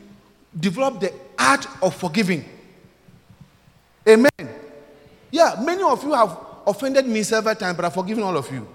develop 0.59 1.01
the 1.01 1.13
art 1.39 1.67
of 1.83 1.95
forgiving. 1.95 2.45
Amen. 4.07 4.31
Yeah, 5.31 5.61
many 5.65 5.83
of 5.83 6.03
you 6.03 6.13
have 6.13 6.39
offended 6.67 7.07
me 7.07 7.23
several 7.23 7.55
times, 7.55 7.77
but 7.77 7.85
I've 7.85 7.95
forgiven 7.95 8.23
all 8.23 8.37
of 8.37 8.51
you. 8.51 8.67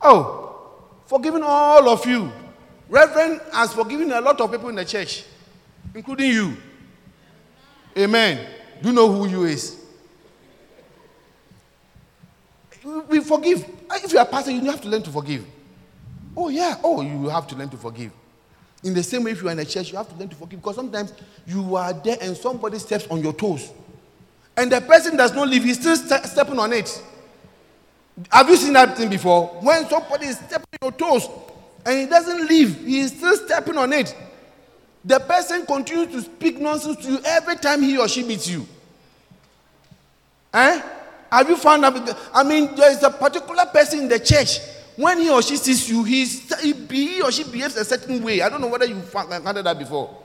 Oh, 0.00 0.72
forgiven 1.06 1.42
all 1.42 1.88
of 1.88 2.04
you. 2.06 2.30
Reverend 2.88 3.40
has 3.52 3.72
forgiven 3.72 4.12
a 4.12 4.20
lot 4.20 4.40
of 4.40 4.50
people 4.50 4.68
in 4.68 4.74
the 4.74 4.84
church, 4.84 5.24
including 5.94 6.30
you. 6.30 6.56
Amen. 7.96 8.46
Do 8.82 8.88
you 8.88 8.94
know 8.94 9.10
who 9.10 9.26
you 9.26 9.44
is? 9.44 9.80
We 13.08 13.20
forgive. 13.20 13.64
If 13.92 14.12
you 14.12 14.18
are 14.18 14.26
pastor, 14.26 14.50
you 14.50 14.60
have 14.70 14.80
to 14.82 14.88
learn 14.88 15.02
to 15.02 15.10
forgive. 15.10 15.46
Oh, 16.36 16.48
yeah. 16.48 16.76
Oh, 16.82 17.00
you 17.00 17.28
have 17.28 17.46
to 17.46 17.56
learn 17.56 17.70
to 17.70 17.76
forgive. 17.76 18.12
In 18.84 18.92
the 18.92 19.02
same 19.02 19.24
way, 19.24 19.30
if 19.32 19.42
you 19.42 19.48
are 19.48 19.52
in 19.52 19.58
a 19.58 19.64
church, 19.64 19.90
you 19.90 19.96
have 19.96 20.08
to 20.10 20.14
learn 20.16 20.28
to 20.28 20.36
forgive 20.36 20.60
because 20.60 20.76
sometimes 20.76 21.12
you 21.46 21.74
are 21.74 21.92
there 21.92 22.18
and 22.20 22.36
somebody 22.36 22.78
steps 22.78 23.06
on 23.08 23.22
your 23.22 23.32
toes. 23.32 23.72
And 24.56 24.70
the 24.70 24.80
person 24.82 25.16
does 25.16 25.34
not 25.34 25.48
leave, 25.48 25.64
he's 25.64 25.80
still 25.80 25.96
ste- 25.96 26.24
stepping 26.26 26.58
on 26.58 26.72
it. 26.72 27.02
Have 28.30 28.48
you 28.48 28.56
seen 28.56 28.74
that 28.74 28.96
thing 28.96 29.08
before? 29.08 29.46
When 29.60 29.88
somebody 29.88 30.26
is 30.26 30.36
stepping 30.36 30.66
on 30.82 30.90
your 30.90 30.92
toes 30.92 31.28
and 31.84 31.98
he 31.98 32.06
doesn't 32.06 32.46
leave, 32.46 32.84
he 32.84 33.00
is 33.00 33.10
still 33.16 33.36
stepping 33.36 33.76
on 33.78 33.92
it. 33.92 34.14
The 35.04 35.18
person 35.18 35.66
continues 35.66 36.12
to 36.12 36.22
speak 36.22 36.60
nonsense 36.60 37.04
to 37.04 37.12
you 37.12 37.18
every 37.24 37.56
time 37.56 37.82
he 37.82 37.98
or 37.98 38.06
she 38.06 38.22
meets 38.22 38.48
you. 38.48 38.66
Eh? 40.52 40.82
Have 41.32 41.48
you 41.48 41.56
found 41.56 41.84
out? 41.84 42.16
I 42.32 42.44
mean, 42.44 42.74
there 42.76 42.90
is 42.90 43.02
a 43.02 43.10
particular 43.10 43.66
person 43.66 44.00
in 44.00 44.08
the 44.08 44.20
church. 44.20 44.60
When 44.96 45.18
he 45.18 45.30
or 45.30 45.42
she 45.42 45.56
sees 45.56 45.88
you, 45.88 46.04
he's, 46.04 46.54
he, 46.60 47.22
or 47.22 47.32
she 47.32 47.44
behaves 47.44 47.76
a 47.76 47.84
certain 47.84 48.22
way. 48.22 48.42
I 48.42 48.48
don't 48.48 48.60
know 48.60 48.68
whether 48.68 48.84
you 48.84 49.00
found 49.00 49.30
found 49.30 49.56
that 49.58 49.78
before. 49.78 50.16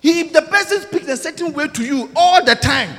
He, 0.00 0.20
if 0.20 0.32
the 0.32 0.42
person 0.42 0.82
speaks 0.82 1.08
a 1.08 1.16
certain 1.16 1.52
way 1.54 1.68
to 1.68 1.82
you 1.82 2.10
all 2.14 2.44
the 2.44 2.54
time, 2.54 2.94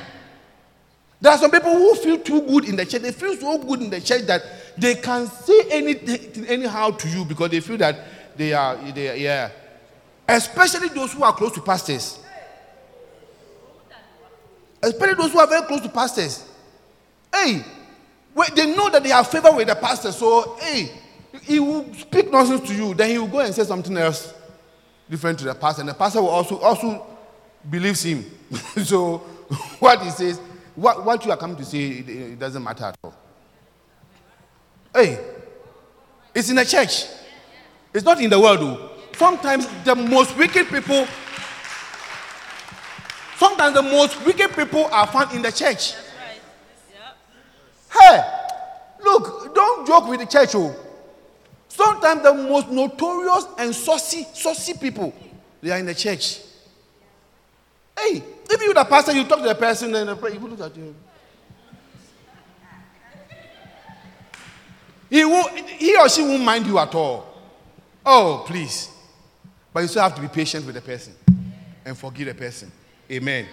there 1.20 1.32
are 1.32 1.38
some 1.38 1.50
people 1.50 1.72
who 1.72 1.94
feel 1.94 2.18
too 2.18 2.42
good 2.42 2.68
in 2.68 2.76
the 2.76 2.84
church. 2.84 3.02
They 3.02 3.12
feel 3.12 3.36
so 3.36 3.58
good 3.58 3.82
in 3.82 3.90
the 3.90 4.00
church 4.00 4.22
that 4.22 4.42
they 4.76 4.96
can 4.96 5.26
say 5.28 5.70
anything 5.70 6.44
anyhow 6.46 6.90
to 6.90 7.08
you 7.08 7.24
because 7.24 7.50
they 7.50 7.60
feel 7.60 7.76
that 7.78 7.96
they 8.36 8.52
are, 8.52 8.76
they 8.92 9.08
are 9.08 9.16
yeah. 9.16 9.50
Especially 10.28 10.88
those 10.88 11.12
who 11.12 11.22
are 11.22 11.32
close 11.32 11.52
to 11.52 11.60
pastors. 11.60 12.18
Especially 14.82 15.14
those 15.14 15.32
who 15.32 15.38
are 15.38 15.46
very 15.46 15.62
close 15.62 15.80
to 15.82 15.88
pastors. 15.88 16.44
Hey, 17.32 17.64
they 18.54 18.74
know 18.74 18.90
that 18.90 19.02
they 19.02 19.10
have 19.10 19.28
favor 19.28 19.52
with 19.52 19.68
the 19.68 19.74
pastor, 19.74 20.12
so 20.12 20.56
hey, 20.60 20.90
he 21.42 21.58
will 21.60 21.92
speak 21.94 22.30
nonsense 22.30 22.68
to 22.68 22.74
you, 22.74 22.94
then 22.94 23.10
he 23.10 23.18
will 23.18 23.28
go 23.28 23.40
and 23.40 23.54
say 23.54 23.64
something 23.64 23.96
else 23.96 24.34
different 25.08 25.38
to 25.38 25.44
the 25.44 25.54
pastor, 25.54 25.82
and 25.82 25.88
the 25.88 25.94
pastor 25.94 26.20
will 26.20 26.28
also 26.28 26.58
also 26.58 27.06
believes 27.68 28.02
him. 28.02 28.24
so 28.84 29.18
what 29.78 30.02
he 30.02 30.10
says, 30.10 30.40
what, 30.74 31.04
what 31.04 31.24
you 31.24 31.30
are 31.30 31.36
coming 31.36 31.56
to 31.56 31.64
say, 31.64 31.78
it, 31.78 32.08
it 32.08 32.38
doesn't 32.38 32.62
matter 32.62 32.84
at 32.84 32.98
all. 33.02 33.14
Hey, 34.94 35.18
it's 36.34 36.50
in 36.50 36.56
the 36.56 36.64
church. 36.64 37.04
It's 37.94 38.04
not 38.04 38.20
in 38.20 38.28
the 38.30 38.38
world, 38.38 38.60
though. 38.60 38.90
Sometimes 39.16 39.66
the 39.84 39.94
most 39.94 40.36
wicked 40.36 40.68
people, 40.68 41.06
sometimes 43.36 43.74
the 43.74 43.82
most 43.82 44.24
wicked 44.26 44.54
people 44.54 44.84
are 44.86 45.06
found 45.06 45.32
in 45.32 45.42
the 45.42 45.50
church. 45.50 45.94
Hey, 47.98 48.20
look, 49.02 49.54
don't 49.54 49.86
joke 49.86 50.08
with 50.08 50.20
the 50.20 50.26
church, 50.26 50.54
oh. 50.54 50.74
Sometimes 51.68 52.22
the 52.22 52.34
most 52.34 52.68
notorious 52.70 53.46
and 53.58 53.74
saucy, 53.74 54.26
saucy 54.32 54.74
people, 54.74 55.14
they 55.60 55.70
are 55.70 55.78
in 55.78 55.86
the 55.86 55.94
church. 55.94 56.40
Hey, 57.98 58.22
if 58.50 58.62
you're 58.62 58.74
the 58.74 58.84
pastor, 58.84 59.12
you 59.12 59.24
talk 59.24 59.38
to 59.38 59.48
the 59.48 59.54
person, 59.54 59.94
and 59.94 60.08
the 60.08 60.14
will 60.14 60.48
look 60.48 60.60
at 60.60 60.76
you. 60.76 60.94
He, 65.08 65.24
will, 65.24 65.48
he 65.48 65.96
or 65.96 66.08
she 66.08 66.22
won't 66.22 66.42
mind 66.42 66.66
you 66.66 66.78
at 66.78 66.94
all. 66.94 67.26
Oh, 68.04 68.44
please. 68.46 68.90
But 69.72 69.80
you 69.80 69.88
still 69.88 70.02
have 70.02 70.14
to 70.16 70.20
be 70.20 70.28
patient 70.28 70.66
with 70.66 70.74
the 70.74 70.80
person 70.80 71.14
and 71.84 71.96
forgive 71.96 72.26
the 72.26 72.34
person. 72.34 72.72
Amen. 73.10 73.46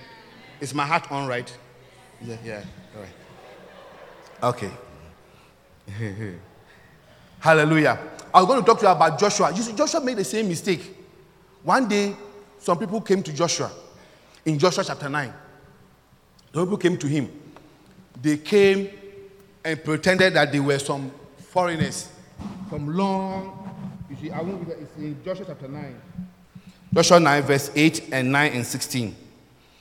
Is 0.59 0.73
my 0.73 0.85
heart 0.85 1.11
on 1.11 1.27
right? 1.27 1.55
Yeah, 2.21 2.37
yeah. 2.43 2.63
Okay. 4.43 4.71
Hallelujah. 7.39 7.97
I 8.33 8.39
was 8.41 8.47
going 8.47 8.59
to 8.59 8.65
talk 8.65 8.79
to 8.79 8.85
you 8.85 8.91
about 8.91 9.17
Joshua. 9.17 9.53
You 9.53 9.61
see, 9.61 9.73
Joshua 9.73 10.01
made 10.01 10.17
the 10.17 10.23
same 10.25 10.49
mistake. 10.49 10.97
One 11.63 11.87
day, 11.87 12.13
some 12.59 12.77
people 12.77 12.99
came 12.99 13.23
to 13.23 13.31
Joshua 13.31 13.71
in 14.43 14.59
Joshua 14.59 14.83
chapter 14.83 15.07
9. 15.07 15.33
Some 16.53 16.65
people 16.65 16.77
came 16.77 16.97
to 16.97 17.07
him. 17.07 17.29
They 18.21 18.35
came 18.37 18.89
and 19.63 19.81
pretended 19.81 20.33
that 20.33 20.51
they 20.51 20.59
were 20.59 20.79
some 20.79 21.09
foreigners 21.37 22.09
from 22.69 22.93
long. 22.97 23.59
You 24.09 24.17
see, 24.17 24.31
I 24.31 24.41
won't 24.41 24.59
be 24.59 24.73
there. 24.73 24.81
It's 24.81 24.97
in 24.97 25.23
Joshua 25.23 25.45
chapter 25.47 25.69
9. 25.69 26.01
Joshua 26.93 27.19
9, 27.19 27.43
verse 27.43 27.71
8 27.73 28.09
and 28.11 28.31
9 28.31 28.51
and 28.51 28.65
16. 28.65 29.15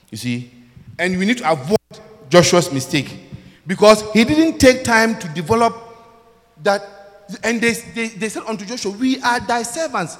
You 0.09 0.17
see? 0.17 0.51
And 0.97 1.17
we 1.19 1.25
need 1.25 1.39
to 1.39 1.51
avoid 1.51 1.77
Joshua's 2.29 2.71
mistake 2.71 3.19
because 3.65 4.03
he 4.11 4.23
didn't 4.23 4.59
take 4.59 4.83
time 4.83 5.17
to 5.19 5.27
develop 5.29 5.75
that. 6.63 6.83
And 7.43 7.61
they, 7.61 7.71
they, 7.71 8.07
they 8.09 8.29
said 8.29 8.43
unto 8.43 8.65
Joshua, 8.65 8.91
We 8.91 9.21
are 9.21 9.39
thy 9.39 9.63
servants. 9.63 10.17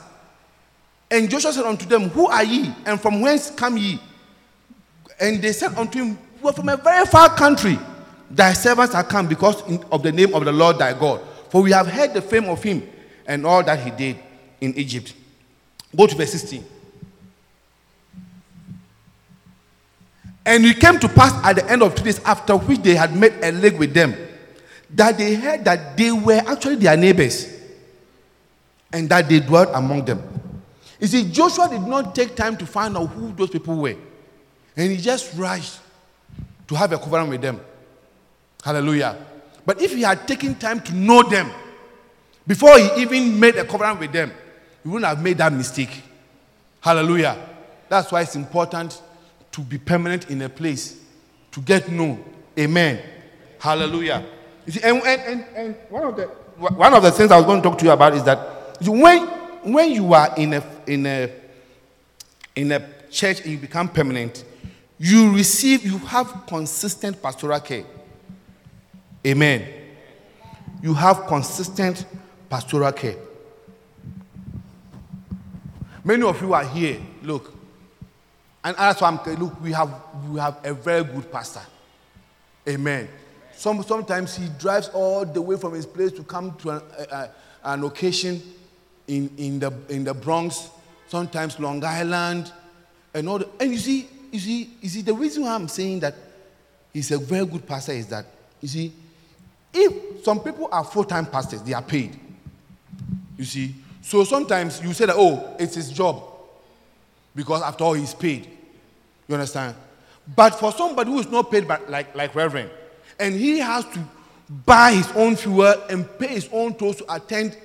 And 1.12 1.30
Joshua 1.30 1.54
said 1.54 1.66
unto 1.66 1.86
them, 1.86 2.10
Who 2.10 2.28
are 2.28 2.44
ye? 2.44 2.74
And 2.86 3.00
from 3.00 3.22
whence 3.22 3.52
come 3.52 3.78
ye? 3.78 4.00
And 5.20 5.42
they 5.42 5.52
said 5.52 5.76
unto 5.76 6.00
him, 6.04 6.18
We 6.42 6.50
are 6.50 6.54
from 6.54 6.70
a 6.70 6.78
very 6.78 7.06
far 7.06 7.30
country. 7.36 7.78
Thy 8.32 8.54
servants 8.54 8.96
are 8.96 9.04
come 9.04 9.28
because 9.28 9.62
of 9.92 10.02
the 10.02 10.12
name 10.12 10.34
of 10.34 10.44
the 10.46 10.52
Lord 10.52 10.80
thy 10.80 10.98
God. 10.98 11.22
For 11.50 11.62
we 11.62 11.72
have 11.72 11.88
heard 11.88 12.14
the 12.14 12.22
fame 12.22 12.46
of 12.46 12.64
him 12.64 12.82
and 13.28 13.46
all 13.46 13.64
that 13.64 13.80
he 13.80 13.92
did 13.92 14.18
in 14.60 14.74
Egypt. 14.76 15.14
Go 15.96 16.08
to 16.08 16.16
verse 16.16 16.32
16. 16.32 16.66
And 20.46 20.66
it 20.66 20.80
came 20.80 21.00
to 21.00 21.08
pass 21.08 21.34
at 21.46 21.56
the 21.56 21.70
end 21.72 21.82
of 21.82 21.96
two 21.96 22.04
days, 22.04 22.20
after 22.20 22.58
which 22.58 22.82
they 22.82 22.96
had 22.96 23.16
made 23.16 23.34
a 23.42 23.52
league 23.52 23.78
with 23.80 23.94
them, 23.94 24.16
that 24.90 25.18
they 25.18 25.36
heard 25.36 25.64
that 25.66 25.96
they 25.96 26.12
were 26.12 26.42
actually 26.46 26.76
their 26.76 26.98
neighbors 26.98 27.48
and 28.92 29.10
that 29.10 29.28
they 29.30 29.40
dwelt 29.40 29.70
among 29.74 30.06
them. 30.06 30.22
You 31.00 31.08
see, 31.08 31.30
Joshua 31.30 31.70
did 31.70 31.82
not 31.82 32.14
take 32.14 32.36
time 32.36 32.58
to 32.58 32.66
find 32.66 32.96
out 32.98 33.08
who 33.08 33.32
those 33.32 33.50
people 33.50 33.76
were, 33.76 33.96
and 34.76 34.92
he 34.92 34.98
just 34.98 35.34
rushed 35.38 35.80
to 36.68 36.76
have 36.76 36.92
a 36.92 36.98
covenant 36.98 37.30
with 37.30 37.42
them. 37.42 37.60
Hallelujah. 38.64 39.18
But 39.66 39.82
if 39.82 39.94
he 39.94 40.02
had 40.02 40.28
taken 40.28 40.56
time 40.56 40.82
to 40.82 40.94
know 40.94 41.24
them 41.24 41.50
before 42.46 42.78
he 42.78 43.02
even 43.02 43.40
made 43.40 43.56
a 43.56 43.66
covenant 43.66 44.00
with 44.00 44.12
them, 44.12 44.32
he 44.84 44.90
wouldn't 44.90 45.08
have 45.08 45.22
made 45.24 45.38
that 45.38 45.54
mistake. 45.54 46.04
Hallelujah. 46.82 47.38
That's 47.88 48.12
why 48.12 48.22
it's 48.22 48.36
important 48.36 49.02
to 49.54 49.62
be 49.62 49.78
permanent 49.78 50.30
in 50.30 50.42
a 50.42 50.50
place, 50.50 51.00
to 51.52 51.62
get 51.62 51.90
known. 51.90 52.24
Amen. 52.58 53.00
Hallelujah. 53.60 54.26
See, 54.68 54.82
and, 54.84 55.02
and, 55.04 55.46
and, 55.56 55.76
one, 55.90 56.04
of 56.04 56.16
the, 56.18 56.26
one 56.58 56.94
of 56.94 57.04
the 57.04 57.12
things 57.12 57.32
I 57.32 57.38
was 57.38 57.46
going 57.46 57.62
to 57.62 57.70
talk 57.70 57.78
to 57.78 57.86
you 57.86 57.92
about 57.92 58.14
is 58.14 58.24
that 58.24 58.78
when, 58.82 59.22
when 59.72 59.92
you 59.92 60.14
are 60.14 60.34
in 60.36 60.54
a, 60.54 60.64
in, 60.88 61.06
a, 61.06 61.32
in 62.56 62.72
a 62.72 62.90
church 63.10 63.42
and 63.42 63.52
you 63.52 63.58
become 63.58 63.88
permanent, 63.88 64.44
you 64.98 65.34
receive, 65.34 65.86
you 65.86 65.98
have 66.00 66.46
consistent 66.48 67.22
pastoral 67.22 67.60
care. 67.60 67.84
Amen. 69.26 69.68
You 70.82 70.94
have 70.94 71.28
consistent 71.28 72.06
pastoral 72.50 72.92
care. 72.92 73.16
Many 76.04 76.24
of 76.24 76.42
you 76.42 76.54
are 76.54 76.66
here. 76.66 77.00
Look, 77.22 77.54
and 78.64 78.76
that's 78.78 79.02
why 79.02 79.10
I'm 79.10 79.40
look. 79.40 79.60
We 79.62 79.72
have 79.74 79.94
we 80.30 80.40
have 80.40 80.58
a 80.64 80.74
very 80.74 81.04
good 81.04 81.32
pastor. 81.32 81.62
Amen. 82.68 83.10
Some, 83.56 83.84
sometimes 83.84 84.36
he 84.36 84.48
drives 84.60 84.90
all 84.90 85.26
the 85.26 85.42
way 85.42 85.58
from 85.58 85.74
his 85.74 85.86
place 85.86 86.12
to 86.14 86.24
come 86.24 86.54
to 86.58 86.72
an, 86.72 86.82
a- 87.12 87.30
an 87.64 87.84
occasion 87.84 88.42
in, 89.08 89.30
in, 89.38 89.60
the, 89.60 89.72
in 89.90 90.04
the 90.04 90.14
Bronx, 90.14 90.70
sometimes 91.08 91.60
Long 91.60 91.84
Island, 91.84 92.52
and 93.14 93.30
all. 93.30 93.40
The, 93.40 93.50
and 93.60 93.72
you 93.72 93.78
see, 93.78 94.08
you 94.32 94.40
see, 94.40 94.70
you 94.82 94.90
see, 94.90 95.02
the 95.02 95.14
reason 95.14 95.44
why 95.44 95.54
I'm 95.54 95.68
saying 95.68 96.00
that 96.02 96.16
he's 96.92 97.12
a 97.12 97.18
very 97.20 97.46
good 97.46 97.66
pastor 97.68 97.92
is 97.92 98.08
that 98.08 98.26
you 98.60 98.68
see, 98.68 98.94
if 99.74 100.24
some 100.24 100.40
people 100.40 100.68
are 100.72 100.84
full-time 100.84 101.26
pastors, 101.26 101.62
they 101.62 101.74
are 101.74 101.82
paid. 101.82 102.20
You 103.38 103.46
see, 103.46 103.76
so 104.02 104.24
sometimes 104.24 104.82
you 104.82 104.94
say 104.94 105.06
that 105.06 105.16
oh, 105.18 105.56
it's 105.60 105.76
his 105.76 105.92
job 105.92 106.24
because 107.36 107.62
after 107.62 107.84
all 107.84 107.94
he's 107.94 108.14
paid. 108.14 108.50
You 109.28 109.36
understand? 109.36 109.76
But 110.36 110.56
for 110.56 110.72
somebody 110.72 111.12
who 111.12 111.20
is 111.20 111.30
not 111.30 111.52
paid 111.52 111.68
by, 111.68 111.80
like, 111.88 112.16
like 112.16 112.34
Reverend, 112.34 112.70
and 113.20 113.36
he 113.36 113.60
has 113.60 113.86
to 113.86 114.00
buy 114.66 114.94
his 114.94 115.12
own 115.14 115.36
fuel 115.36 115.76
and 115.90 116.08
pay 116.18 116.28
his 116.28 116.50
own 116.52 116.74
tolls 116.76 116.98
to 116.98 117.14
attend 117.14 117.58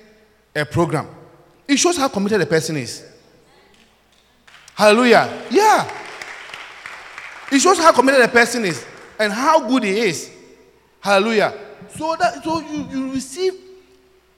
a 0.55 0.65
program, 0.65 1.07
it 1.67 1.77
shows 1.77 1.97
how 1.97 2.07
committed 2.07 2.41
the 2.41 2.45
person 2.45 2.77
is. 2.77 3.05
Hallelujah. 4.75 5.43
Yeah. 5.51 5.89
It 7.51 7.59
shows 7.59 7.77
how 7.79 7.91
committed 7.91 8.23
the 8.23 8.27
person 8.27 8.65
is 8.65 8.85
and 9.19 9.33
how 9.33 9.67
good 9.67 9.83
he 9.83 9.99
is. 9.99 10.31
Hallelujah. 11.01 11.53
So 11.89 12.15
that 12.17 12.43
so 12.43 12.59
you, 12.61 12.87
you 12.89 13.11
receive 13.11 13.53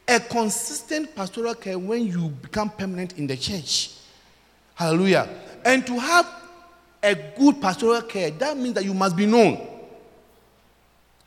a 0.08 0.20
consistent 0.20 1.16
pastoral 1.16 1.56
care 1.56 1.78
when 1.78 2.06
you 2.06 2.30
become 2.30 2.70
permanent 2.70 3.18
in 3.18 3.28
the 3.28 3.38
church. 3.38 3.92
Hallelujah. 4.76 5.30
And 5.64 5.86
to 5.88 6.00
have 6.00 6.28
a 7.04 7.16
good 7.16 7.62
pastoral 7.62 8.02
care, 8.04 8.32
that 8.32 8.58
means 8.58 8.76
that 8.76 8.86
you 8.86 8.94
must 8.94 9.16
be 9.16 9.26
known. 9.26 9.68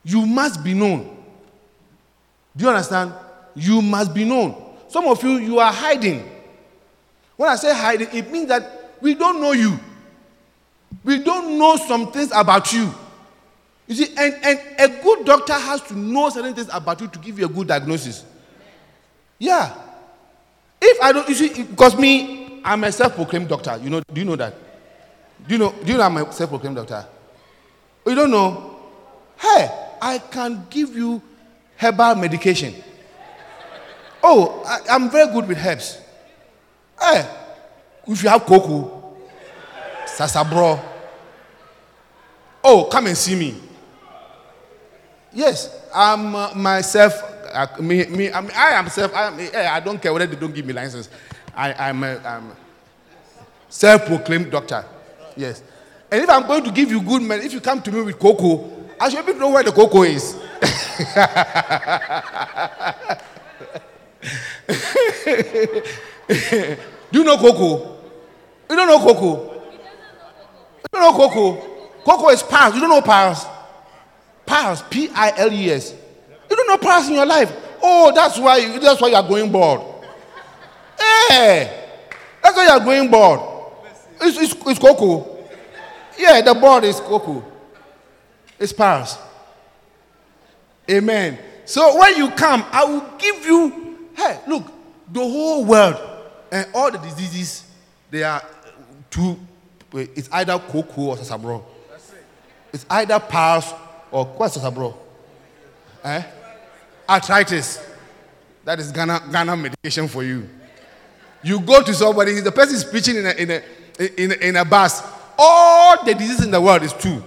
You 0.05 0.27
must 0.27 0.63
be 0.63 0.75
known. 0.75 1.17
Do 2.57 2.65
you 2.65 2.71
understand? 2.71 3.13
You 3.55 3.83
must 3.83 4.15
be 4.15 4.25
known. 4.25 4.55
Some 4.89 5.07
of 5.07 5.23
you, 5.23 5.39
you 5.39 5.59
are 5.59 5.73
hiding. 5.73 6.31
When 7.37 7.49
I 7.49 7.57
say 7.57 7.75
hiding, 7.75 8.09
it 8.13 8.31
means 8.31 8.49
that 8.49 8.95
we 9.01 9.15
don't 9.15 9.41
know 9.41 9.53
you. 9.53 9.79
We 11.03 11.19
don't 11.19 11.59
know 11.59 11.77
some 11.77 12.13
things 12.13 12.31
about 12.33 12.73
you. 12.73 12.93
You 13.87 13.95
see, 13.95 14.15
and, 14.17 14.35
and 14.45 14.61
a 14.79 15.03
good 15.03 15.25
doctor 15.25 15.53
has 15.55 15.81
to 15.83 15.99
know 15.99 16.31
certain 16.31 16.55
things 16.55 16.69
about 16.73 17.01
you 17.01 17.09
to 17.09 17.19
give 17.19 17.39
you 17.39 17.47
a 17.47 17.49
good 17.49 17.69
diagnosis. 17.69 18.25
Yeah. 19.39 19.75
If 20.81 21.03
I 21.03 21.13
don't, 21.13 21.29
you 21.29 21.35
see, 21.35 21.63
because 21.65 21.99
me, 21.99 22.61
I'm 22.65 22.85
a 22.85 22.93
self-proclaimed 22.93 23.49
doctor. 23.49 23.79
You 23.83 23.91
know, 23.91 24.01
do 24.13 24.21
you 24.21 24.25
know 24.25 24.37
that? 24.37 24.55
Do 25.47 25.55
you 25.55 25.59
know? 25.59 25.73
Do 25.73 25.93
you 25.93 25.99
know 25.99 26.05
I'm 26.05 26.17
a 26.17 26.33
self-proclaimed 26.33 26.77
doctor? 26.77 27.07
Oh, 28.07 28.11
You 28.11 28.17
don't 28.17 28.31
know? 28.31 28.77
Hey, 29.37 29.69
I 30.01 30.19
can 30.19 30.67
give 30.71 30.95
you 30.97 31.21
herbal 31.77 32.15
medication. 32.17 32.75
Oh, 34.23 34.63
I, 34.67 34.81
I'm 34.95 35.11
very 35.11 35.33
good 35.33 35.47
with 35.47 35.59
herbs. 35.59 36.01
Hey, 37.01 37.29
if 38.07 38.23
you 38.23 38.29
have 38.29 38.45
cocoa, 38.47 39.17
Sasabro. 40.07 40.81
Oh, 42.63 42.85
come 42.91 43.09
and 43.09 43.17
see 43.17 43.35
me. 43.35 43.61
Yes, 45.33 45.89
I'm 45.95 46.35
uh, 46.35 46.55
myself. 46.55 47.13
Uh, 47.53 47.67
me, 47.81 48.07
me, 48.07 48.33
I, 48.33 48.41
mean, 48.41 48.51
I 48.55 48.71
am 48.71 48.89
self. 48.89 49.15
I, 49.15 49.27
am, 49.27 49.39
eh, 49.39 49.69
I 49.71 49.81
don't 49.81 50.01
care 50.01 50.13
whether 50.13 50.27
they 50.27 50.37
don't 50.37 50.55
give 50.55 50.65
me 50.65 50.73
license. 50.73 51.09
I, 51.55 51.75
I'm, 51.75 52.03
a, 52.03 52.19
I'm 52.25 52.53
self-proclaimed 53.69 54.51
doctor. 54.51 54.85
Yes, 55.37 55.63
and 56.11 56.23
if 56.23 56.31
I'm 56.31 56.47
going 56.47 56.65
to 56.65 56.71
give 56.71 56.91
you 56.91 57.01
good 57.03 57.23
men, 57.23 57.41
if 57.41 57.53
you 57.53 57.61
come 57.61 57.83
to 57.83 57.93
me 57.93 58.03
with 58.03 58.19
cocoa, 58.19 58.71
I 59.01 59.09
should 59.09 59.27
be 59.27 59.35
know 59.35 59.51
where 59.51 59.63
the 59.63 59.73
cocoa 59.73 60.03
is. 60.03 60.35
Do 67.11 67.19
you 67.19 67.25
know 67.25 67.37
cocoa? 67.37 67.99
You 68.71 68.77
don't 68.77 68.89
know 68.89 68.99
cocoa. 68.99 69.55
You 69.55 70.89
don't 70.93 71.03
know 71.03 71.13
cocoa. 71.13 71.75
Cocoa 72.05 72.29
is 72.31 72.43
piles. 72.43 72.75
You 72.75 72.81
don't 72.81 72.91
know 72.91 73.03
piles. 73.03 73.45
Piles. 74.47 74.83
P 74.83 75.09
I 75.15 75.33
L 75.37 75.53
E 75.53 75.71
S. 75.71 75.95
You 76.51 76.57
don't 76.57 76.69
know 76.69 76.79
piles 76.79 77.09
in 77.09 77.15
your 77.15 77.27
life. 77.27 77.53
Oh, 77.83 78.13
that's 78.15 78.39
why. 78.39 78.59
You, 78.59 78.79
that's 78.81 79.01
why 79.01 79.09
you 79.09 79.17
are 79.17 79.29
going 79.29 79.51
bored. 79.51 79.81
Hey, 81.29 81.61
eh, 81.61 81.87
that's 82.43 82.57
why 82.57 82.65
you 82.65 82.71
are 82.71 82.81
going 82.81 83.11
bored. 83.11 83.54
It's, 84.25 84.39
it's, 84.39 84.67
it's 84.67 84.79
cocoa. 84.79 85.47
Yeah, 86.19 86.41
the 86.41 86.55
board 86.55 86.85
is 86.85 87.01
cocoa. 87.01 87.45
It's 88.59 88.73
piles. 88.73 89.19
Amen. 90.91 91.39
So 91.65 91.99
when 91.99 92.17
you 92.17 92.31
come, 92.31 92.65
I 92.71 92.85
will 92.85 93.07
give 93.19 93.45
you. 93.45 93.99
Hey, 94.17 94.41
look, 94.47 94.65
the 95.13 95.21
whole 95.21 95.65
world 95.65 95.97
and 96.51 96.67
all 96.75 96.91
the 96.91 96.99
diseases, 96.99 97.65
they 98.11 98.23
are 98.23 98.43
two. 99.11 99.39
It's 99.93 100.29
either 100.33 100.59
cocoa 100.59 101.03
or 101.03 101.17
sasabro. 101.17 101.63
It's 102.73 102.87
either 102.91 103.19
piles 103.21 103.73
or 104.11 104.25
what's 104.25 104.57
sasabro? 104.57 104.95
Eh? 106.05 106.23
Arthritis. 107.09 107.85
That 108.65 108.79
is 108.79 108.91
Ghana, 108.93 109.29
Ghana 109.31 109.57
medication 109.57 110.09
for 110.09 110.23
you. 110.23 110.49
You 111.43 111.61
go 111.61 111.83
to 111.83 111.93
somebody, 111.93 112.41
the 112.41 112.53
person 112.53 112.77
is 112.77 112.85
preaching 112.85 113.17
in 113.17 113.27
a, 113.27 113.31
in 113.33 113.51
a, 113.51 113.63
in 113.99 114.33
in 114.33 114.57
a 114.57 114.65
bus. 114.65 115.03
All 115.39 116.05
the 116.05 116.15
diseases 116.15 116.45
in 116.45 116.51
the 116.51 116.61
world 116.61 116.83
is 116.83 116.93
two. 116.93 117.23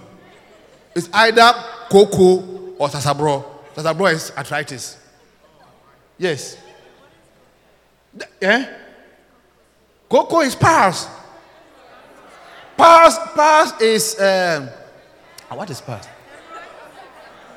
It's 0.94 1.08
either 1.12 1.52
cocoa 1.90 2.74
or 2.78 2.88
sasabro. 2.88 3.44
Sasabro 3.74 4.12
is 4.12 4.32
arthritis. 4.36 4.96
Yes. 6.16 6.56
Th- 8.18 8.30
Eh? 8.42 8.66
Cocoa 10.08 10.40
is 10.40 10.54
pars. 10.54 11.06
Pars, 12.76 13.18
pars 13.34 13.72
is 13.80 14.18
um, 14.20 14.68
ah, 15.50 15.54
what 15.54 15.68
is 15.70 15.80
pars? 15.80 16.06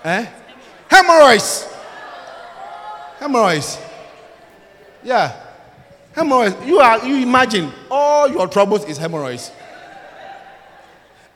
Eh? 0.03 0.25
Hemorrhoids. 0.89 1.67
Hemorrhoids. 3.19 3.77
Yeah. 5.03 5.31
Hemorrhoids. 6.13 6.65
You 6.65 6.79
are 6.79 7.05
you 7.05 7.23
imagine 7.23 7.71
all 7.89 8.29
your 8.29 8.47
troubles 8.47 8.85
is 8.85 8.97
hemorrhoids. 8.97 9.51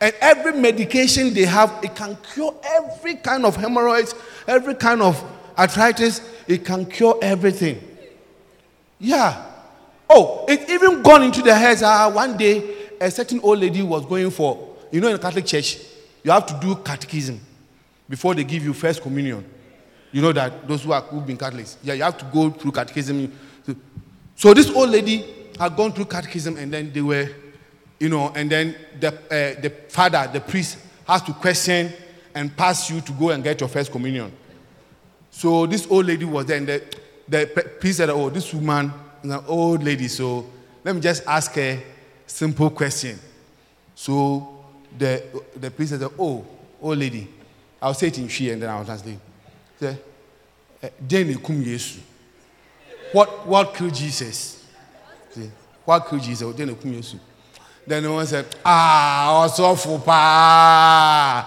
And 0.01 0.13
every 0.19 0.53
medication 0.53 1.33
they 1.33 1.45
have, 1.45 1.79
it 1.81 1.95
can 1.95 2.17
cure 2.33 2.53
every 2.63 3.15
kind 3.15 3.45
of 3.45 3.55
hemorrhoids, 3.55 4.13
every 4.47 4.75
kind 4.75 5.01
of 5.01 5.23
arthritis. 5.57 6.21
It 6.47 6.65
can 6.65 6.85
cure 6.85 7.17
everything. 7.21 7.81
Yeah. 8.99 9.45
Oh, 10.09 10.45
it 10.47 10.69
even 10.69 11.01
gone 11.01 11.23
into 11.23 11.41
the 11.41 11.55
heads. 11.55 11.81
Ah, 11.81 12.09
one 12.09 12.37
day, 12.37 12.89
a 12.99 13.09
certain 13.09 13.39
old 13.41 13.59
lady 13.59 13.81
was 13.81 14.05
going 14.05 14.29
for, 14.29 14.75
you 14.91 15.01
know, 15.01 15.07
in 15.07 15.13
the 15.13 15.19
Catholic 15.19 15.45
Church, 15.45 15.79
you 16.23 16.31
have 16.31 16.45
to 16.45 16.53
do 16.61 16.75
catechism 16.75 17.39
before 18.07 18.35
they 18.35 18.43
give 18.43 18.63
you 18.63 18.73
first 18.73 19.01
communion. 19.01 19.43
You 20.11 20.21
know 20.21 20.31
that 20.33 20.67
those 20.67 20.83
who 20.83 20.93
who've 20.93 21.25
been 21.25 21.37
Catholics, 21.37 21.77
yeah, 21.83 21.93
you 21.93 22.03
have 22.03 22.17
to 22.17 22.25
go 22.25 22.49
through 22.49 22.71
catechism. 22.71 23.31
So 24.35 24.53
this 24.53 24.69
old 24.69 24.89
lady 24.89 25.25
had 25.59 25.75
gone 25.75 25.93
through 25.93 26.05
catechism, 26.05 26.57
and 26.57 26.71
then 26.71 26.91
they 26.91 27.01
were, 27.01 27.29
you 27.99 28.09
know, 28.09 28.31
and 28.35 28.49
then 28.49 28.75
the 28.99 29.07
uh, 29.07 29.61
the 29.61 29.69
father, 29.89 30.29
the 30.31 30.41
priest, 30.41 30.77
has 31.07 31.21
to 31.23 31.33
question 31.33 31.91
and 32.33 32.55
pass 32.55 32.89
you 32.89 32.99
to 33.01 33.11
go 33.13 33.29
and 33.29 33.43
get 33.43 33.59
your 33.61 33.69
first 33.69 33.91
communion. 33.91 34.31
So 35.31 35.65
this 35.65 35.87
old 35.89 36.05
lady 36.05 36.25
was 36.25 36.45
there, 36.45 36.57
and 36.57 36.67
the, 36.67 36.83
the 37.27 37.47
priest 37.79 37.97
said, 37.97 38.09
"Oh, 38.09 38.29
this 38.29 38.53
woman 38.53 38.91
is 39.23 39.31
an 39.31 39.43
old 39.47 39.83
lady, 39.83 40.09
so 40.09 40.45
let 40.83 40.93
me 40.93 41.01
just 41.01 41.23
ask 41.25 41.53
her 41.53 41.81
simple 42.27 42.69
question." 42.69 43.17
So 43.95 44.65
the 44.97 45.23
the 45.55 45.71
priest 45.71 45.91
said, 45.91 46.09
"Oh, 46.19 46.45
old 46.81 46.97
lady, 46.97 47.27
I'll 47.81 47.93
say 47.93 48.07
it 48.07 48.17
in 48.17 48.27
she, 48.27 48.49
and 48.49 48.61
then 48.61 48.69
I'll 48.69 48.83
translate." 48.83 49.19
"Eh, 49.81 49.95
"Den 51.07 51.33
ekum 51.33 51.63
Yesu." 51.63 51.99
What 53.15 53.47
what 53.47 53.73
killed 53.73 53.93
Jesus? 53.93 54.61
What 55.85 56.09
killed 56.09 56.21
Jesus? 56.21 56.45
Yesu. 56.53 57.17
Then 57.87 58.03
the 58.03 58.11
one 58.11 58.27
said, 58.27 58.45
"Ah, 58.65 59.47
ọsọfọ 59.47 60.03
paa." 60.03 61.45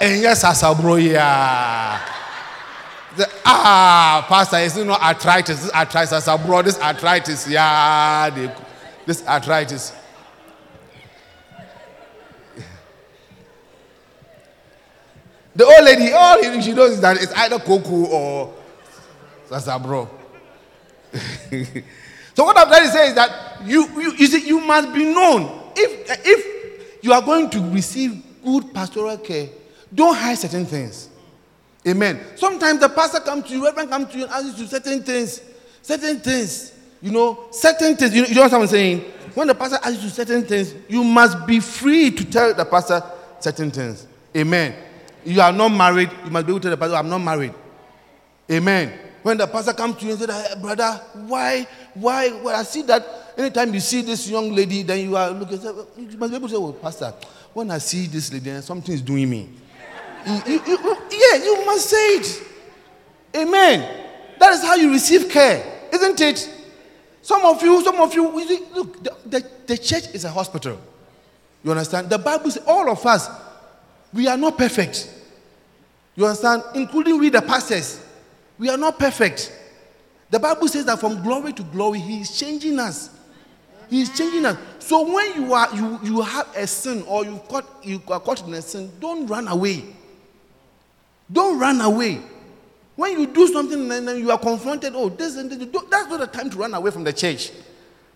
ɛnyɛ 0.00 0.34
sasaburo 0.34 0.96
yi 0.98 1.14
a 1.14 2.00
The- 3.18 3.28
ah 3.44 4.24
pastor 4.26 4.56
it's 4.60 4.76
not 4.76 5.02
arthritis 5.02 5.60
this 5.64 5.72
arthritis 5.74 6.10
sasaburo 6.10 6.64
this 6.64 6.78
arthritis 6.80 7.46
yeah 7.46 8.30
this 9.04 9.22
arthritis 9.26 9.92
the 15.54 15.66
old 15.66 15.84
lady 15.84 16.12
all 16.12 16.40
she 16.62 16.72
knows 16.72 16.92
is 16.92 17.00
that 17.02 17.20
it's 17.20 17.32
either 17.34 17.58
cocoa 17.58 18.06
or 18.06 18.57
sasaburo 19.48 20.08
so 22.34 22.44
what 22.44 22.58
i'm 22.58 22.68
trying 22.68 22.84
to 22.84 22.92
say 22.92 23.08
is 23.08 23.14
that 23.14 23.48
you 23.64 23.88
you, 24.00 24.12
you 24.16 24.26
see 24.26 24.46
you 24.46 24.60
must 24.60 24.92
be 24.92 25.04
known. 25.04 25.70
If 25.76 26.10
if 26.24 27.04
you 27.04 27.12
are 27.12 27.22
going 27.22 27.50
to 27.50 27.60
receive 27.70 28.22
good 28.44 28.72
pastoral 28.72 29.18
care 29.18 29.48
don't 29.94 30.14
hide 30.14 30.36
certain 30.36 30.66
things. 30.66 31.08
Amen. 31.86 32.20
Sometimes 32.36 32.80
the 32.80 32.88
pastor 32.88 33.20
comes 33.20 33.44
to 33.44 33.54
you 33.54 33.64
reverend 33.64 33.90
comes 33.90 34.10
to 34.12 34.18
you 34.18 34.24
and 34.24 34.32
asks 34.32 34.58
you 34.58 34.66
certain 34.66 35.02
things 35.02 35.40
certain 35.82 36.18
things 36.20 36.72
you 37.00 37.10
know 37.10 37.46
certain 37.50 37.96
things. 37.96 38.14
You 38.14 38.22
know, 38.22 38.28
you 38.28 38.34
know 38.34 38.42
what 38.42 38.52
i'm 38.54 38.66
saying? 38.66 39.00
When 39.34 39.48
the 39.48 39.54
pastor 39.54 39.78
asks 39.82 40.02
you 40.02 40.10
certain 40.10 40.44
things 40.44 40.74
you 40.88 41.04
must 41.04 41.46
be 41.46 41.60
free 41.60 42.10
to 42.10 42.24
tell 42.24 42.54
the 42.54 42.64
pastor 42.64 43.02
certain 43.40 43.70
things. 43.70 44.06
Amen. 44.36 44.74
You 45.24 45.40
are 45.40 45.52
not 45.52 45.68
married 45.70 46.10
you 46.24 46.30
must 46.30 46.46
be 46.46 46.52
able 46.52 46.60
to 46.60 46.68
tell 46.68 46.76
the 46.76 46.76
pastor 46.76 46.96
i'm 46.96 47.08
not 47.08 47.18
married. 47.18 47.54
Amen. 48.50 48.98
When 49.28 49.36
the 49.36 49.46
pastor 49.46 49.74
comes 49.74 49.96
to 49.96 50.06
you 50.06 50.12
and 50.12 50.20
says, 50.20 50.30
"Hey, 50.30 50.54
ah, 50.56 50.58
brother, 50.58 51.00
why, 51.26 51.66
why, 51.92 52.30
well, 52.42 52.56
I 52.58 52.62
see 52.62 52.80
that 52.84 53.34
anytime 53.36 53.74
you 53.74 53.80
see 53.80 54.00
this 54.00 54.26
young 54.26 54.54
lady, 54.54 54.82
then 54.82 55.00
you 55.00 55.14
are 55.18 55.28
looking, 55.32 55.60
you 55.98 56.16
must 56.16 56.30
be 56.30 56.36
able 56.36 56.48
to 56.48 56.54
say, 56.54 56.56
well, 56.58 56.72
pastor, 56.72 57.12
when 57.52 57.70
I 57.70 57.76
see 57.76 58.06
this 58.06 58.32
lady, 58.32 58.58
something 58.62 58.94
is 58.94 59.02
doing 59.02 59.28
me. 59.28 59.50
You- 60.26 60.42
you- 60.46 60.62
you- 60.66 60.96
yeah, 61.10 61.44
you 61.44 61.62
must 61.66 61.90
say 61.90 62.06
it. 62.16 62.42
Amen. 63.36 64.06
That 64.38 64.54
is 64.54 64.62
how 64.62 64.76
you 64.76 64.90
receive 64.92 65.28
care, 65.28 65.62
isn't 65.92 66.18
it? 66.22 66.48
Some 67.20 67.44
of 67.44 67.62
you, 67.62 67.84
some 67.84 68.00
of 68.00 68.14
you, 68.14 68.30
look, 68.74 69.04
the, 69.04 69.14
the, 69.26 69.46
the 69.66 69.76
church 69.76 70.04
is 70.14 70.24
a 70.24 70.30
hospital. 70.30 70.78
You 71.62 71.72
understand? 71.72 72.08
The 72.08 72.16
Bible 72.18 72.50
says 72.50 72.62
all 72.66 72.88
of 72.90 73.04
us, 73.04 73.28
we 74.10 74.26
are 74.26 74.38
not 74.38 74.56
perfect. 74.56 75.06
You 76.16 76.24
understand? 76.24 76.62
Including 76.74 77.18
we, 77.18 77.28
the 77.28 77.42
pastors. 77.42 78.06
We 78.58 78.68
are 78.68 78.76
not 78.76 78.98
perfect. 78.98 79.52
The 80.30 80.38
Bible 80.38 80.68
says 80.68 80.84
that 80.86 80.98
from 80.98 81.22
glory 81.22 81.52
to 81.54 81.62
glory, 81.62 82.00
He 82.00 82.20
is 82.20 82.38
changing 82.38 82.78
us. 82.78 83.10
He 83.88 84.02
is 84.02 84.16
changing 84.16 84.44
us. 84.44 84.58
So 84.78 85.12
when 85.14 85.42
you 85.42 85.54
are 85.54 85.74
you 85.74 85.98
you 86.02 86.20
have 86.20 86.48
a 86.56 86.66
sin 86.66 87.02
or 87.06 87.24
you 87.24 87.40
caught 87.48 87.64
you 87.82 88.02
are 88.08 88.20
caught 88.20 88.46
in 88.46 88.52
a 88.54 88.62
sin, 88.62 88.90
don't 89.00 89.26
run 89.26 89.48
away. 89.48 89.84
Don't 91.30 91.58
run 91.58 91.80
away. 91.80 92.20
When 92.96 93.18
you 93.18 93.26
do 93.26 93.46
something 93.48 93.90
and 93.92 94.08
then 94.08 94.18
you 94.18 94.30
are 94.30 94.38
confronted, 94.38 94.92
oh, 94.96 95.08
this 95.08 95.36
and 95.36 95.50
this, 95.50 95.58
that's 95.88 96.08
not 96.08 96.20
the 96.20 96.26
time 96.26 96.50
to 96.50 96.56
run 96.58 96.74
away 96.74 96.90
from 96.90 97.04
the 97.04 97.12
church. 97.12 97.52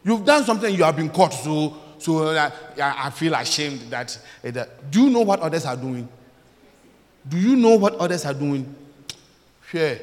You've 0.04 0.24
done 0.24 0.42
something, 0.44 0.74
you 0.74 0.82
have 0.82 0.96
been 0.96 1.10
caught, 1.10 1.32
so 1.32 1.76
so 2.02 2.24
uh, 2.24 2.50
I, 2.82 3.10
feel 3.10 3.32
ashamed 3.34 3.82
that, 3.90 4.18
uh, 4.44 4.50
that. 4.50 4.90
Do 4.90 5.04
you 5.04 5.10
know 5.10 5.20
what 5.20 5.38
others 5.38 5.64
are 5.64 5.76
doing? 5.76 6.08
Do 7.28 7.38
you 7.38 7.54
know 7.54 7.76
what 7.76 7.94
others 7.94 8.24
are 8.24 8.34
doing? 8.34 8.74
Share. 9.70 10.00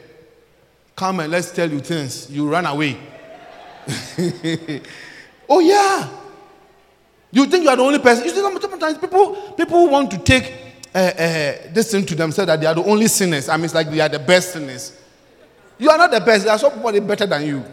Come 0.99 1.21
and 1.21 1.31
let's 1.31 1.49
tell 1.51 1.71
you 1.71 1.79
things. 1.79 2.29
You 2.29 2.49
run 2.49 2.65
away. 2.65 2.97
oh 5.47 5.59
yeah. 5.61 6.09
You 7.31 7.45
think 7.45 7.63
you 7.63 7.69
are 7.69 7.77
the 7.77 7.83
only 7.83 7.99
person. 7.99 8.25
You 8.25 8.31
see, 8.31 8.41
sometimes 8.41 8.97
people 8.97 9.53
people 9.53 9.87
want 9.87 10.11
to 10.11 10.17
take 10.17 10.51
uh, 10.93 10.97
uh, 10.97 11.53
this 11.71 11.89
thing 11.89 12.05
to 12.05 12.15
themselves 12.15 12.47
that 12.47 12.59
they 12.59 12.65
are 12.65 12.75
the 12.75 12.83
only 12.83 13.07
sinners. 13.07 13.47
I 13.47 13.55
mean, 13.55 13.63
it's 13.63 13.73
like 13.73 13.89
they 13.89 14.01
are 14.01 14.09
the 14.09 14.19
best 14.19 14.51
sinners. 14.51 14.99
You 15.77 15.89
are 15.89 15.97
not 15.97 16.11
the 16.11 16.19
best. 16.19 16.43
There 16.43 16.51
are 16.53 16.59
somebody 16.59 16.99
better 16.99 17.25
than 17.25 17.45
you. 17.45 17.63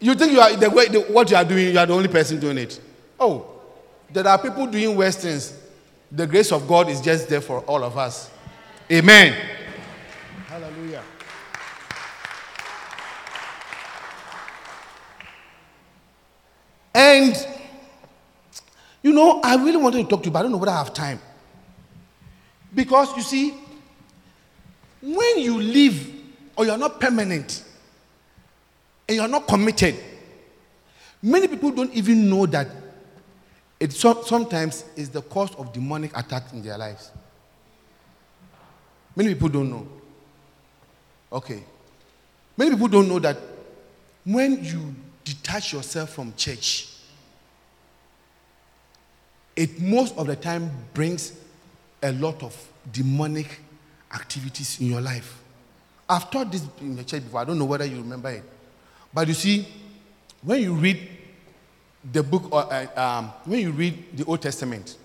You 0.00 0.16
think 0.16 0.32
you 0.32 0.40
are 0.40 0.56
the 0.56 0.70
way 0.70 0.88
the, 0.88 1.02
what 1.02 1.30
you 1.30 1.36
are 1.36 1.44
doing. 1.44 1.72
You 1.72 1.78
are 1.78 1.86
the 1.86 1.94
only 1.94 2.08
person 2.08 2.40
doing 2.40 2.58
it. 2.58 2.80
Oh, 3.20 3.46
there 4.12 4.26
are 4.26 4.42
people 4.42 4.66
doing 4.66 4.96
worse 4.96 5.18
things. 5.18 5.56
The 6.10 6.26
grace 6.26 6.50
of 6.50 6.66
God 6.66 6.88
is 6.88 7.00
just 7.00 7.28
there 7.28 7.40
for 7.40 7.60
all 7.60 7.84
of 7.84 7.96
us. 7.96 8.28
Amen. 8.90 9.36
Hallelujah. 10.48 11.04
And 16.94 17.34
you 19.02 19.12
know, 19.12 19.40
I 19.42 19.56
really 19.56 19.76
wanted 19.76 20.02
to 20.04 20.08
talk 20.08 20.22
to 20.22 20.26
you, 20.26 20.32
but 20.32 20.38
I 20.38 20.42
don't 20.42 20.52
know 20.52 20.58
whether 20.58 20.72
I 20.72 20.78
have 20.78 20.94
time. 20.94 21.20
Because 22.74 23.14
you 23.16 23.22
see, 23.22 23.54
when 25.02 25.38
you 25.38 25.60
live 25.60 26.10
or 26.56 26.64
you're 26.64 26.78
not 26.78 26.98
permanent 27.00 27.62
and 29.06 29.16
you're 29.16 29.28
not 29.28 29.46
committed, 29.46 29.96
many 31.22 31.48
people 31.48 31.70
don't 31.70 31.92
even 31.92 32.30
know 32.30 32.46
that 32.46 32.68
it 33.78 33.92
so- 33.92 34.22
sometimes 34.22 34.84
is 34.96 35.10
the 35.10 35.20
cause 35.20 35.54
of 35.56 35.72
demonic 35.72 36.16
attacks 36.16 36.52
in 36.52 36.62
their 36.62 36.78
lives. 36.78 37.10
Many 39.14 39.34
people 39.34 39.50
don't 39.50 39.70
know. 39.70 39.86
Okay. 41.30 41.62
Many 42.56 42.70
people 42.70 42.88
don't 42.88 43.08
know 43.08 43.18
that 43.18 43.36
when 44.24 44.64
you 44.64 44.94
detach 45.24 45.72
yourself 45.72 46.10
from 46.10 46.34
church, 46.36 46.88
it 49.56 49.80
most 49.80 50.16
of 50.16 50.26
the 50.26 50.36
time 50.36 50.70
brings 50.92 51.32
a 52.02 52.12
lot 52.12 52.42
of 52.42 52.54
demonic 52.92 53.60
activities 54.12 54.80
in 54.80 54.88
your 54.88 55.00
life. 55.00 55.40
I've 56.08 56.30
taught 56.30 56.52
this 56.52 56.62
in 56.80 56.96
the 56.96 57.04
church 57.04 57.22
before. 57.22 57.40
I 57.40 57.44
don't 57.44 57.58
know 57.58 57.64
whether 57.64 57.84
you 57.84 57.96
remember 57.96 58.30
it. 58.30 58.42
But 59.12 59.28
you 59.28 59.34
see, 59.34 59.66
when 60.42 60.60
you 60.60 60.74
read 60.74 61.08
the 62.12 62.22
book, 62.22 62.52
or, 62.52 62.70
uh, 62.70 62.86
um, 62.96 63.32
when 63.44 63.60
you 63.60 63.70
read 63.70 64.16
the 64.16 64.24
Old 64.26 64.42
Testament, 64.42 64.96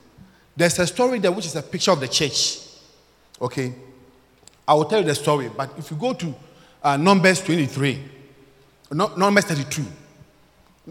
there's 0.56 0.78
a 0.80 0.88
story 0.88 1.20
there 1.20 1.32
which 1.32 1.46
is 1.46 1.56
a 1.56 1.62
picture 1.62 1.92
of 1.92 2.00
the 2.02 2.08
church. 2.08 2.60
Okay? 3.42 3.74
I 4.68 4.74
will 4.74 4.86
tell 4.86 5.00
you 5.00 5.06
the 5.06 5.16
story, 5.16 5.50
but 5.56 5.72
if 5.78 5.90
you 5.90 5.98
go 5.98 6.14
to 6.14 6.36
uh, 6.84 6.98
Numbers 6.98 7.42
23, 7.42 8.00
no, 8.92 9.16
Numbers 9.16 9.46
32, 9.46 9.86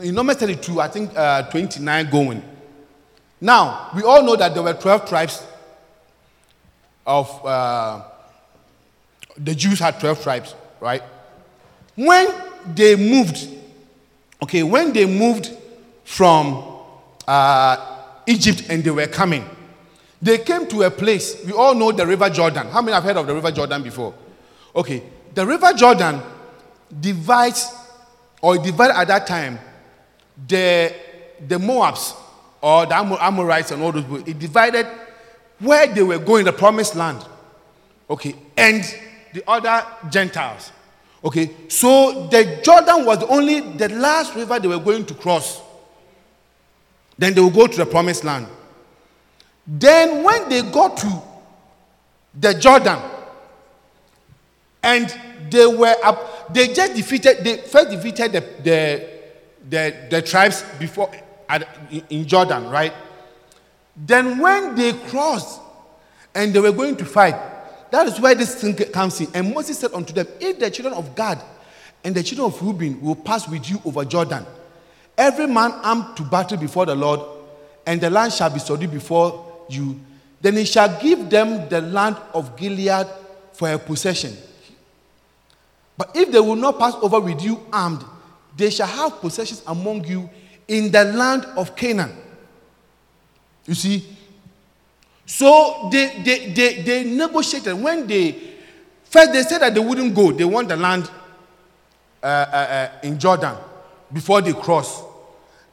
in 0.01 0.15
Numbers 0.15 0.37
32, 0.37 0.81
I 0.81 0.89
think 0.89 1.17
uh, 1.17 1.43
29 1.51 2.11
going. 2.11 2.43
Now, 3.41 3.91
we 3.95 4.03
all 4.03 4.23
know 4.23 4.37
that 4.37 4.55
there 4.55 4.63
were 4.63 4.75
12 4.75 5.09
tribes 5.09 5.45
of 7.07 7.47
uh, 7.47 8.03
the 9.37 9.55
Jews 9.55 9.79
had 9.79 9.99
12 10.01 10.23
tribes, 10.23 10.55
right? 10.81 11.03
When 11.95 12.29
they 12.75 12.97
moved, 12.97 13.49
okay, 14.43 14.63
when 14.63 14.93
they 14.93 15.07
moved 15.07 15.51
from 16.05 16.81
uh, 17.27 18.03
Egypt 18.27 18.65
and 18.69 18.83
they 18.83 18.91
were 18.91 19.07
coming, 19.07 19.45
they 20.21 20.39
came 20.39 20.67
to 20.69 20.83
a 20.83 20.91
place, 20.91 21.45
we 21.45 21.53
all 21.53 21.75
know 21.75 21.93
the 21.93 22.07
River 22.07 22.29
Jordan. 22.29 22.67
How 22.69 22.83
many 22.83 22.93
have 22.95 23.05
heard 23.05 23.17
of 23.17 23.27
the 23.27 23.35
River 23.35 23.53
Jordan 23.53 23.83
before? 23.83 24.15
Okay, 24.75 25.03
the 25.33 25.47
River 25.47 25.73
Jordan 25.75 26.21
divides, 27.01 27.73
or 28.43 28.59
divided 28.59 28.99
at 28.99 29.09
that 29.09 29.27
time, 29.27 29.59
the, 30.47 30.95
the 31.47 31.59
Moabs 31.59 32.15
or 32.61 32.87
the 32.87 32.95
Amorites 32.95 33.71
and 33.71 33.83
all 33.83 33.93
those 33.93 34.05
people, 34.05 34.29
it 34.29 34.39
divided 34.39 34.87
where 35.59 35.87
they 35.87 36.03
were 36.03 36.19
going, 36.19 36.45
the 36.45 36.53
promised 36.53 36.95
land. 36.95 37.25
Okay, 38.09 38.35
and 38.57 38.83
the 39.35 39.43
other 39.49 39.85
Gentiles. 40.11 40.73
Okay, 41.25 41.51
so 41.69 42.29
the 42.31 42.61
Jordan 42.63 43.05
was 43.05 43.23
only 43.25 43.61
the 43.61 43.89
last 43.89 44.35
river 44.35 44.59
they 44.59 44.69
were 44.69 44.79
going 44.79 45.05
to 45.07 45.15
cross. 45.15 45.61
Then 47.19 47.35
they 47.35 47.41
will 47.41 47.51
go 47.51 47.67
to 47.67 47.77
the 47.77 47.87
promised 47.87 48.23
land. 48.25 48.47
Then, 49.67 50.23
when 50.23 50.49
they 50.49 50.63
got 50.63 50.97
to 50.99 51.23
the 52.35 52.55
Jordan, 52.55 52.99
and 54.83 55.15
they 55.51 55.67
were 55.67 55.95
up, 56.05 56.55
they 56.55 56.73
just 56.73 56.95
defeated, 56.95 57.45
they 57.45 57.59
first 57.59 57.91
defeated 57.91 58.33
the, 58.33 58.41
the, 58.63 59.18
the, 59.69 59.95
the 60.11 60.23
tribes 60.23 60.65
before 60.79 61.11
at, 61.49 61.67
in- 62.11 62.27
Jordan, 62.27 62.69
right? 62.69 62.93
Then, 63.97 64.39
when 64.39 64.75
they 64.75 64.93
crossed 64.93 65.61
and 66.35 66.55
they 66.55 66.61
were 66.61 66.73
going 66.73 66.97
to 66.97 67.05
fight, 67.05 67.35
that 67.91 68.07
is 68.07 68.21
where 68.21 68.35
this 68.35 68.55
thing 68.55 68.75
comes 68.75 69.21
in. 69.21 69.29
And 69.35 69.53
Moses 69.53 69.79
said 69.79 69.93
unto 69.93 70.13
them, 70.13 70.27
If 70.41 70.59
the 70.59 70.71
children 70.71 70.95
of 70.95 71.15
Gad 71.17 71.43
and 72.05 72.15
the 72.15 72.23
children 72.23 72.47
of 72.47 72.63
Reuben 72.63 73.01
will 73.01 73.17
pass 73.17 73.49
with 73.49 73.69
you 73.69 73.81
over 73.85 74.05
Jordan, 74.05 74.47
every 75.17 75.47
man 75.47 75.73
armed 75.83 76.17
to 76.17 76.23
battle 76.23 76.59
before 76.59 76.87
the 76.87 76.95
Lord, 76.95 77.21
and 77.87 78.01
the 78.01 78.11
land 78.11 78.33
shall 78.33 78.51
be 78.51 78.59
subdued 78.59 78.91
before 78.91 79.65
you, 79.69 79.99
then 80.41 80.57
he 80.57 80.65
shall 80.65 81.01
give 81.01 81.29
them 81.29 81.69
the 81.69 81.81
land 81.81 82.17
of 82.35 82.57
Gilead 82.57 83.07
for 83.53 83.73
a 83.73 83.79
possession. 83.79 84.37
But 85.97 86.15
if 86.15 86.31
they 86.31 86.39
will 86.39 86.55
not 86.55 86.79
pass 86.79 86.95
over 87.03 87.19
with 87.19 87.43
you 87.43 87.67
armed, 87.73 88.05
they 88.59 88.71
shall 88.71 88.89
have 88.89 89.21
possessions 89.21 89.63
among 89.67 90.05
you 90.05 90.29
in 90.67 90.91
the 90.91 91.05
land 91.05 91.45
of 91.57 91.75
Canaan. 91.77 92.15
You 93.65 93.75
see? 93.75 94.05
So 95.25 95.89
they, 95.93 96.23
they, 96.25 96.53
they, 96.53 96.83
they 96.83 97.05
negotiated. 97.05 97.75
When 97.81 98.07
they, 98.07 98.33
first 99.05 99.33
they 99.33 99.43
said 99.45 99.61
that 99.61 99.75
they 99.75 99.81
wouldn't 99.81 100.15
go, 100.15 100.33
they 100.33 100.45
want 100.45 100.69
the 100.69 100.77
land 100.77 101.09
uh, 102.21 102.27
uh, 102.27 102.57
uh, 102.57 102.91
in 103.05 103.19
Jordan 103.19 103.55
before 104.13 104.41
they 104.43 104.53
cross. 104.53 105.05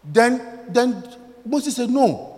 Then, 0.04 0.60
then 0.70 1.04
Moses 1.44 1.76
said, 1.76 1.90
No. 1.90 2.32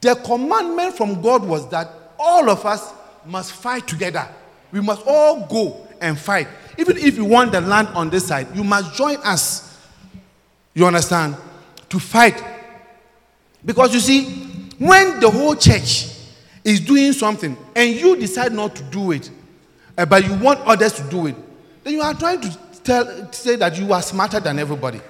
The 0.00 0.14
commandment 0.14 0.94
from 0.94 1.20
God 1.22 1.44
was 1.44 1.68
that 1.70 1.90
all 2.18 2.50
of 2.50 2.64
us 2.66 2.92
must 3.24 3.52
fight 3.52 3.86
together. 3.86 4.28
We 4.72 4.80
must 4.80 5.02
all 5.06 5.46
go 5.46 5.87
and 6.00 6.18
fight. 6.18 6.48
Even 6.78 6.96
if 6.96 7.16
you 7.16 7.24
want 7.24 7.52
the 7.52 7.60
land 7.60 7.88
on 7.88 8.10
this 8.10 8.26
side, 8.26 8.48
you 8.54 8.64
must 8.64 8.94
join 8.94 9.16
us. 9.24 9.76
You 10.74 10.86
understand? 10.86 11.36
To 11.88 11.98
fight. 11.98 12.42
Because 13.64 13.92
you 13.92 14.00
see, 14.00 14.24
when 14.78 15.20
the 15.20 15.28
whole 15.28 15.56
church 15.56 16.06
is 16.64 16.80
doing 16.80 17.12
something 17.12 17.56
and 17.74 17.94
you 17.94 18.16
decide 18.16 18.52
not 18.52 18.76
to 18.76 18.82
do 18.84 19.12
it, 19.12 19.30
uh, 19.96 20.06
but 20.06 20.24
you 20.24 20.34
want 20.34 20.60
others 20.60 20.92
to 20.92 21.02
do 21.10 21.26
it, 21.26 21.34
then 21.82 21.94
you 21.94 22.00
are 22.00 22.14
trying 22.14 22.40
to 22.40 22.58
tell, 22.84 23.32
say 23.32 23.56
that 23.56 23.76
you 23.78 23.92
are 23.92 24.02
smarter 24.02 24.38
than 24.38 24.58
everybody. 24.58 25.00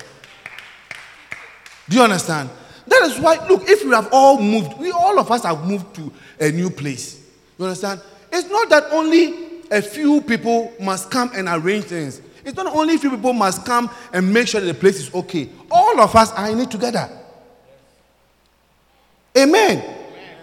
Do 1.89 1.97
you 1.97 2.03
understand? 2.03 2.51
That 2.87 3.03
is 3.03 3.19
why, 3.19 3.47
look, 3.47 3.69
if 3.69 3.85
we 3.85 3.91
have 3.91 4.09
all 4.13 4.41
moved, 4.41 4.79
we 4.79 4.91
all 4.91 5.19
of 5.19 5.31
us 5.31 5.43
have 5.45 5.67
moved 5.67 5.95
to 5.97 6.13
a 6.41 6.51
new 6.51 6.71
place. 6.71 7.23
You 7.59 7.67
understand? 7.67 8.01
It's 8.33 8.49
not 8.49 8.69
that 8.71 8.85
only 8.93 9.48
a 9.71 9.83
few 9.83 10.21
people 10.23 10.73
must 10.81 11.11
come 11.11 11.31
and 11.35 11.49
arrange 11.49 11.85
things. 11.85 12.21
It's 12.45 12.57
not 12.57 12.75
only 12.75 12.95
a 12.95 12.99
few 12.99 13.11
people 13.11 13.33
must 13.33 13.65
come 13.67 13.91
and 14.13 14.33
make 14.33 14.49
sure 14.49 14.61
the 14.61 14.75
place 14.75 14.99
is 14.99 15.15
okay. 15.15 15.49
All 15.71 16.01
of 16.01 16.15
us 16.17 16.33
are 16.33 16.51
in 16.51 16.61
it 16.61 16.71
together. 16.71 17.09
Amen. 19.37 19.97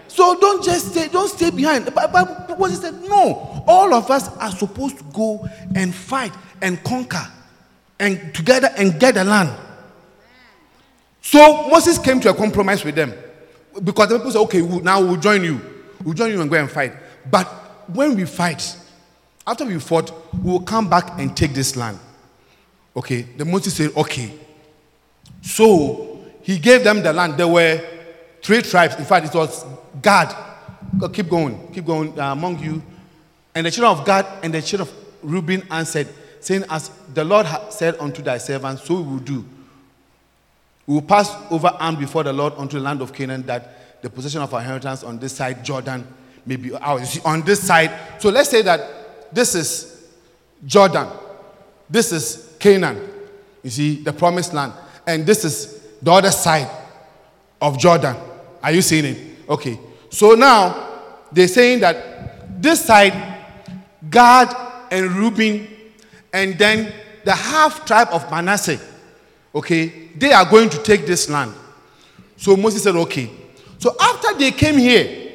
So 0.07 0.39
don't 0.39 0.63
just 0.63 0.91
stay, 0.91 1.07
don't 1.07 1.27
stay 1.27 1.49
behind. 1.49 1.85
The 1.85 1.91
Bible 1.91 2.55
Moses 2.57 2.81
said, 2.81 3.01
no, 3.03 3.63
all 3.67 3.93
of 3.93 4.09
us 4.09 4.29
are 4.37 4.51
supposed 4.51 4.97
to 4.99 5.03
go 5.05 5.47
and 5.75 5.93
fight 5.93 6.31
and 6.61 6.81
conquer 6.83 7.27
and 7.99 8.33
together 8.33 8.69
and 8.77 8.99
get 8.99 9.15
the 9.15 9.23
land. 9.23 9.51
So 11.21 11.67
Moses 11.69 11.97
came 11.97 12.19
to 12.21 12.29
a 12.29 12.33
compromise 12.33 12.85
with 12.85 12.95
them 12.95 13.13
because 13.83 14.09
the 14.09 14.17
people 14.17 14.31
said, 14.31 14.39
okay, 14.41 14.61
we'll, 14.61 14.81
now 14.81 15.01
we'll 15.01 15.17
join 15.17 15.43
you. 15.43 15.59
We'll 16.03 16.13
join 16.13 16.31
you 16.31 16.39
and 16.39 16.49
go 16.49 16.57
and 16.57 16.69
fight. 16.69 16.93
But 17.29 17.45
when 17.89 18.15
we 18.15 18.25
fight, 18.25 18.77
after 19.47 19.65
we 19.65 19.79
fought, 19.79 20.11
we 20.43 20.51
will 20.51 20.59
come 20.61 20.89
back 20.89 21.19
and 21.19 21.35
take 21.35 21.53
this 21.53 21.75
land. 21.75 21.99
Okay, 22.95 23.21
the 23.21 23.45
Moses 23.45 23.75
said, 23.75 23.91
okay. 23.95 24.31
So 25.41 26.23
he 26.41 26.57
gave 26.57 26.83
them 26.83 27.03
the 27.03 27.13
land. 27.13 27.37
There 27.37 27.47
were 27.47 27.81
three 28.41 28.61
tribes. 28.61 28.95
In 28.95 29.05
fact, 29.05 29.27
it 29.27 29.37
was 29.37 29.65
Gad. 30.01 30.35
Keep 31.11 31.29
going, 31.29 31.71
keep 31.73 31.85
going 31.85 32.17
uh, 32.19 32.31
among 32.31 32.59
you. 32.59 32.81
And 33.53 33.65
the 33.65 33.71
children 33.71 33.97
of 33.97 34.05
Gad 34.05 34.25
and 34.43 34.53
the 34.53 34.61
children 34.61 34.89
of 34.89 34.95
Reuben 35.21 35.63
answered, 35.69 36.07
saying, 36.39 36.63
As 36.69 36.89
the 37.13 37.23
Lord 37.23 37.47
said 37.69 37.95
unto 37.99 38.21
thy 38.21 38.37
servant, 38.37 38.79
so 38.79 38.95
we 38.95 39.03
will 39.03 39.19
do. 39.19 39.45
We 40.87 40.95
will 40.95 41.01
pass 41.01 41.35
over 41.49 41.67
armed 41.67 41.99
before 41.99 42.23
the 42.23 42.33
Lord 42.33 42.53
unto 42.57 42.77
the 42.77 42.83
land 42.83 43.01
of 43.01 43.13
Canaan, 43.13 43.43
that 43.43 44.01
the 44.01 44.09
possession 44.09 44.41
of 44.41 44.53
our 44.53 44.59
inheritance 44.59 45.03
on 45.03 45.17
this 45.17 45.33
side 45.33 45.65
Jordan 45.65 46.07
may 46.45 46.55
be 46.55 46.73
ours. 46.75 47.01
You 47.01 47.07
see, 47.07 47.21
on 47.25 47.41
this 47.41 47.65
side. 47.65 47.91
So 48.19 48.29
let's 48.29 48.49
say 48.49 48.61
that 48.61 48.94
this 49.35 49.53
is 49.53 50.07
Jordan, 50.65 51.07
this 51.89 52.11
is 52.11 52.55
Canaan. 52.59 53.11
You 53.61 53.69
see, 53.69 53.95
the 54.01 54.13
promised 54.13 54.53
land, 54.53 54.73
and 55.05 55.25
this 55.25 55.43
is 55.43 55.81
the 56.01 56.11
other 56.11 56.31
side 56.31 56.69
of 57.61 57.77
Jordan. 57.77 58.15
Are 58.61 58.71
you 58.71 58.81
seeing 58.81 59.05
it? 59.05 59.49
Okay. 59.49 59.79
So 60.09 60.33
now 60.33 61.01
they're 61.31 61.47
saying 61.47 61.79
that 61.81 62.61
this 62.61 62.85
side, 62.85 63.13
Gad 64.09 64.55
and 64.91 65.11
Reuben, 65.11 65.67
and 66.31 66.57
then 66.57 66.93
the 67.23 67.33
half 67.33 67.85
tribe 67.85 68.09
of 68.11 68.29
Manasseh, 68.29 68.79
okay, 69.53 70.09
they 70.15 70.31
are 70.31 70.45
going 70.45 70.69
to 70.69 70.81
take 70.81 71.05
this 71.05 71.29
land. 71.29 71.53
So 72.37 72.55
Moses 72.55 72.83
said, 72.83 72.95
okay. 72.95 73.29
So 73.79 73.95
after 73.99 74.37
they 74.37 74.51
came 74.51 74.77
here, 74.77 75.33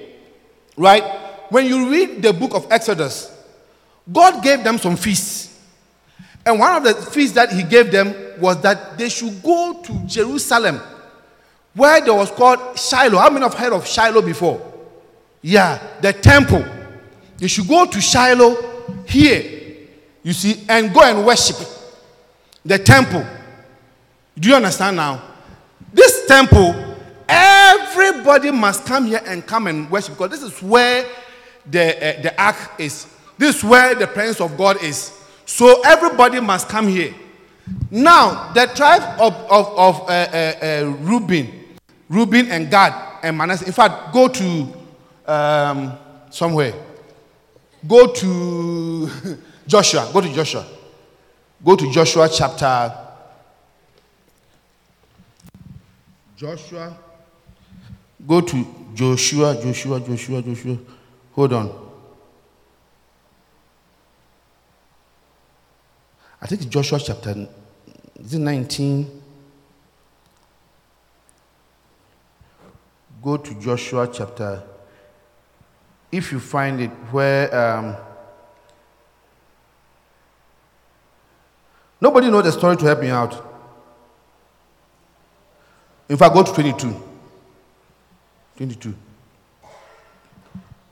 right, 0.76 1.02
when 1.50 1.66
you 1.66 1.90
read 1.90 2.22
the 2.22 2.32
book 2.32 2.54
of 2.54 2.70
Exodus, 2.70 3.29
God 4.10 4.42
gave 4.42 4.62
them 4.64 4.78
some 4.78 4.96
feasts. 4.96 5.58
And 6.44 6.58
one 6.58 6.76
of 6.76 6.84
the 6.84 6.94
feasts 7.10 7.34
that 7.34 7.52
he 7.52 7.62
gave 7.62 7.90
them 7.90 8.14
was 8.40 8.60
that 8.62 8.96
they 8.96 9.08
should 9.08 9.42
go 9.42 9.80
to 9.82 10.06
Jerusalem, 10.06 10.80
where 11.74 12.00
there 12.00 12.14
was 12.14 12.30
called 12.30 12.78
Shiloh. 12.78 13.18
How 13.18 13.30
many 13.30 13.42
have 13.42 13.54
heard 13.54 13.72
of 13.72 13.86
Shiloh 13.86 14.22
before? 14.22 14.60
Yeah, 15.42 15.78
the 16.00 16.12
temple. 16.12 16.64
They 17.36 17.48
should 17.48 17.68
go 17.68 17.86
to 17.86 18.00
Shiloh 18.00 19.04
here, 19.06 19.86
you 20.22 20.32
see, 20.32 20.64
and 20.68 20.92
go 20.92 21.02
and 21.02 21.24
worship 21.24 21.56
the 22.64 22.78
temple. 22.78 23.24
Do 24.38 24.48
you 24.48 24.54
understand 24.54 24.96
now? 24.96 25.22
This 25.92 26.26
temple, 26.26 26.96
everybody 27.28 28.50
must 28.50 28.84
come 28.84 29.06
here 29.06 29.22
and 29.26 29.46
come 29.46 29.66
and 29.66 29.90
worship 29.90 30.14
because 30.14 30.30
this 30.30 30.42
is 30.42 30.62
where 30.62 31.04
the, 31.68 32.18
uh, 32.18 32.22
the 32.22 32.42
ark 32.42 32.56
is. 32.78 33.06
This 33.40 33.56
is 33.56 33.64
where 33.64 33.94
the 33.94 34.06
presence 34.06 34.38
of 34.42 34.54
God 34.58 34.84
is. 34.84 35.18
So 35.46 35.80
everybody 35.86 36.40
must 36.40 36.68
come 36.68 36.86
here. 36.86 37.14
Now, 37.90 38.52
the 38.52 38.66
tribe 38.66 39.18
of, 39.18 39.32
of, 39.50 39.66
of 39.78 40.00
uh, 40.02 40.12
uh, 40.12 40.54
uh, 40.62 40.96
Reuben, 41.00 41.48
Reuben 42.10 42.50
and 42.50 42.70
Gad 42.70 42.92
and 43.22 43.38
Manasseh, 43.38 43.64
in 43.64 43.72
fact, 43.72 44.12
go 44.12 44.28
to 44.28 44.68
um, 45.24 45.96
somewhere. 46.28 46.74
Go 47.88 48.12
to 48.12 49.10
Joshua. 49.66 50.10
Go 50.12 50.20
to 50.20 50.28
Joshua. 50.34 50.66
Go 51.64 51.76
to 51.76 51.90
Joshua 51.90 52.28
chapter. 52.28 52.94
Joshua. 56.36 56.94
Go 58.26 58.42
to 58.42 58.66
Joshua, 58.92 59.58
Joshua, 59.62 59.98
Joshua, 59.98 60.42
Joshua. 60.42 60.78
Hold 61.32 61.54
on. 61.54 61.89
I 66.42 66.46
think 66.46 66.62
it's 66.62 66.70
Joshua 66.70 66.98
chapter 66.98 67.48
is 68.24 68.34
it 68.34 68.38
19. 68.38 69.22
Go 73.22 73.36
to 73.36 73.54
Joshua 73.60 74.08
chapter. 74.12 74.62
If 76.12 76.32
you 76.32 76.40
find 76.40 76.80
it 76.80 76.90
where 77.10 77.54
um, 77.54 77.96
nobody 82.00 82.30
knows 82.30 82.44
the 82.44 82.52
story 82.52 82.76
to 82.76 82.84
help 82.84 83.00
me 83.00 83.08
out. 83.08 83.46
In 86.08 86.16
fact, 86.16 86.34
go 86.34 86.42
to 86.42 86.52
22. 86.52 87.02
22. 88.56 88.94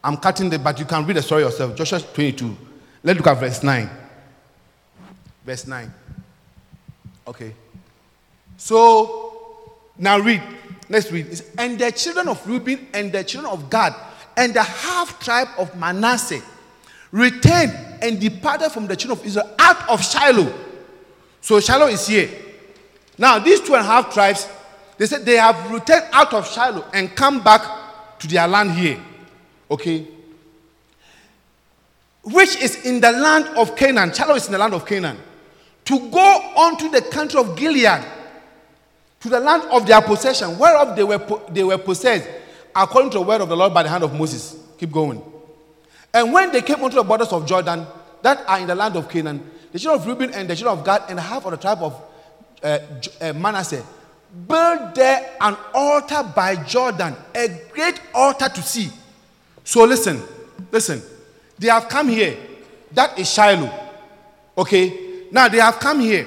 I'm 0.04 0.16
cutting 0.16 0.48
the, 0.48 0.58
but 0.58 0.78
you 0.78 0.84
can 0.84 1.04
read 1.04 1.16
the 1.16 1.22
story 1.22 1.42
yourself. 1.42 1.74
Joshua 1.74 2.00
22. 2.00 2.56
Let's 3.02 3.16
look 3.16 3.26
at 3.26 3.38
verse 3.40 3.62
9. 3.62 3.90
Verse 5.48 5.66
9. 5.66 5.90
Okay. 7.26 7.54
So, 8.58 9.78
now 9.96 10.18
read. 10.18 10.42
Let's 10.90 11.10
read. 11.10 11.28
It's, 11.28 11.40
and 11.56 11.78
the 11.78 11.90
children 11.90 12.28
of 12.28 12.46
Reuben 12.46 12.86
and 12.92 13.10
the 13.10 13.24
children 13.24 13.50
of 13.50 13.70
Gad 13.70 13.94
and 14.36 14.52
the 14.52 14.62
half 14.62 15.18
tribe 15.20 15.48
of 15.56 15.74
Manasseh 15.74 16.42
returned 17.12 17.72
and 18.02 18.20
departed 18.20 18.72
from 18.72 18.88
the 18.88 18.94
children 18.94 19.20
of 19.20 19.24
Israel 19.24 19.50
out 19.58 19.88
of 19.88 20.04
Shiloh. 20.04 20.52
So 21.40 21.60
Shiloh 21.60 21.86
is 21.86 22.06
here. 22.06 22.28
Now, 23.16 23.38
these 23.38 23.62
two 23.62 23.74
and 23.74 23.82
a 23.82 23.86
half 23.86 24.12
tribes, 24.12 24.46
they 24.98 25.06
said 25.06 25.24
they 25.24 25.36
have 25.36 25.70
returned 25.70 26.04
out 26.12 26.34
of 26.34 26.46
Shiloh 26.46 26.84
and 26.92 27.16
come 27.16 27.42
back 27.42 28.18
to 28.18 28.28
their 28.28 28.46
land 28.46 28.72
here. 28.72 29.00
Okay? 29.70 30.08
Which 32.24 32.54
is 32.56 32.84
in 32.84 33.00
the 33.00 33.12
land 33.12 33.46
of 33.56 33.74
Canaan. 33.76 34.12
Shiloh 34.12 34.34
is 34.34 34.44
in 34.44 34.52
the 34.52 34.58
land 34.58 34.74
of 34.74 34.84
Canaan. 34.84 35.20
To 35.88 36.10
go 36.10 36.20
onto 36.54 36.90
the 36.90 37.00
country 37.00 37.40
of 37.40 37.56
Gilead, 37.56 38.04
to 39.20 39.28
the 39.30 39.40
land 39.40 39.62
of 39.70 39.86
their 39.86 40.02
possession, 40.02 40.58
whereof 40.58 40.94
they 40.94 41.02
were, 41.02 41.40
they 41.48 41.64
were 41.64 41.78
possessed, 41.78 42.28
according 42.76 43.10
to 43.12 43.18
the 43.18 43.24
word 43.24 43.40
of 43.40 43.48
the 43.48 43.56
Lord 43.56 43.72
by 43.72 43.82
the 43.82 43.88
hand 43.88 44.04
of 44.04 44.12
Moses. 44.12 44.54
Keep 44.76 44.92
going. 44.92 45.22
And 46.12 46.30
when 46.30 46.52
they 46.52 46.60
came 46.60 46.84
unto 46.84 46.96
the 46.96 47.02
borders 47.02 47.32
of 47.32 47.46
Jordan, 47.46 47.86
that 48.20 48.44
are 48.46 48.58
in 48.60 48.66
the 48.66 48.74
land 48.74 48.96
of 48.96 49.08
Canaan, 49.08 49.50
the 49.72 49.78
children 49.78 50.02
of 50.02 50.06
Reuben 50.06 50.34
and 50.34 50.46
the 50.46 50.54
children 50.54 50.78
of 50.78 50.84
Gad 50.84 51.04
and 51.08 51.18
half 51.18 51.46
of 51.46 51.52
the 51.52 51.56
tribe 51.56 51.78
of 51.82 52.02
uh, 52.62 52.78
uh, 53.22 53.32
Manasseh 53.32 53.82
built 54.46 54.94
there 54.94 55.36
an 55.40 55.56
altar 55.72 56.22
by 56.36 56.54
Jordan, 56.64 57.16
a 57.34 57.48
great 57.72 57.98
altar 58.14 58.50
to 58.50 58.60
see. 58.62 58.90
So 59.64 59.84
listen, 59.84 60.22
listen. 60.70 61.00
They 61.58 61.68
have 61.68 61.88
come 61.88 62.08
here. 62.08 62.36
That 62.92 63.18
is 63.18 63.32
Shiloh. 63.32 63.72
Okay? 64.58 65.07
Now 65.30 65.48
they 65.48 65.58
have 65.58 65.78
come 65.78 66.00
here. 66.00 66.26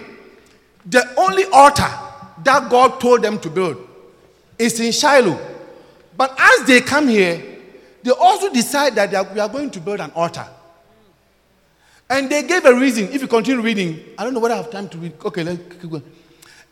The 0.85 1.13
only 1.17 1.45
altar 1.45 1.89
that 2.43 2.69
God 2.69 2.99
told 2.99 3.21
them 3.21 3.39
to 3.39 3.49
build 3.49 3.87
is 4.57 4.79
in 4.79 4.91
Shiloh. 4.91 5.39
But 6.17 6.35
as 6.37 6.65
they 6.67 6.81
come 6.81 7.07
here, 7.07 7.43
they 8.03 8.11
also 8.11 8.51
decide 8.51 8.95
that 8.95 9.13
are, 9.13 9.23
we 9.33 9.39
are 9.39 9.49
going 9.49 9.69
to 9.71 9.79
build 9.79 9.99
an 9.99 10.11
altar. 10.15 10.45
And 12.09 12.29
they 12.29 12.43
gave 12.43 12.65
a 12.65 12.73
reason. 12.73 13.09
If 13.11 13.21
you 13.21 13.27
continue 13.27 13.61
reading, 13.61 14.03
I 14.17 14.23
don't 14.23 14.33
know 14.33 14.39
whether 14.39 14.53
I 14.53 14.57
have 14.57 14.71
time 14.71 14.89
to 14.89 14.97
read. 14.97 15.13
Okay, 15.23 15.43
let's 15.43 15.61
keep 15.79 15.89
going. 15.89 16.03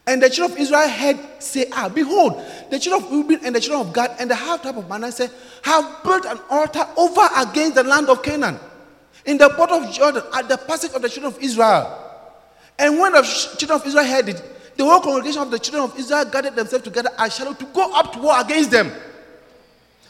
And 0.06 0.22
the 0.22 0.30
children 0.30 0.58
of 0.58 0.60
Israel 0.60 0.90
heard 0.90 1.18
say, 1.38 1.68
Ah, 1.72 1.88
behold, 1.88 2.44
the 2.72 2.80
children 2.80 3.04
of 3.04 3.12
Reuben 3.12 3.46
and 3.46 3.56
the 3.56 3.60
children 3.62 3.88
of 3.88 3.94
Gad 3.94 4.16
and 4.20 4.30
the 4.30 4.36
half 4.36 4.62
tribe 4.62 4.78
of 4.78 4.90
Manasseh 4.90 5.30
have 5.64 6.04
built 6.04 6.26
an 6.26 6.40
altar 6.50 6.86
over 6.98 7.22
against 7.38 7.76
the 7.76 7.84
land 7.84 8.10
of 8.10 8.24
Canaan, 8.24 8.60
in 9.26 9.38
the 9.38 9.50
border 9.50 9.76
of 9.76 9.92
Jordan, 9.94 10.24
at 10.34 10.50
the 10.50 10.58
passage 10.58 10.94
of 10.94 11.02
the 11.02 11.10
children 11.10 11.32
of 11.32 11.40
Israel. 11.42 12.09
And 12.80 12.98
when 12.98 13.12
the 13.12 13.22
children 13.58 13.82
of 13.82 13.86
Israel 13.86 14.06
heard 14.06 14.30
it, 14.30 14.42
the 14.78 14.86
whole 14.86 15.02
congregation 15.02 15.42
of 15.42 15.52
the 15.52 15.60
children 15.60 15.84
of 15.84 16.00
Israel 16.00 16.24
gathered 16.24 16.56
themselves 16.56 16.86
together 16.86 17.10
at 17.18 17.34
Shiloh 17.34 17.54
to 17.54 17.66
go 17.66 17.94
up 17.94 18.14
to 18.14 18.20
war 18.20 18.40
against 18.40 18.72
them. 18.72 18.90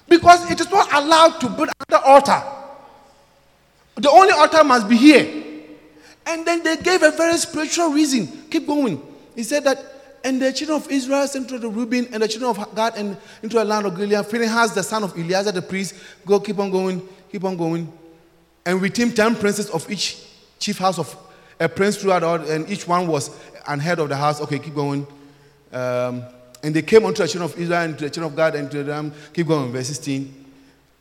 Because 0.07 0.49
it 0.51 0.59
is 0.59 0.70
not 0.70 0.88
allowed 0.93 1.39
to 1.39 1.49
build 1.49 1.70
another 1.89 2.05
altar. 2.05 2.41
The 3.95 4.11
only 4.11 4.31
altar 4.31 4.64
must 4.64 4.88
be 4.88 4.95
here. 4.95 5.43
And 6.27 6.45
then 6.45 6.61
they 6.64 6.77
gave 6.77 7.02
a 7.02 7.10
very 7.10 7.38
spiritual 7.38 7.89
reason. 7.89 8.27
Keep 8.52 8.68
going. 8.68 9.02
He 9.35 9.41
said 9.41 9.64
that, 9.64 9.84
and 10.23 10.39
the 10.39 10.53
children 10.53 10.80
of 10.80 10.91
Israel 10.91 11.27
sent 11.27 11.49
to 11.49 11.57
the 11.57 11.69
Reuben 11.69 12.07
and 12.14 12.22
the 12.22 12.27
children 12.27 12.52
of 12.52 12.76
Gad 12.76 12.93
and 12.98 13.18
into 13.41 13.56
the 13.57 13.65
land 13.65 13.88
of 13.88 13.95
Gilead. 13.95 14.26
Phinehas, 14.26 14.73
the 14.73 14.84
son 14.84 15.03
of 15.03 15.18
Eleazar 15.18 15.52
the 15.52 15.61
priest, 15.61 15.95
go 16.26 16.39
keep 16.39 16.60
on 16.60 16.69
going, 16.69 17.02
keep 17.31 17.43
on 17.43 17.57
going. 17.57 17.91
And 18.65 18.80
with 18.80 18.95
him, 18.95 19.11
ten 19.11 19.35
princes 19.35 19.69
of 19.72 19.89
each 19.89 20.23
chief 20.60 20.77
house 20.77 20.99
of 20.99 21.15
a 21.60 21.68
prince 21.69 21.98
throughout 21.98 22.23
all, 22.23 22.41
and 22.41 22.69
each 22.69 22.88
one 22.88 23.07
was 23.07 23.38
an 23.68 23.80
head 23.80 23.99
of 23.99 24.10
the 24.10 24.15
house. 24.15 24.41
Okay, 24.41 24.60
keep 24.60 24.76
going. 24.76 25.06
Um, 25.72 26.23
and 26.64 26.76
they 26.76 26.81
came 26.81 27.06
unto 27.06 27.22
the 27.22 27.27
children 27.27 27.52
of 27.52 27.57
Israel 27.60 27.81
and 27.81 27.98
to 27.98 28.06
the 28.06 28.10
children 28.10 28.31
of 28.31 28.36
God 28.36 28.56
and 28.56 28.69
to 28.72 28.84
them. 28.84 29.14
Keep 29.34 29.48
going, 29.48 29.72
verse 29.72 29.88
16. 29.88 30.45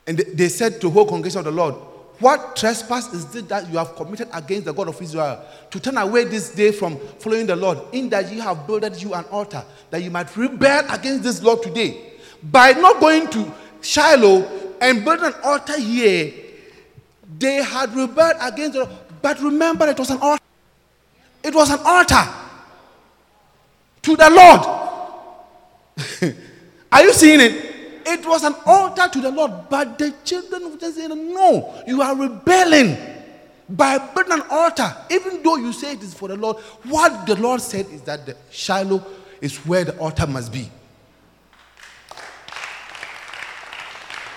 And 0.06 0.18
they, 0.18 0.48
said 0.48 0.74
to 0.80 0.86
the 0.86 0.90
whole 0.90 1.06
congregation 1.06 1.40
of 1.40 1.44
the 1.44 1.50
Lord, 1.50 1.74
What 2.20 2.56
trespass 2.56 3.12
is 3.12 3.26
this 3.26 3.42
that 3.44 3.70
you 3.70 3.78
have 3.78 3.94
committed 3.94 4.28
against 4.32 4.64
the 4.64 4.72
God 4.72 4.88
of 4.88 5.00
Israel 5.02 5.44
to 5.70 5.80
turn 5.80 5.96
away 5.96 6.24
this 6.24 6.54
day 6.54 6.72
from 6.72 6.98
following 7.18 7.46
the 7.46 7.56
Lord, 7.56 7.78
in 7.92 8.08
that 8.10 8.32
you 8.32 8.40
have 8.40 8.66
builded 8.66 9.00
you 9.02 9.14
an 9.14 9.24
altar, 9.26 9.64
that 9.90 10.02
you 10.02 10.10
might 10.10 10.34
rebel 10.36 10.84
against 10.90 11.24
this 11.24 11.42
Lord 11.42 11.62
today? 11.62 12.12
By 12.42 12.72
not 12.72 13.00
going 13.00 13.28
to 13.30 13.52
Shiloh 13.80 14.74
and 14.80 15.04
building 15.04 15.26
an 15.26 15.34
altar 15.44 15.78
here, 15.78 16.32
they 17.38 17.56
had 17.56 17.94
rebelled 17.94 18.36
against 18.40 18.72
the 18.74 18.84
Lord. 18.84 18.96
But 19.20 19.40
remember, 19.40 19.86
it 19.88 19.98
was 19.98 20.10
an 20.10 20.18
altar. 20.18 20.42
It 21.42 21.54
was 21.54 21.70
an 21.70 21.80
altar 21.84 22.28
to 24.02 24.16
the 24.16 24.30
Lord. 24.30 24.60
Are 26.92 27.02
you 27.02 27.12
seeing 27.12 27.40
it? 27.40 27.64
It 28.06 28.26
was 28.26 28.42
an 28.42 28.54
altar 28.64 29.08
to 29.08 29.20
the 29.20 29.30
Lord, 29.30 29.52
but 29.68 29.98
the 29.98 30.14
children 30.24 30.62
Israel 30.80 30.92
said, 30.92 31.10
No, 31.10 31.82
you 31.86 32.00
are 32.00 32.16
rebelling 32.16 32.96
by 33.68 33.98
building 33.98 34.32
an 34.32 34.42
altar. 34.50 34.96
Even 35.10 35.42
though 35.42 35.56
you 35.56 35.72
say 35.72 35.92
it 35.92 36.02
is 36.02 36.14
for 36.14 36.28
the 36.28 36.36
Lord, 36.36 36.56
what 36.84 37.26
the 37.26 37.36
Lord 37.36 37.60
said 37.60 37.86
is 37.90 38.00
that 38.02 38.24
the 38.24 38.36
Shiloh 38.50 39.04
is 39.40 39.58
where 39.66 39.84
the 39.84 39.98
altar 39.98 40.26
must 40.26 40.52
be. 40.52 40.70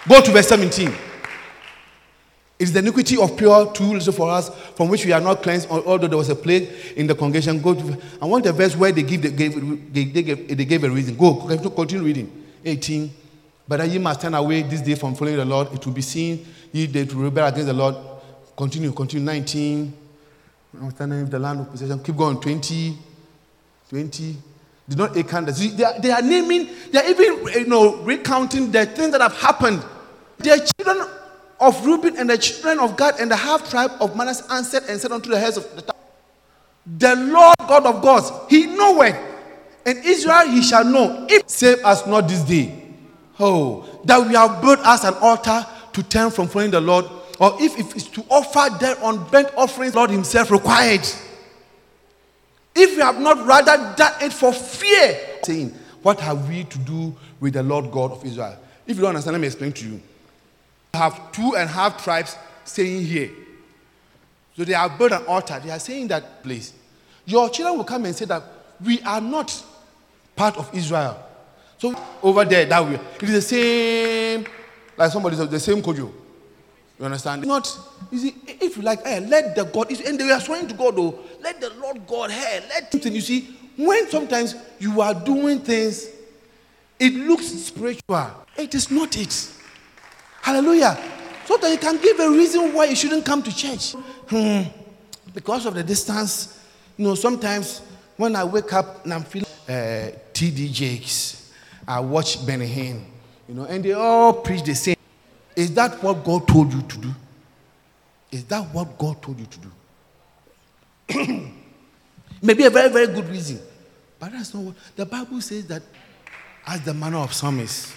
Go 0.08 0.20
to 0.22 0.32
verse 0.32 0.48
17. 0.48 0.94
It 2.62 2.66
is 2.66 2.74
the 2.74 2.78
iniquity 2.80 3.18
of 3.18 3.36
Peor 3.36 3.74
tools 3.74 4.08
for 4.16 4.30
us, 4.30 4.50
from 4.76 4.88
which 4.90 5.04
we 5.04 5.12
are 5.12 5.20
not 5.20 5.42
cleansed, 5.42 5.68
although 5.68 6.08
there 6.08 6.16
was 6.16 6.30
a 6.30 6.36
plague 6.36 6.70
in 6.96 7.08
the 7.08 7.16
congregation. 7.16 7.60
Go 7.60 7.74
to, 7.74 7.98
I 8.22 8.26
want 8.26 8.44
the 8.44 8.54
verse 8.54 8.76
where 8.76 8.92
they 8.92 9.02
give, 9.02 9.24
the, 9.24 9.32
gave, 9.32 9.92
they, 9.92 10.04
they, 10.04 10.22
gave, 10.22 10.56
they 10.56 10.66
gave 10.66 10.84
a 10.84 10.90
reason. 10.92 11.18
Go, 11.18 11.34
continue- 11.72 12.06
reading. 12.06 12.32
18. 12.64 13.10
But 13.68 13.78
that 13.78 13.90
ye 13.90 13.98
must 13.98 14.22
turn 14.22 14.36
away 14.36 14.62
this 14.62 14.82
day 14.82 14.94
from 14.94 15.16
following 15.16 15.38
the 15.38 15.46
Lord. 15.46 15.74
It 15.74 15.84
will 15.84 15.94
be 15.94 16.04
seen 16.04 16.46
ye 16.72 16.86
they 16.86 17.04
to 17.08 17.16
rebel 17.20 17.48
against 17.48 17.66
the 17.66 17.74
Lord. 17.74 17.96
Continue, 18.56 18.92
continue. 18.92 19.26
19. 19.26 19.94
I'm 20.80 20.92
standing 20.92 21.20
in 21.22 21.30
the 21.32 21.40
land 21.40 21.62
of 21.62 21.72
possession. 21.72 22.04
Keep 22.04 22.16
going. 22.16 22.40
20. 22.40 22.96
20. 23.90 24.38
Did 24.88 24.98
not 25.00 25.16
the- 25.16 25.74
They 25.76 26.00
they 26.00 26.12
are 26.12 26.22
naming, 26.22 26.70
they 26.92 27.00
are 27.00 27.10
even 27.10 27.48
you 27.54 27.66
know, 27.66 27.96
recounting 28.04 28.72
the 28.72 28.86
things 28.86 29.14
that 29.14 29.22
have 29.22 29.34
happened. 29.34 29.84
Their 30.38 30.58
children 30.60 31.08
of 31.62 31.86
Reuben 31.86 32.18
and 32.18 32.30
the 32.30 32.38
children 32.40 32.80
of 32.80 32.98
Gad 32.98 33.20
and 33.20 33.30
the 33.30 33.36
half 33.36 33.70
tribe 33.70 33.92
of 34.02 34.16
Manasseh 34.18 34.52
answered 34.52 34.84
and 34.90 35.00
said 35.00 35.12
unto 35.12 35.30
the 35.30 35.40
heads 35.40 35.58
of 35.58 35.76
the 35.76 35.84
town, 35.84 35.96
The 36.98 37.16
Lord 37.16 37.56
God 37.60 37.86
of 37.86 38.02
gods, 38.02 38.32
He 38.50 38.66
knoweth, 38.66 39.16
and 39.86 40.04
Israel 40.04 40.48
He 40.48 40.64
shall 40.64 40.84
know, 40.84 41.28
if 41.30 41.48
save 41.48 41.86
us 41.86 42.06
not 42.08 42.28
this 42.28 42.42
day. 42.42 42.80
Oh, 43.40 44.02
that 44.06 44.28
we 44.28 44.34
have 44.34 44.60
built 44.62 44.80
us 44.80 45.04
an 45.04 45.14
altar 45.16 45.66
to 45.94 46.04
turn 46.04 46.32
from 46.32 46.48
following 46.48 46.72
the 46.72 46.82
Lord, 46.82 47.06
or 47.40 47.56
if, 47.60 47.78
if 47.80 47.96
it's 47.96 48.08
to 48.08 48.26
offer 48.30 48.76
thereon 48.80 49.28
burnt 49.30 49.50
offerings, 49.56 49.94
Lord 49.94 50.10
Himself 50.10 50.50
required. 50.50 51.08
If 52.74 52.96
we 52.96 53.02
have 53.02 53.20
not 53.20 53.46
rather 53.46 53.94
done 53.96 54.14
it 54.22 54.34
for 54.34 54.52
fear, 54.52 55.20
saying, 55.44 55.70
What 56.02 56.20
have 56.22 56.50
we 56.50 56.64
to 56.64 56.78
do 56.80 57.16
with 57.40 57.54
the 57.54 57.62
Lord 57.62 57.92
God 57.92 58.14
of 58.14 58.26
Israel? 58.26 58.58
If 58.88 58.96
you 58.96 59.02
don't 59.02 59.10
understand, 59.10 59.34
let 59.34 59.42
me 59.42 59.48
explain 59.48 59.74
to 59.74 59.88
you. 59.88 60.02
Have 60.94 61.32
two 61.32 61.56
and 61.56 61.70
a 61.70 61.74
half 61.74 62.04
tribes 62.04 62.36
staying 62.66 63.06
here. 63.06 63.32
So 64.58 64.66
they 64.66 64.74
have 64.74 64.98
built 64.98 65.14
an 65.14 65.26
altar. 65.26 65.60
They 65.64 65.72
are 65.72 65.80
saying 65.80 66.10
that 66.10 66.44
place. 66.44 66.74
Your 67.26 67.50
children 67.50 67.78
will 67.78 67.86
come 67.86 68.06
and 68.06 68.16
say 68.16 68.26
that 68.26 68.44
we 68.84 69.02
are 69.02 69.22
not 69.22 69.64
part 70.36 70.58
of 70.58 70.70
Israel. 70.76 71.18
So 71.78 71.96
over 72.22 72.46
there, 72.46 72.66
that 72.66 72.84
way, 72.84 73.00
it 73.16 73.24
is 73.24 73.32
the 73.32 73.42
same, 73.42 74.46
like 74.98 75.12
somebody 75.12 75.36
said, 75.36 75.50
the 75.50 75.60
same 75.60 75.82
kojo. 75.82 76.12
You 77.00 77.06
understand? 77.06 77.46
Not, 77.48 77.76
you 78.12 78.20
see, 78.20 78.36
if 78.46 78.78
you 78.78 78.84
like, 78.84 79.04
hey, 79.04 79.20
let 79.22 79.56
the 79.56 79.64
God, 79.64 79.92
and 80.06 80.20
they 80.20 80.30
are 80.30 80.40
swearing 80.40 80.68
to 80.68 80.76
God, 80.76 80.96
though, 80.96 81.20
let 81.42 81.60
the 81.60 81.72
Lord 81.82 82.06
God, 82.06 82.30
hey, 82.30 82.64
let 82.70 82.94
it. 82.94 83.06
You 83.12 83.22
see, 83.22 83.58
when 83.78 84.08
sometimes 84.10 84.56
you 84.80 85.02
are 85.02 85.14
doing 85.14 85.62
things, 85.62 86.10
it 87.00 87.14
looks 87.14 87.48
spiritual. 87.48 88.32
It 88.58 88.76
is 88.76 88.92
not 88.92 89.18
it. 89.18 89.52
Hallelujah. 90.42 90.98
So 91.46 91.58
that 91.58 91.72
you 91.72 91.78
can 91.78 91.98
give 91.98 92.20
a 92.20 92.30
reason 92.30 92.74
why 92.74 92.86
you 92.86 92.96
shouldn't 92.96 93.26
come 93.26 93.44
to 93.44 93.56
church. 93.56 93.94
Hmm. 94.28 94.62
Because 95.34 95.66
of 95.66 95.76
the 95.76 95.84
distance, 95.84 96.60
you 96.98 97.06
know, 97.06 97.16
sometimes 97.16 97.82
when 98.18 98.36
I 98.36 98.44
wake 98.44 98.74
up 98.74 99.04
and 99.04 99.14
I'm 99.14 99.24
feeling 99.24 99.48
uh, 99.68 100.12
TD 100.34 100.72
Jakes, 100.72 101.52
I 101.88 102.00
watch 102.00 102.46
Benny 102.46 102.68
Hinn, 102.68 103.04
you 103.48 103.56
know, 103.56 103.64
and 103.66 103.84
they 103.84 103.94
all 103.94 104.34
preach 104.34 104.64
the 104.64 104.76
same. 104.76 104.96
Is 105.56 105.74
that 105.76 106.02
what 106.04 106.24
God 106.24 106.48
told 106.48 106.74
you 106.74 106.82
to 106.82 106.98
do? 106.98 107.10
Is 108.32 108.46
that 108.46 108.62
what 108.74 108.98
God 108.98 109.22
told 109.22 109.40
you 109.40 109.46
to 109.46 109.60
do? 111.18 111.52
Maybe 112.42 112.66
a 112.66 112.70
very, 112.70 112.90
very 112.90 113.08
good 113.08 113.28
reason. 113.30 113.60
But 114.20 114.32
that's 114.32 114.54
not 114.54 114.64
what 114.64 114.76
the 114.96 115.06
Bible 115.06 115.42
says 115.42 115.66
that 115.68 115.84
as 116.66 116.82
the 116.82 116.94
manner 116.94 117.18
of 117.18 117.34
some 117.34 117.60
is. 117.60 117.94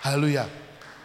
Hallelujah. 0.00 0.48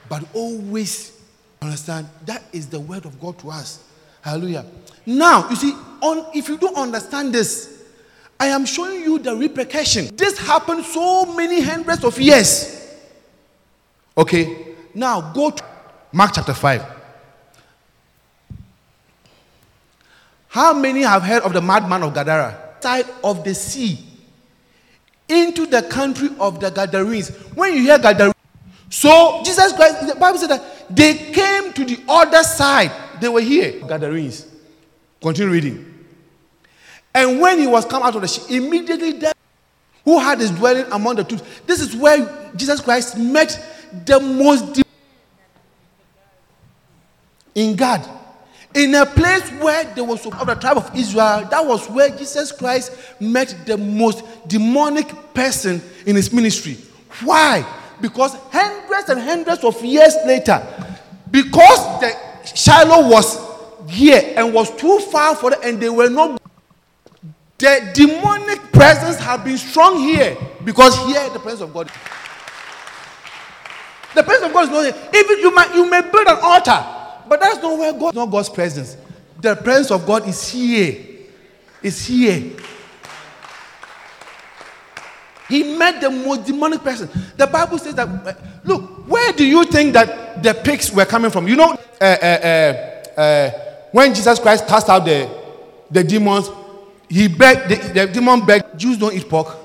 But 0.10 0.23
always 0.34 1.15
understand 1.61 2.07
that 2.26 2.44
is 2.52 2.68
the 2.68 2.80
word 2.80 3.06
of 3.06 3.19
God 3.22 3.38
to 3.40 3.52
us. 3.52 3.84
Hallelujah. 4.22 4.65
Now, 5.06 5.49
you 5.49 5.56
see, 5.56 5.73
on 6.02 6.26
if 6.36 6.49
you 6.49 6.57
don't 6.57 6.76
understand 6.76 7.34
this, 7.34 7.84
I 8.40 8.48
am 8.48 8.65
showing 8.65 9.02
you 9.02 9.19
the 9.19 9.36
repercussion. 9.36 10.15
This 10.15 10.38
happened 10.38 10.86
so 10.86 11.26
many 11.36 11.61
hundreds 11.61 12.03
of 12.03 12.19
years. 12.19 12.98
Okay. 14.18 14.65
Now 14.94 15.31
go 15.34 15.52
to 15.52 15.64
Mark 16.11 16.31
chapter 16.34 16.53
5. 16.53 16.84
How 20.48 20.73
many 20.73 21.02
have 21.02 21.22
heard 21.22 21.44
of 21.44 21.53
the 21.53 21.61
madman 21.61 22.02
of 22.03 22.14
Gadara? 22.14 22.57
Side 22.81 23.06
of 23.23 23.44
the 23.44 23.53
sea 23.53 23.99
into 25.27 25.68
the 25.68 25.84
country 25.84 26.30
of 26.40 26.60
the 26.60 26.72
Gadarenes. 26.72 27.30
When 27.53 27.73
you 27.76 27.81
hear 27.84 27.99
Gadarenes, 27.99 28.34
so 28.90 29.41
Jesus 29.44 29.74
Christ, 29.74 30.07
the 30.07 30.16
Bible 30.16 30.40
said 30.40 30.49
that 30.49 30.88
they 30.90 31.16
came 31.32 31.74
to 31.74 31.86
the 31.86 31.99
other 32.07 32.44
side. 32.44 32.91
They 33.22 33.30
were 33.30 33.41
here, 33.41 33.80
Gadarenes. 33.82 34.48
Continue 35.22 35.52
reading. 35.52 35.86
And 37.14 37.40
when 37.40 37.60
he 37.60 37.68
was 37.68 37.86
come 37.86 38.03
out 38.03 38.16
of 38.16 38.22
the 38.22 38.28
ship, 38.28 38.49
immediately 38.49 39.14
there, 39.14 39.34
who 40.06 40.20
had 40.20 40.40
his 40.40 40.52
dwelling 40.52 40.86
among 40.91 41.18
the 41.18 41.24
tombs. 41.24 41.44
This 41.68 41.80
is 41.80 41.95
where 41.95 42.52
Jesus 42.56 42.82
Christ 42.82 43.18
met 43.18 43.64
the 44.06 44.20
most 44.20 44.74
de- 44.74 44.84
in 47.56 47.76
God. 47.76 48.07
In 48.74 48.95
a 48.95 49.06
place 49.06 49.49
where 49.53 49.84
there 49.95 50.03
was 50.03 50.26
of 50.26 50.48
the 50.48 50.56
tribe 50.56 50.78
of 50.78 50.95
Israel, 50.95 51.48
that 51.49 51.66
was 51.66 51.88
where 51.90 52.10
Jesus 52.10 52.52
Christ 52.52 52.95
met 53.20 53.56
the 53.66 53.78
most 53.78 54.24
demonic 54.48 55.07
person 55.34 55.82
in 56.06 56.16
his 56.16 56.32
ministry. 56.32 56.78
Why? 57.24 57.66
Because 58.01 58.35
hundreds 58.51 59.09
and 59.09 59.19
hundreds 59.21 59.63
of 59.63 59.84
years 59.84 60.15
later, 60.26 60.65
because 61.30 61.99
the 61.99 62.15
Shiloh 62.55 63.09
was 63.09 63.38
here 63.88 64.34
and 64.35 64.53
was 64.53 64.76
too 64.76 64.99
far 64.99 65.35
for 65.35 65.51
them, 65.51 65.59
and 65.63 65.80
they 65.80 65.89
were 65.89 66.09
not. 66.09 66.41
The 67.57 67.91
demonic 67.93 68.71
presence 68.71 69.17
had 69.17 69.43
been 69.43 69.57
strong 69.57 69.99
here 69.99 70.38
because 70.63 70.97
here 71.07 71.30
the 71.30 71.39
presence 71.39 71.61
of 71.61 71.73
God. 71.73 71.91
The 74.15 74.23
presence 74.23 74.47
of 74.47 74.53
God 74.53 74.63
is 74.63 74.69
not 74.69 74.84
here. 74.84 75.09
Even 75.13 75.39
you 75.39 75.53
might 75.53 75.76
you 75.76 75.89
may 75.89 76.01
build 76.01 76.27
an 76.27 76.38
altar, 76.41 76.85
but 77.27 77.39
that's 77.41 77.61
not 77.61 77.77
where 77.77 77.93
God. 77.93 78.15
Not 78.15 78.31
God's 78.31 78.49
presence. 78.49 78.95
The 79.41 79.55
presence 79.55 79.91
of 79.91 80.05
God 80.05 80.27
is 80.27 80.47
here. 80.47 81.05
Is 81.84 82.05
here. 82.05 82.51
He 85.49 85.76
met 85.76 85.99
the 85.99 86.11
most 86.11 86.45
demonic 86.45 86.84
person. 86.84 87.09
The 87.35 87.47
Bible 87.47 87.80
says 87.80 87.95
that. 87.95 88.07
uh, 88.07 88.34
look, 88.63 89.07
where 89.09 89.34
do 89.34 89.43
you 89.43 89.65
think 89.65 89.93
that 89.93 90.43
the 90.43 90.53
pigs 90.53 90.91
were 90.91 91.05
coming 91.05 91.31
from? 91.31 91.47
You 91.47 91.55
know, 91.55 91.71
uh, 91.99 92.03
uh, 92.03 92.26
uh, 92.26 93.19
uh, 93.19 93.49
when 93.91 94.13
Jesus 94.13 94.38
Christ 94.39 94.67
cast 94.67 94.88
out 94.89 95.05
the 95.05 95.27
the 95.89 96.03
demons, 96.03 96.49
he 97.09 97.27
begged 97.27 97.69
the, 97.69 98.05
the 98.05 98.13
demon 98.13 98.45
begged. 98.45 98.77
Jews 98.77 98.97
don't 98.97 99.13
eat 99.13 99.27
pork. 99.27 99.57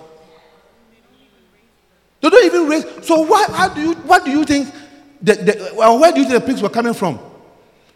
They 2.23 2.31
don't 2.31 2.45
even 2.47 2.67
raise. 2.67 2.87
So 3.07 3.21
why? 3.21 3.45
How 3.51 3.69
do 3.69 3.83
you? 3.83 3.93
What 3.95 4.25
do 4.25 4.31
you 4.31 4.45
think? 4.45 4.73
The, 5.21 5.35
the, 5.35 5.53
where 5.75 6.13
do 6.13 6.21
you 6.21 6.27
think 6.29 6.41
the 6.41 6.47
pigs 6.47 6.63
were 6.63 6.71
coming 6.71 6.95
from? 6.95 7.19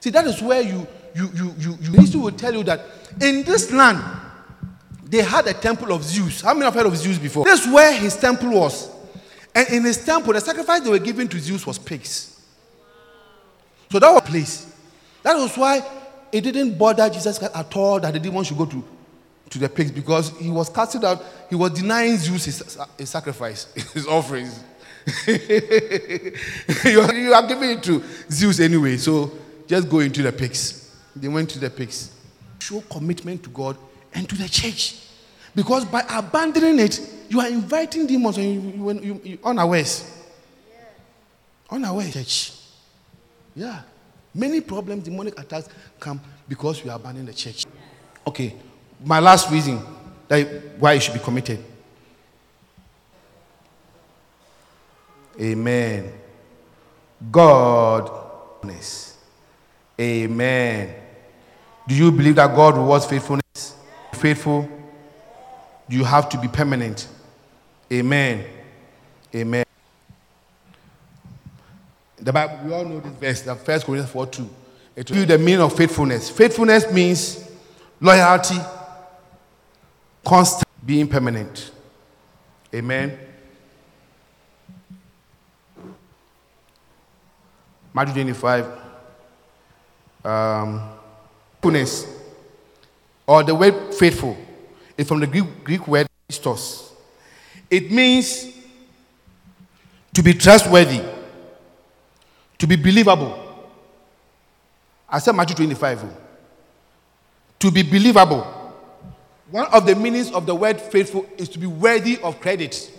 See, 0.00 0.10
that 0.10 0.26
is 0.26 0.42
where 0.42 0.60
you 0.60 0.86
you 1.14 1.30
you 1.34 1.54
you 1.58 1.78
you. 1.80 1.92
History 1.92 2.20
will 2.20 2.32
tell 2.32 2.52
you 2.52 2.62
that 2.64 2.80
in 3.22 3.42
this 3.44 3.72
land 3.72 4.02
they 5.08 5.22
had 5.22 5.46
a 5.46 5.54
temple 5.54 5.92
of 5.92 6.02
Zeus. 6.02 6.42
How 6.42 6.52
many 6.52 6.64
have 6.66 6.74
heard 6.74 6.86
of 6.86 6.96
Zeus 6.96 7.18
before? 7.18 7.44
This 7.44 7.66
is 7.66 7.72
where 7.72 7.98
his 7.98 8.16
temple 8.16 8.50
was, 8.50 8.90
and 9.54 9.68
in 9.68 9.84
his 9.84 10.04
temple, 10.04 10.32
the 10.34 10.40
sacrifice 10.40 10.80
they 10.80 10.90
were 10.90 10.98
giving 10.98 11.28
to 11.28 11.38
Zeus 11.38 11.66
was 11.66 11.78
pigs. 11.78 12.40
So 13.90 13.98
that 13.98 14.10
was 14.10 14.22
place. 14.22 14.72
That 15.22 15.36
was 15.36 15.56
why 15.56 15.82
it 16.30 16.42
didn't 16.42 16.76
bother 16.76 17.08
Jesus 17.08 17.42
at 17.42 17.76
all 17.76 18.00
that 18.00 18.12
the 18.12 18.20
demon 18.20 18.44
should 18.44 18.58
go 18.58 18.66
to 18.66 18.84
to 19.50 19.58
the 19.58 19.68
pigs 19.68 19.90
because 19.90 20.36
he 20.38 20.50
was 20.50 20.68
casting 20.68 21.02
out, 21.04 21.24
he 21.48 21.54
was 21.54 21.70
denying 21.70 22.18
Zeus 22.18 22.44
his, 22.44 22.78
his 22.98 23.08
sacrifice, 23.08 23.72
his 23.94 24.06
offerings. 24.06 24.62
you, 25.26 27.00
are, 27.00 27.14
you 27.14 27.32
are 27.32 27.46
giving 27.46 27.70
it 27.70 27.82
to 27.84 28.04
Zeus 28.30 28.60
anyway, 28.60 28.98
so 28.98 29.32
just 29.66 29.88
go 29.88 30.00
into 30.00 30.22
the 30.22 30.32
pigs. 30.32 30.94
They 31.16 31.28
went 31.28 31.48
to 31.50 31.58
the 31.58 31.70
pigs. 31.70 32.12
Show 32.58 32.82
commitment 32.90 33.42
to 33.44 33.48
God 33.48 33.78
and 34.18 34.28
to 34.28 34.36
the 34.36 34.48
church. 34.48 34.96
Because 35.54 35.84
by 35.84 36.04
abandoning 36.10 36.80
it, 36.80 37.00
you 37.28 37.40
are 37.40 37.48
inviting 37.48 38.06
demons 38.06 38.36
and 38.36 38.46
you, 38.46 38.60
you, 38.60 38.84
when 38.84 39.02
you, 39.02 39.20
you 39.24 39.38
unawares. 39.44 40.12
Unawares, 41.70 42.12
church. 42.12 42.52
Yeah. 43.54 43.80
Many 44.34 44.60
problems, 44.60 45.04
demonic 45.04 45.38
attacks 45.38 45.68
come 46.00 46.20
because 46.48 46.82
we 46.82 46.90
abandon 46.90 47.26
the 47.26 47.32
church. 47.34 47.64
Okay. 48.26 48.54
My 49.04 49.20
last 49.20 49.50
reason 49.50 49.80
that 50.26 50.46
why 50.78 50.94
you 50.94 51.00
should 51.00 51.14
be 51.14 51.20
committed. 51.20 51.64
Amen. 55.40 56.12
God. 57.30 58.18
Amen. 60.00 60.94
Do 61.86 61.94
you 61.94 62.12
believe 62.12 62.36
that 62.36 62.54
God 62.54 62.76
rewards 62.76 63.06
faithfulness? 63.06 63.47
Faithful? 64.18 64.68
You 65.88 66.04
have 66.04 66.28
to 66.30 66.38
be 66.38 66.48
permanent. 66.48 67.08
Amen. 67.92 68.44
Amen. 69.34 69.64
The 72.16 72.32
Bible, 72.32 72.58
we 72.64 72.72
all 72.72 72.84
know 72.84 73.00
this 73.00 73.12
verse, 73.12 73.42
the 73.42 73.54
first 73.54 73.86
Corinthians 73.86 74.10
4 74.10 74.26
2. 74.26 74.50
It 74.96 75.10
you 75.10 75.24
the 75.24 75.38
meaning 75.38 75.60
of 75.60 75.76
faithfulness. 75.76 76.28
Faithfulness 76.28 76.90
means 76.92 77.48
loyalty, 78.00 78.58
constant, 80.24 80.66
being 80.84 81.06
permanent. 81.06 81.70
Amen. 82.74 83.16
Matthew 87.94 88.14
25. 88.14 88.66
Um, 90.24 90.90
faithfulness, 91.62 92.17
or 93.28 93.42
the 93.42 93.54
word 93.54 93.94
faithful, 93.94 94.34
is 94.96 95.06
from 95.06 95.20
the 95.20 95.26
Greek, 95.26 95.62
Greek 95.62 95.86
word 95.86 96.06
pistos. 96.28 96.92
It 97.70 97.90
means 97.92 98.46
to 100.14 100.22
be 100.22 100.32
trustworthy, 100.32 101.02
to 102.56 102.66
be 102.66 102.74
believable. 102.74 103.44
I 105.06 105.18
said 105.18 105.36
Matthew 105.36 105.56
25. 105.56 106.04
oh. 106.04 106.16
To 107.58 107.70
be 107.70 107.82
believable. 107.82 108.46
One 109.50 109.66
of 109.66 109.84
the 109.84 109.94
meanings 109.94 110.32
of 110.32 110.46
the 110.46 110.54
word 110.54 110.80
faithful 110.80 111.26
is 111.36 111.50
to 111.50 111.58
be 111.58 111.66
worthy 111.66 112.18
of 112.22 112.40
credit. 112.40 112.90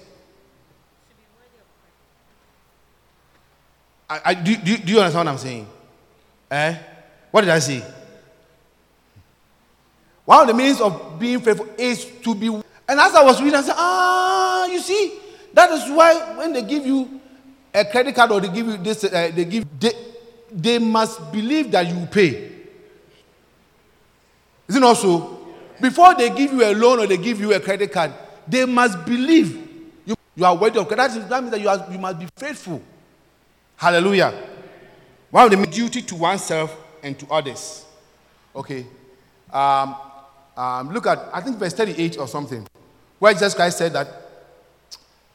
I, 4.07 4.22
I, 4.26 4.34
do, 4.35 4.56
do, 4.56 4.77
do 4.77 4.93
you 4.93 4.99
understand 4.99 5.26
what 5.26 5.31
I'm 5.31 5.38
saying? 5.39 5.68
Eh? 6.51 6.77
What 7.31 7.41
did 7.41 7.49
I 7.49 7.60
say? 7.60 7.84
One 10.30 10.41
of 10.41 10.47
the 10.47 10.53
meanings 10.53 10.80
of 10.80 11.18
being 11.18 11.39
faithful 11.39 11.68
is 11.76 12.06
to 12.22 12.35
be. 12.35 12.49
And 12.49 12.99
as 12.99 13.15
I 13.15 13.23
was 13.23 13.41
reading, 13.41 13.56
I 13.56 13.61
said, 13.64 13.73
ah, 13.76 14.68
you 14.68 14.80
see, 14.80 15.18
that 15.56 15.72
is 15.72 15.89
why 15.89 16.38
when 16.38 16.53
they 16.53 16.61
give 16.61 16.85
you 16.85 17.19
a 17.73 17.84
credit 17.84 18.14
card 18.14 18.30
or 18.30 18.39
they 18.39 18.49
give 18.49 18.68
you 18.68 18.77
this, 18.77 19.03
uh, 19.06 19.31
they 19.34 19.43
give, 19.45 19.65
they, 19.80 19.91
they 20.51 20.77
must 20.77 21.31
believe 21.31 21.72
that 21.72 21.88
you 21.88 22.06
pay. 22.11 22.51
Is 24.68 24.76
it 24.76 24.80
not 24.81 24.97
so? 24.97 25.47
Before 25.81 26.14
they 26.14 26.30
give 26.30 26.53
you 26.53 26.64
a 26.64 26.76
loan 26.76 26.99
or 26.99 27.07
they 27.07 27.18
give 27.18 27.39
you 27.39 27.51
a 27.56 27.60
credit 27.60 27.91
card, 27.91 28.14
they 28.47 28.65
must 28.65 29.03
believe 29.07 29.56
you, 30.06 30.14
you 30.35 30.45
are 30.45 30.56
worthy 30.56 30.77
of 30.77 30.88
credit. 30.88 31.27
That 31.27 31.41
means 31.41 31.49
that 31.49 31.60
you, 31.60 31.69
are, 31.69 31.88
you 31.91 31.97
must 31.97 32.19
be 32.19 32.27
faithful. 32.35 32.84
Hallelujah. 33.77 34.31
One 35.31 35.51
of 35.51 35.60
the 35.60 35.65
duty 35.65 36.03
to 36.03 36.15
oneself 36.18 36.77
and 37.01 37.18
to 37.18 37.26
others. 37.31 37.84
Okay. 38.56 38.85
Um, 39.51 39.95
um, 40.60 40.91
look 40.91 41.07
at, 41.07 41.30
I 41.34 41.40
think 41.40 41.56
verse 41.57 41.73
38 41.73 42.18
or 42.18 42.27
something, 42.27 42.68
where 43.18 43.31
Jesus 43.31 43.53
Christ 43.53 43.77
said 43.77 43.94
that 43.94 44.07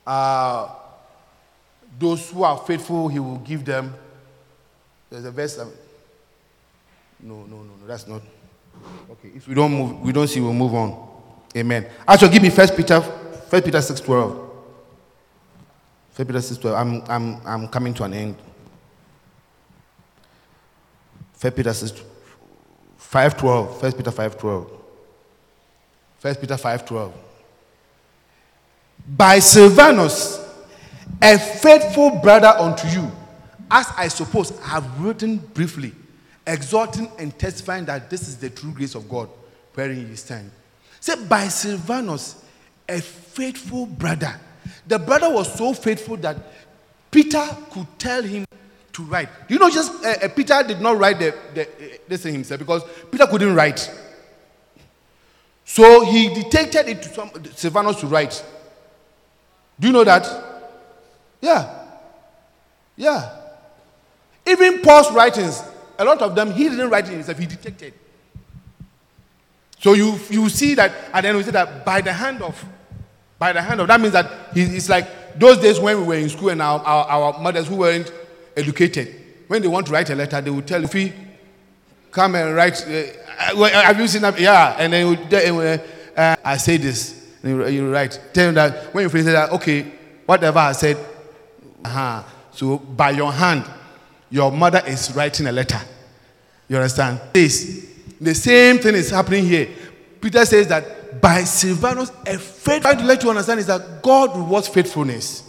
uh, 0.07 0.69
those 1.99 2.31
who 2.31 2.43
are 2.43 2.59
faithful, 2.59 3.09
he 3.09 3.19
will 3.19 3.39
give 3.39 3.65
them. 3.65 3.95
There's 5.09 5.25
a 5.25 5.31
verse. 5.31 5.59
um, 5.59 5.73
no, 7.21 7.37
no, 7.47 7.57
no, 7.57 7.63
no, 7.63 7.87
that's 7.87 8.07
not. 8.07 8.21
Okay, 9.13 9.31
if 9.35 9.49
we 9.49 9.55
don't 9.55 9.73
move, 9.73 10.01
we 10.03 10.13
don't 10.13 10.29
see, 10.29 10.43
we'll 10.43 10.53
move 10.53 10.75
on. 10.75 11.09
Amen. 11.57 11.87
Actually, 12.07 12.33
give 12.33 12.43
me 12.43 12.51
First 12.51 12.77
Peter, 12.77 13.01
First 13.01 13.65
Peter 13.65 13.81
six 13.81 14.01
twelve. 14.01 14.51
First 16.11 16.29
Peter 16.29 16.41
six 16.43 16.61
twelve. 16.61 16.77
I'm, 16.77 17.03
I'm, 17.09 17.41
I'm 17.47 17.69
coming 17.69 17.95
to 17.95 18.05
an 18.05 18.13
end. 18.13 18.37
First 21.33 21.57
Peter 21.57 21.73
six, 21.73 22.03
five 22.99 23.39
twelve. 23.39 23.81
First 23.81 23.97
Peter 23.97 24.11
five 24.11 24.37
twelve. 24.37 24.74
First 26.25 26.41
Peter 26.41 26.57
five 26.57 26.87
twelve. 26.87 27.13
By 29.07 29.41
Silvanus, 29.41 30.41
a 31.21 31.39
faithful 31.39 32.13
brother 32.13 32.47
unto 32.47 32.89
you, 32.89 33.13
as 33.71 33.87
I 33.95 34.09
suppose 34.09 34.59
I 34.63 34.69
have 34.69 35.01
written 35.03 35.37
briefly, 35.37 35.93
exhorting 36.47 37.13
and 37.19 37.39
testifying 37.39 37.85
that 37.85 38.09
this 38.09 38.27
is 38.27 38.39
the 38.39 38.49
true 38.49 38.73
grace 38.73 38.95
of 38.95 39.07
God 39.07 39.29
wherein 39.75 40.09
you 40.09 40.17
stand. 40.17 40.51
Say, 40.99 41.23
by 41.27 41.49
Silvanus, 41.49 42.43
a 42.89 43.03
faithful 43.03 43.85
brother. 43.85 44.35
The 44.87 44.99
brother 44.99 45.29
was 45.29 45.53
so 45.53 45.75
faithful 45.75 46.17
that 46.17 46.39
Peter 47.11 47.47
could 47.71 47.99
tell 47.99 48.23
him 48.23 48.47
to 48.95 49.03
write. 49.03 49.29
You 49.51 49.59
know, 49.59 49.69
just 49.69 50.03
uh, 50.03 50.27
Peter 50.31 50.63
did 50.67 50.81
not 50.81 50.97
write 50.97 51.19
the, 51.19 51.35
the, 51.53 51.69
uh, 51.69 51.97
this 52.09 52.23
thing 52.23 52.33
himself 52.33 52.61
because 52.61 52.83
Peter 53.11 53.27
couldn't 53.27 53.55
write. 53.55 53.91
So 55.65 56.05
he 56.05 56.33
dictated 56.33 56.89
it 56.89 57.03
to 57.03 57.09
some, 57.09 57.31
Silvanus 57.55 58.01
to 58.01 58.07
write. 58.07 58.45
Do 59.81 59.87
you 59.87 59.93
know 59.93 60.05
that? 60.05 60.27
Yeah. 61.41 61.87
Yeah. 62.97 63.41
Even 64.47 64.83
Paul's 64.83 65.11
writings, 65.13 65.63
a 65.99 66.05
lot 66.05 66.21
of 66.21 66.35
them, 66.35 66.53
he 66.53 66.69
didn't 66.69 66.91
write 66.91 67.09
it 67.09 67.13
himself, 67.13 67.39
he 67.39 67.47
dictated. 67.47 67.95
So 69.81 69.95
you, 69.95 70.19
you 70.31 70.49
see 70.49 70.75
that, 70.75 70.93
and 71.13 71.25
then 71.25 71.37
we 71.37 71.43
say 71.43 71.51
that 71.53 71.85
by 71.85 72.01
the 72.01 72.13
hand 72.13 72.43
of, 72.43 72.63
by 73.39 73.53
the 73.53 73.63
hand 73.63 73.81
of, 73.81 73.89
that 73.89 74.01
means 74.01 74.13
that 74.13 74.31
he, 74.55 74.63
it's 74.63 74.89
like 74.89 75.39
those 75.39 75.59
days 75.59 75.81
when 75.81 75.99
we 76.01 76.05
were 76.05 76.15
in 76.15 76.29
school 76.29 76.51
and 76.51 76.63
our, 76.63 76.79
our, 76.81 77.07
our 77.07 77.41
mothers 77.41 77.69
who 77.69 77.77
weren't 77.77 78.13
educated, 78.57 79.15
when 79.49 79.61
they 79.61 79.69
want 79.69 79.87
to 79.87 79.93
write 79.93 80.09
a 80.11 80.15
letter, 80.15 80.41
they 80.41 80.51
would 80.51 80.67
tell 80.67 80.81
you, 80.81 80.87
"Fee, 80.89 81.13
come 82.11 82.35
and 82.35 82.55
write. 82.55 82.81
Uh, 82.87 83.03
have 83.37 83.99
you 83.99 84.09
seen 84.09 84.23
that? 84.23 84.39
Yeah. 84.39 84.77
And 84.79 84.93
then 84.93 85.07
you, 85.07 85.61
uh, 85.61 85.79
uh, 86.17 86.37
I 86.45 86.57
say 86.57 86.77
this. 86.77 87.23
You, 87.43 87.67
you 87.67 87.93
write. 87.93 88.19
Tell 88.33 88.47
them 88.47 88.55
that 88.55 88.95
when 88.95 89.03
you 89.03 89.09
finish 89.09 89.27
that, 89.27 89.51
okay, 89.53 89.93
whatever 90.25 90.59
I 90.59 90.73
said, 90.73 90.97
uh-huh. 91.85 92.23
so 92.53 92.79
by 92.79 93.11
your 93.11 93.33
hand, 93.33 93.65
your 94.31 94.51
mother 94.51 94.83
is 94.87 95.15
writing 95.15 95.47
a 95.47 95.53
letter. 95.53 95.81
You 96.69 96.77
understand? 96.77 97.21
This. 97.33 97.91
The 98.21 98.35
same 98.35 98.79
thing 98.79 98.95
is 98.95 99.11
happening 99.11 99.45
here. 99.45 99.69
Peter 100.21 100.45
says 100.47 100.67
that 100.69 101.21
by 101.21 101.45
Silvanus, 101.45 102.11
a 102.27 102.39
faith. 102.39 102.83
Trying 102.83 102.99
to 102.99 103.05
let 103.05 103.23
you 103.23 103.31
understand 103.31 103.61
is 103.61 103.67
that 103.67 104.03
God 104.03 104.37
rewards 104.37 104.69
faithfulness. 104.69 105.43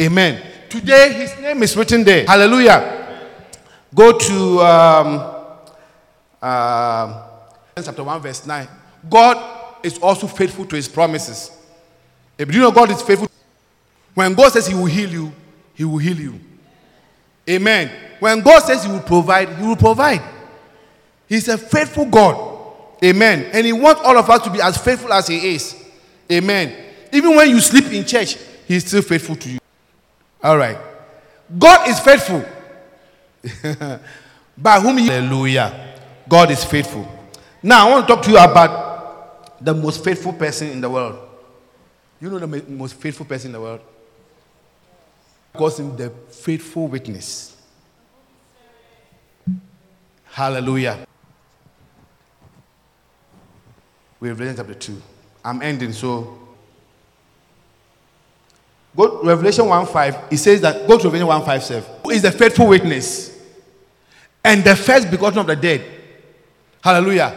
Amen. 0.00 0.42
Today, 0.68 1.12
his 1.12 1.38
name 1.38 1.62
is 1.62 1.76
written 1.76 2.02
there. 2.02 2.26
Hallelujah. 2.26 3.20
Go 3.94 4.18
to 4.18 4.60
um, 4.60 5.35
um, 6.46 7.22
chapter 7.82 8.04
1, 8.04 8.22
verse 8.22 8.46
9. 8.46 8.68
God 9.08 9.76
is 9.82 9.98
also 9.98 10.26
faithful 10.26 10.64
to 10.66 10.76
his 10.76 10.88
promises. 10.88 11.50
If 12.38 12.54
you 12.54 12.60
know 12.60 12.70
God 12.70 12.90
is 12.90 13.02
faithful, 13.02 13.28
when 14.14 14.32
God 14.34 14.52
says 14.52 14.66
he 14.66 14.74
will 14.74 14.86
heal 14.86 15.10
you, 15.10 15.32
he 15.74 15.84
will 15.84 15.98
heal 15.98 16.18
you. 16.18 16.40
Amen. 17.48 17.90
When 18.20 18.40
God 18.40 18.60
says 18.60 18.84
he 18.84 18.90
will 18.90 19.00
provide, 19.00 19.48
he 19.56 19.66
will 19.66 19.76
provide. 19.76 20.22
He's 21.28 21.48
a 21.48 21.58
faithful 21.58 22.06
God. 22.06 22.54
Amen. 23.04 23.50
And 23.52 23.66
he 23.66 23.72
wants 23.72 24.00
all 24.04 24.16
of 24.16 24.30
us 24.30 24.42
to 24.42 24.50
be 24.50 24.60
as 24.60 24.76
faithful 24.78 25.12
as 25.12 25.26
he 25.26 25.54
is. 25.54 25.74
Amen. 26.30 26.74
Even 27.12 27.36
when 27.36 27.50
you 27.50 27.60
sleep 27.60 27.92
in 27.92 28.04
church, 28.04 28.36
he's 28.66 28.86
still 28.86 29.02
faithful 29.02 29.36
to 29.36 29.50
you. 29.50 29.58
All 30.42 30.56
right. 30.56 30.78
God 31.58 31.88
is 31.88 32.00
faithful. 32.00 32.44
By 34.58 34.80
whom 34.80 34.98
he 34.98 35.08
Hallelujah. 35.08 35.95
God 36.28 36.50
is 36.50 36.64
faithful. 36.64 37.06
Now 37.62 37.86
I 37.86 37.90
want 37.90 38.06
to 38.06 38.14
talk 38.14 38.24
to 38.24 38.30
you 38.30 38.38
about 38.38 39.64
the 39.64 39.74
most 39.74 40.02
faithful 40.04 40.32
person 40.32 40.70
in 40.70 40.80
the 40.80 40.90
world. 40.90 41.18
You 42.20 42.30
know 42.30 42.38
the 42.38 42.62
most 42.68 42.94
faithful 42.94 43.26
person 43.26 43.48
in 43.48 43.52
the 43.52 43.60
world? 43.60 43.80
Calls 45.52 45.78
him 45.78 45.96
the 45.96 46.10
faithful 46.30 46.88
witness. 46.88 47.56
Hallelujah. 50.24 51.06
We 54.20 54.28
have 54.28 54.38
Revelation 54.38 54.64
chapter 54.66 54.78
2. 54.78 55.02
I'm 55.44 55.62
ending, 55.62 55.92
so 55.92 56.38
go 58.94 59.20
to 59.20 59.26
Revelation 59.26 59.66
1 59.66 59.86
5. 59.86 60.18
It 60.30 60.36
says 60.38 60.60
that 60.62 60.86
go 60.86 60.98
to 60.98 61.04
Revelation 61.04 61.26
1 61.28 61.44
5 61.44 61.62
7. 61.62 61.90
Who 62.02 62.10
is 62.10 62.22
the 62.22 62.32
faithful 62.32 62.66
witness 62.66 63.38
and 64.44 64.64
the 64.64 64.74
first 64.74 65.10
begotten 65.10 65.38
of 65.38 65.46
the 65.46 65.56
dead? 65.56 65.95
Hallelujah. 66.86 67.34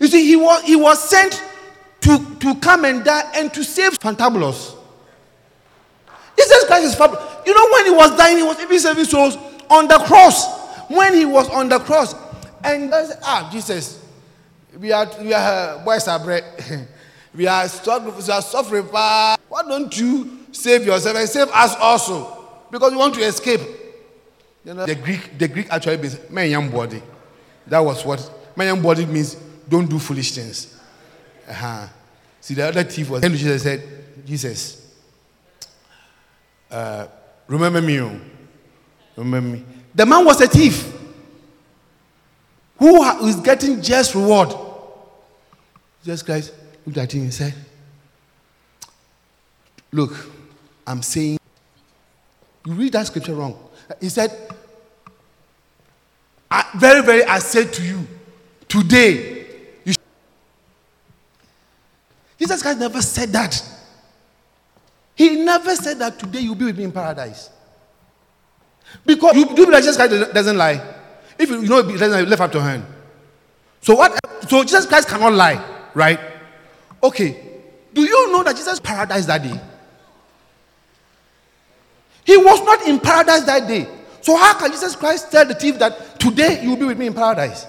You 0.00 0.08
see, 0.08 0.26
he 0.26 0.34
was, 0.34 0.64
he 0.64 0.74
was 0.74 1.08
sent 1.08 1.40
to, 2.00 2.36
to 2.40 2.56
come 2.56 2.84
and 2.84 3.04
die 3.04 3.30
and 3.36 3.54
to 3.54 3.62
save 3.62 3.96
fantabulous. 4.00 4.74
Jesus 6.36 6.64
Christ 6.64 6.86
is 6.86 6.94
fabulous. 6.96 7.24
You 7.46 7.54
know, 7.54 7.72
when 7.72 7.84
he 7.84 7.90
was 7.92 8.16
dying, 8.16 8.38
he 8.38 8.42
was 8.42 8.58
even 8.58 8.80
saving 8.80 9.04
souls 9.04 9.36
on 9.70 9.86
the 9.86 9.98
cross. 9.98 10.58
When 10.90 11.14
he 11.14 11.24
was 11.24 11.48
on 11.50 11.68
the 11.68 11.78
cross, 11.78 12.16
and 12.64 12.92
I 12.92 13.04
said, 13.04 13.20
ah, 13.22 13.48
Jesus, 13.52 14.04
we 14.76 14.90
are, 14.90 15.08
we 15.20 15.32
are 15.32 15.78
boys 15.84 16.08
are 16.08 16.18
bread. 16.18 16.42
we 17.32 17.46
are 17.46 17.68
struggling, 17.68 18.12
we 18.16 18.32
are 18.32 18.42
suffering. 18.42 18.86
Why 18.86 19.36
don't 19.68 19.96
you 19.96 20.48
save 20.50 20.84
yourself 20.84 21.16
and 21.16 21.28
save 21.28 21.46
us 21.54 21.76
also? 21.76 22.44
Because 22.72 22.90
we 22.90 22.96
want 22.96 23.14
to 23.14 23.20
escape. 23.20 23.60
You 24.64 24.74
know, 24.74 24.84
the 24.84 24.96
Greek, 24.96 25.38
the 25.38 25.46
Greek 25.46 25.68
actually 25.70 25.98
means 25.98 26.18
man 26.28 26.50
young 26.50 26.70
body. 26.70 27.00
That 27.68 27.80
was 27.80 28.04
what 28.04 28.30
man 28.56 28.68
young 28.68 28.82
body 28.82 29.06
means. 29.06 29.36
Don't 29.68 29.88
do 29.88 29.98
foolish 29.98 30.32
things. 30.32 30.80
Uh-huh. 31.48 31.86
See, 32.40 32.54
the 32.54 32.68
other 32.68 32.82
thief 32.84 33.10
was. 33.10 33.20
Then 33.20 33.34
Jesus 33.34 33.62
said, 33.62 33.82
Jesus, 34.24 34.94
uh, 36.70 37.06
remember 37.46 37.82
me. 37.82 38.00
oh. 38.00 38.18
Remember 39.16 39.56
me. 39.56 39.64
The 39.94 40.06
man 40.06 40.24
was 40.24 40.40
a 40.40 40.46
thief 40.46 40.92
who 42.78 43.02
ha- 43.02 43.42
getting 43.42 43.82
just 43.82 44.14
reward. 44.14 44.54
Jesus 46.04 46.22
Christ 46.22 46.54
looked 46.86 46.98
at 46.98 47.12
him 47.12 47.22
and 47.22 47.34
said, 47.34 47.54
Look, 49.90 50.14
I'm 50.86 51.02
saying, 51.02 51.38
you 52.64 52.72
read 52.74 52.92
that 52.92 53.06
scripture 53.06 53.34
wrong. 53.34 53.58
He 54.00 54.08
said, 54.08 54.30
"I- 56.50 56.66
Very, 56.76 57.02
very, 57.02 57.24
I 57.24 57.38
said 57.38 57.72
to 57.74 57.82
you, 57.82 58.06
today, 58.68 59.46
you 59.84 59.92
sh-" 59.92 59.96
Jesus 62.38 62.62
Christ 62.62 62.78
never 62.78 63.02
said 63.02 63.32
that. 63.32 63.62
He 65.14 65.44
never 65.44 65.74
said 65.74 65.98
that 65.98 66.18
today 66.18 66.40
you'll 66.40 66.54
be 66.54 66.66
with 66.66 66.78
me 66.78 66.84
in 66.84 66.92
paradise. 66.92 67.50
Because 69.04 69.34
you 69.36 69.44
do 69.54 69.66
Jesus 69.66 69.96
Christ 69.96 70.32
doesn't- 70.32 70.56
lie. 70.56 70.80
If 71.38 71.50
you 71.50 71.62
know 71.62 71.78
it 71.78 71.98
doesn't 71.98 72.28
lift 72.28 72.40
up 72.42 72.54
your 72.54 72.62
hand. 72.62 72.84
So 73.82 73.94
what 73.94 74.18
so 74.48 74.62
Jesus 74.62 74.86
Christ 74.86 75.08
cannot 75.08 75.32
lie, 75.32 75.62
right? 75.94 76.18
Okay. 77.02 77.44
Do 77.92 78.02
you 78.02 78.32
know 78.32 78.42
that 78.42 78.56
Jesus 78.56 78.80
paradise 78.80 79.26
that 79.26 79.42
day? 79.42 79.60
He 82.24 82.36
was 82.36 82.60
not 82.62 82.82
in 82.86 83.00
paradise 83.00 83.42
that 83.44 83.66
day. 83.66 83.88
So 84.20 84.36
how 84.36 84.58
can 84.58 84.70
Jesus 84.70 84.96
Christ 84.96 85.30
tell 85.30 85.46
the 85.46 85.54
thief 85.54 85.78
that 85.78 86.18
today 86.20 86.62
you 86.62 86.70
will 86.70 86.76
be 86.76 86.84
with 86.84 86.98
me 86.98 87.06
in 87.06 87.14
paradise? 87.14 87.66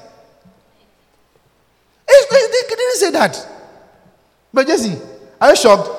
He, 2.08 2.76
didn't 2.76 2.96
say 2.96 3.12
that. 3.12 3.48
But 4.54 4.68
Jesse, 4.68 4.98
are 5.40 5.50
you 5.52 5.56
shocked? 5.56 5.90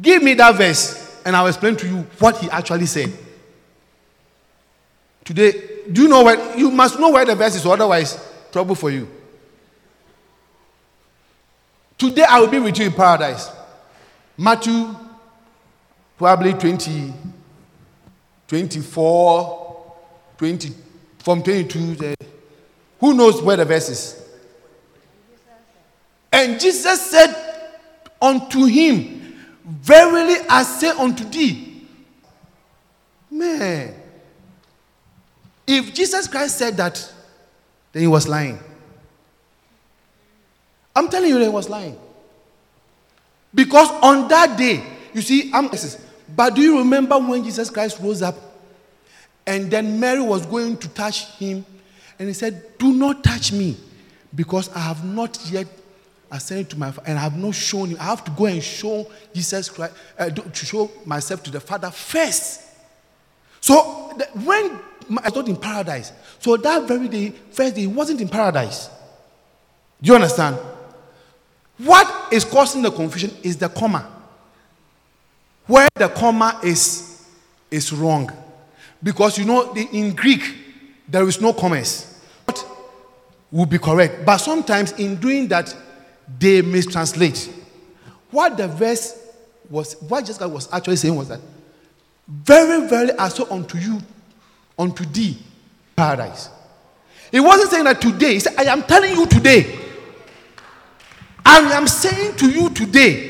Give 0.00 0.22
me 0.22 0.34
that 0.34 0.54
verse 0.56 1.22
and 1.24 1.36
I'll 1.36 1.46
explain 1.46 1.76
to 1.76 1.86
you 1.86 1.98
what 2.18 2.38
he 2.38 2.50
actually 2.50 2.86
said. 2.86 3.12
Today, 5.24 5.52
do 5.90 6.02
you 6.02 6.08
know 6.08 6.24
where 6.24 6.56
you 6.56 6.70
must 6.70 6.98
know 6.98 7.10
where 7.10 7.24
the 7.24 7.34
verse 7.34 7.54
is, 7.54 7.66
otherwise, 7.66 8.18
trouble 8.50 8.74
for 8.74 8.90
you. 8.90 9.08
Today 11.98 12.24
I 12.28 12.40
will 12.40 12.48
be 12.48 12.58
with 12.58 12.78
you 12.78 12.86
in 12.86 12.92
paradise. 12.92 13.50
Matthew 14.36 14.94
probably 16.20 16.52
20, 16.52 17.14
24, 18.46 19.92
20, 20.36 20.74
from 21.18 21.42
22. 21.42 21.94
there. 21.94 22.14
Who 22.98 23.14
knows 23.14 23.40
where 23.40 23.56
the 23.56 23.64
verse 23.64 23.88
is? 23.88 24.22
And 26.30 26.60
Jesus 26.60 27.10
said 27.10 27.34
unto 28.20 28.66
him, 28.66 29.34
Verily 29.64 30.36
I 30.46 30.62
say 30.62 30.90
unto 30.90 31.24
thee, 31.24 31.86
man, 33.30 33.94
if 35.66 35.94
Jesus 35.94 36.28
Christ 36.28 36.58
said 36.58 36.76
that, 36.76 37.14
then 37.92 38.02
he 38.02 38.06
was 38.06 38.28
lying. 38.28 38.58
I'm 40.94 41.08
telling 41.08 41.30
you 41.30 41.38
he 41.38 41.48
was 41.48 41.70
lying. 41.70 41.98
Because 43.54 43.88
on 44.02 44.28
that 44.28 44.58
day, 44.58 44.84
you 45.14 45.22
see, 45.22 45.50
I'm, 45.54 45.70
but 46.34 46.54
do 46.54 46.62
you 46.62 46.78
remember 46.78 47.18
when 47.18 47.44
Jesus 47.44 47.70
Christ 47.70 47.98
rose 48.00 48.22
up 48.22 48.36
and 49.46 49.70
then 49.70 49.98
Mary 49.98 50.20
was 50.20 50.46
going 50.46 50.76
to 50.78 50.88
touch 50.88 51.26
him 51.32 51.64
and 52.18 52.28
he 52.28 52.34
said, 52.34 52.78
Do 52.78 52.92
not 52.92 53.24
touch 53.24 53.52
me 53.52 53.76
because 54.34 54.68
I 54.74 54.80
have 54.80 55.04
not 55.04 55.38
yet 55.50 55.66
ascended 56.30 56.70
to 56.70 56.78
my 56.78 56.90
Father 56.90 57.08
and 57.08 57.18
I 57.18 57.22
have 57.22 57.36
not 57.36 57.54
shown 57.54 57.88
him. 57.90 57.96
I 57.98 58.04
have 58.04 58.24
to 58.24 58.30
go 58.30 58.46
and 58.46 58.62
show 58.62 59.10
Jesus 59.34 59.68
Christ, 59.68 59.94
uh, 60.18 60.30
to 60.30 60.66
show 60.66 60.90
myself 61.04 61.42
to 61.44 61.50
the 61.50 61.60
Father 61.60 61.90
first. 61.90 62.62
So 63.60 63.82
when 64.44 64.78
I 65.18 65.24
was 65.24 65.34
not 65.34 65.48
in 65.48 65.56
paradise, 65.56 66.12
so 66.38 66.56
that 66.56 66.86
very 66.86 67.08
day, 67.08 67.30
first 67.50 67.74
day, 67.74 67.82
he 67.82 67.86
wasn't 67.86 68.20
in 68.20 68.28
paradise. 68.28 68.88
Do 70.00 70.08
you 70.08 70.14
understand? 70.14 70.56
What 71.78 72.32
is 72.32 72.44
causing 72.44 72.82
the 72.82 72.90
confusion 72.90 73.34
is 73.42 73.56
the 73.56 73.68
comma. 73.68 74.19
Where 75.70 75.86
the 75.94 76.08
comma 76.08 76.58
is 76.64 77.24
is 77.70 77.92
wrong. 77.92 78.28
Because 79.00 79.38
you 79.38 79.44
know, 79.44 79.72
in 79.72 80.16
Greek, 80.16 80.42
there 81.06 81.28
is 81.28 81.40
no 81.40 81.52
commas. 81.52 82.20
What 82.44 82.66
will 83.52 83.66
be 83.66 83.78
correct. 83.78 84.26
But 84.26 84.38
sometimes 84.38 84.90
in 84.98 85.14
doing 85.14 85.46
that, 85.46 85.72
they 86.40 86.62
mistranslate. 86.62 87.52
What 88.32 88.56
the 88.56 88.66
verse 88.66 89.16
was, 89.70 89.94
what 90.08 90.24
Jessica 90.26 90.48
was 90.48 90.68
actually 90.72 90.96
saying 90.96 91.14
was 91.14 91.28
that, 91.28 91.40
very, 92.26 92.88
very 92.88 93.12
I 93.12 93.28
saw 93.28 93.48
unto 93.54 93.78
you, 93.78 94.00
unto 94.76 95.04
thee, 95.04 95.38
paradise. 95.94 96.48
He 97.30 97.38
wasn't 97.38 97.70
saying 97.70 97.84
that 97.84 98.00
today. 98.00 98.34
He 98.34 98.40
said, 98.40 98.54
I 98.58 98.64
am 98.64 98.82
telling 98.82 99.14
you 99.14 99.24
today. 99.24 99.78
I 101.46 101.60
am 101.60 101.86
saying 101.86 102.34
to 102.38 102.50
you 102.50 102.70
today 102.70 103.29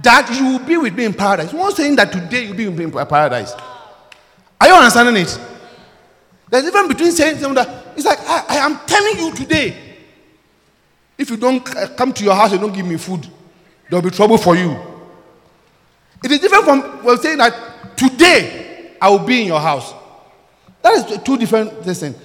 that 0.00 0.30
you 0.38 0.52
will 0.52 0.64
be 0.64 0.76
with 0.76 0.94
me 0.94 1.04
in 1.04 1.12
paradise. 1.14 1.52
Wasn't 1.52 1.76
saying 1.76 1.96
that 1.96 2.12
today 2.12 2.46
you'll 2.46 2.56
be 2.56 2.66
with 2.66 2.78
me 2.78 2.84
in 2.84 3.06
paradise. 3.06 3.52
Are 4.60 4.68
you 4.68 4.74
understanding 4.74 5.16
it? 5.16 5.38
There's 6.48 6.64
difference 6.64 6.88
between 6.88 7.12
saying 7.12 7.38
something 7.38 7.54
that 7.64 7.86
it's 7.96 8.06
like, 8.06 8.18
I, 8.20 8.44
I 8.48 8.56
am 8.56 8.78
telling 8.86 9.18
you 9.18 9.34
today. 9.34 9.76
If 11.18 11.30
you 11.30 11.36
don't 11.36 11.64
come 11.96 12.12
to 12.12 12.24
your 12.24 12.34
house 12.34 12.52
and 12.52 12.60
don't 12.60 12.72
give 12.72 12.86
me 12.86 12.96
food, 12.96 13.26
there'll 13.88 14.02
be 14.02 14.10
trouble 14.10 14.38
for 14.38 14.56
you. 14.56 14.76
It 16.24 16.30
is 16.30 16.40
different 16.40 16.64
from 16.64 17.04
well, 17.04 17.16
saying 17.16 17.38
that 17.38 17.96
today 17.96 18.92
I 19.00 19.10
will 19.10 19.18
be 19.20 19.42
in 19.42 19.46
your 19.48 19.60
house. 19.60 19.92
That 20.82 20.94
is 21.10 21.22
two 21.22 21.36
different 21.36 21.84
things. 21.84 22.16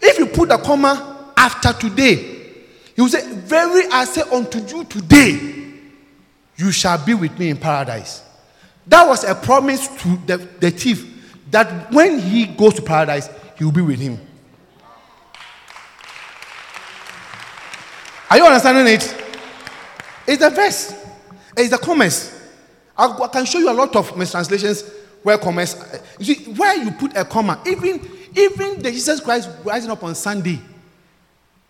If 0.00 0.18
you 0.18 0.26
put 0.26 0.50
a 0.50 0.58
comma 0.58 1.32
after 1.36 1.72
today, 1.72 2.14
he 2.94 3.02
will 3.02 3.08
say, 3.08 3.22
Very 3.34 3.86
I 3.90 4.04
say 4.04 4.22
unto 4.32 4.58
you 4.58 4.84
today, 4.84 5.59
you 6.60 6.70
shall 6.70 7.02
be 7.02 7.14
with 7.14 7.38
me 7.38 7.48
in 7.48 7.56
paradise. 7.56 8.22
That 8.86 9.08
was 9.08 9.24
a 9.24 9.34
promise 9.34 9.88
to 10.02 10.16
the, 10.26 10.36
the 10.36 10.70
thief 10.70 11.06
that 11.50 11.90
when 11.90 12.18
he 12.18 12.46
goes 12.46 12.74
to 12.74 12.82
paradise, 12.82 13.30
he 13.56 13.64
will 13.64 13.72
be 13.72 13.80
with 13.80 13.98
him. 13.98 14.18
Are 18.30 18.36
you 18.36 18.44
understanding 18.44 18.94
it? 18.94 19.16
It's 20.26 20.42
the 20.42 20.50
verse. 20.50 20.94
It's 21.56 21.70
the 21.70 21.78
comments. 21.78 22.38
I, 22.96 23.06
I 23.06 23.28
can 23.28 23.44
show 23.44 23.58
you 23.58 23.70
a 23.70 23.72
lot 23.72 23.96
of 23.96 24.16
mistranslations 24.16 24.84
where 25.22 25.38
comments. 25.38 25.76
You 26.18 26.34
see, 26.34 26.52
where 26.52 26.76
you 26.76 26.92
put 26.92 27.16
a 27.16 27.24
comma, 27.24 27.60
even 27.66 28.08
even 28.36 28.80
the 28.80 28.92
Jesus 28.92 29.20
Christ 29.20 29.50
rising 29.64 29.90
up 29.90 30.04
on 30.04 30.14
Sunday, 30.14 30.60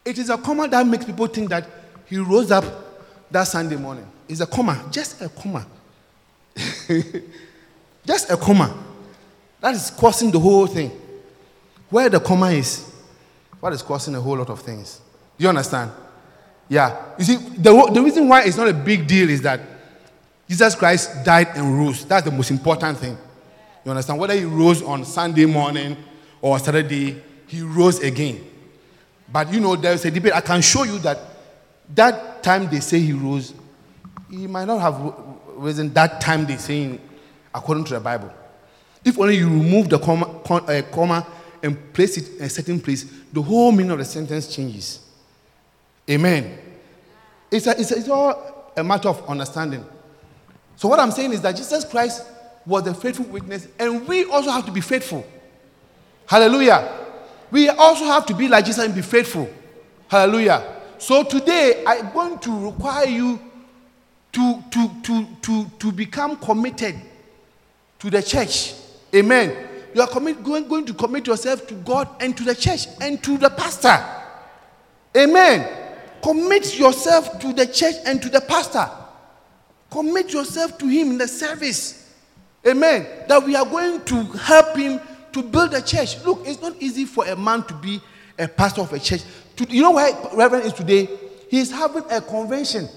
it 0.04 0.18
is 0.18 0.28
a 0.28 0.36
comma 0.36 0.68
that 0.68 0.86
makes 0.86 1.04
people 1.04 1.26
think 1.28 1.48
that 1.48 1.66
he 2.06 2.18
rose 2.18 2.50
up 2.50 2.64
that 3.30 3.44
Sunday 3.44 3.76
morning. 3.76 4.06
It's 4.30 4.40
a 4.40 4.46
comma, 4.46 4.86
just 4.92 5.20
a 5.20 5.28
comma. 5.28 5.66
just 8.06 8.30
a 8.30 8.36
comma. 8.36 8.72
That 9.60 9.74
is 9.74 9.90
causing 9.90 10.30
the 10.30 10.38
whole 10.38 10.68
thing. 10.68 10.92
Where 11.88 12.08
the 12.08 12.20
comma 12.20 12.50
is, 12.52 12.92
what 13.58 13.72
is 13.72 13.82
causing 13.82 14.14
a 14.14 14.20
whole 14.20 14.36
lot 14.36 14.48
of 14.48 14.60
things. 14.60 15.00
You 15.36 15.48
understand? 15.48 15.90
Yeah. 16.68 16.96
You 17.18 17.24
see, 17.24 17.36
the, 17.36 17.90
the 17.92 18.00
reason 18.00 18.28
why 18.28 18.44
it's 18.44 18.56
not 18.56 18.68
a 18.68 18.72
big 18.72 19.08
deal 19.08 19.28
is 19.28 19.42
that 19.42 19.60
Jesus 20.48 20.76
Christ 20.76 21.24
died 21.24 21.48
and 21.56 21.76
rose. 21.76 22.04
That's 22.04 22.24
the 22.24 22.30
most 22.30 22.52
important 22.52 22.98
thing. 22.98 23.18
You 23.84 23.90
understand? 23.90 24.20
Whether 24.20 24.34
he 24.34 24.44
rose 24.44 24.80
on 24.80 25.04
Sunday 25.04 25.46
morning 25.46 25.96
or 26.40 26.56
Saturday, 26.60 27.20
he 27.48 27.62
rose 27.62 27.98
again. 27.98 28.44
But 29.32 29.52
you 29.52 29.58
know, 29.58 29.74
there's 29.74 30.04
a 30.04 30.10
debate. 30.12 30.34
I 30.34 30.40
can 30.40 30.60
show 30.60 30.84
you 30.84 31.00
that 31.00 31.18
that 31.96 32.44
time 32.44 32.70
they 32.70 32.78
say 32.78 33.00
he 33.00 33.12
rose, 33.12 33.54
he 34.30 34.46
might 34.46 34.66
not 34.66 34.80
have 34.80 35.14
risen 35.56 35.92
that 35.94 36.20
time 36.20 36.46
they 36.46 36.56
saying 36.56 37.00
according 37.54 37.84
to 37.84 37.94
the 37.94 38.00
Bible. 38.00 38.32
If 39.04 39.18
only 39.18 39.36
you 39.36 39.48
remove 39.48 39.88
the 39.88 39.98
comma, 39.98 40.40
con- 40.44 40.68
uh, 40.68 40.82
comma 40.92 41.26
and 41.62 41.92
place 41.92 42.16
it 42.16 42.38
in 42.38 42.44
a 42.44 42.48
certain 42.48 42.80
place, 42.80 43.04
the 43.32 43.42
whole 43.42 43.72
meaning 43.72 43.90
of 43.90 43.98
the 43.98 44.04
sentence 44.04 44.54
changes. 44.54 45.00
Amen. 46.08 46.58
It's, 47.50 47.66
a, 47.66 47.78
it's, 47.78 47.90
a- 47.90 47.98
it's 47.98 48.08
all 48.08 48.72
a 48.76 48.84
matter 48.84 49.08
of 49.08 49.26
understanding. 49.28 49.84
So, 50.76 50.88
what 50.88 50.98
I'm 51.00 51.10
saying 51.10 51.32
is 51.32 51.42
that 51.42 51.56
Jesus 51.56 51.84
Christ 51.84 52.24
was 52.64 52.86
a 52.86 52.94
faithful 52.94 53.26
witness, 53.26 53.68
and 53.78 54.06
we 54.06 54.24
also 54.24 54.50
have 54.50 54.64
to 54.66 54.72
be 54.72 54.80
faithful. 54.80 55.26
Hallelujah. 56.26 56.96
We 57.50 57.68
also 57.68 58.04
have 58.04 58.26
to 58.26 58.34
be 58.34 58.48
like 58.48 58.64
Jesus 58.64 58.84
and 58.84 58.94
be 58.94 59.02
faithful. 59.02 59.50
Hallelujah. 60.08 60.76
So, 60.98 61.24
today, 61.24 61.82
I'm 61.86 62.12
going 62.12 62.38
to 62.40 62.66
require 62.70 63.06
you 63.06 63.40
to, 64.32 64.62
to, 64.70 64.90
to, 65.02 65.26
to, 65.42 65.64
to 65.78 65.92
become 65.92 66.36
committed 66.36 66.94
to 67.98 68.10
the 68.10 68.22
church. 68.22 68.74
Amen. 69.14 69.68
You 69.94 70.02
are 70.02 70.08
commit, 70.08 70.42
going, 70.42 70.68
going 70.68 70.86
to 70.86 70.94
commit 70.94 71.26
yourself 71.26 71.66
to 71.66 71.74
God 71.74 72.08
and 72.20 72.36
to 72.36 72.44
the 72.44 72.54
church 72.54 72.86
and 73.00 73.22
to 73.24 73.36
the 73.36 73.50
pastor. 73.50 73.98
Amen. 75.16 75.68
Commit 76.22 76.78
yourself 76.78 77.40
to 77.40 77.52
the 77.52 77.66
church 77.66 77.96
and 78.06 78.22
to 78.22 78.28
the 78.28 78.40
pastor. 78.40 78.88
Commit 79.90 80.32
yourself 80.32 80.78
to 80.78 80.86
him 80.86 81.10
in 81.10 81.18
the 81.18 81.26
service. 81.26 82.14
Amen. 82.66 83.06
That 83.26 83.44
we 83.44 83.56
are 83.56 83.64
going 83.64 84.04
to 84.04 84.22
help 84.22 84.76
him 84.76 85.00
to 85.32 85.42
build 85.42 85.74
a 85.74 85.82
church. 85.82 86.22
Look, 86.24 86.46
it's 86.46 86.60
not 86.60 86.80
easy 86.80 87.04
for 87.04 87.26
a 87.26 87.34
man 87.34 87.64
to 87.64 87.74
be 87.74 88.00
a 88.38 88.46
pastor 88.46 88.82
of 88.82 88.92
a 88.92 88.98
church. 88.98 89.22
You 89.68 89.82
know 89.82 89.90
where 89.92 90.12
Reverend 90.34 90.66
is 90.66 90.72
today? 90.72 91.08
He's 91.50 91.70
having 91.70 92.04
a 92.10 92.20
convention 92.20 92.88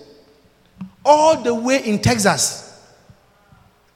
all 1.06 1.42
the 1.42 1.54
way 1.54 1.84
in 1.84 2.00
Texas. 2.00 2.82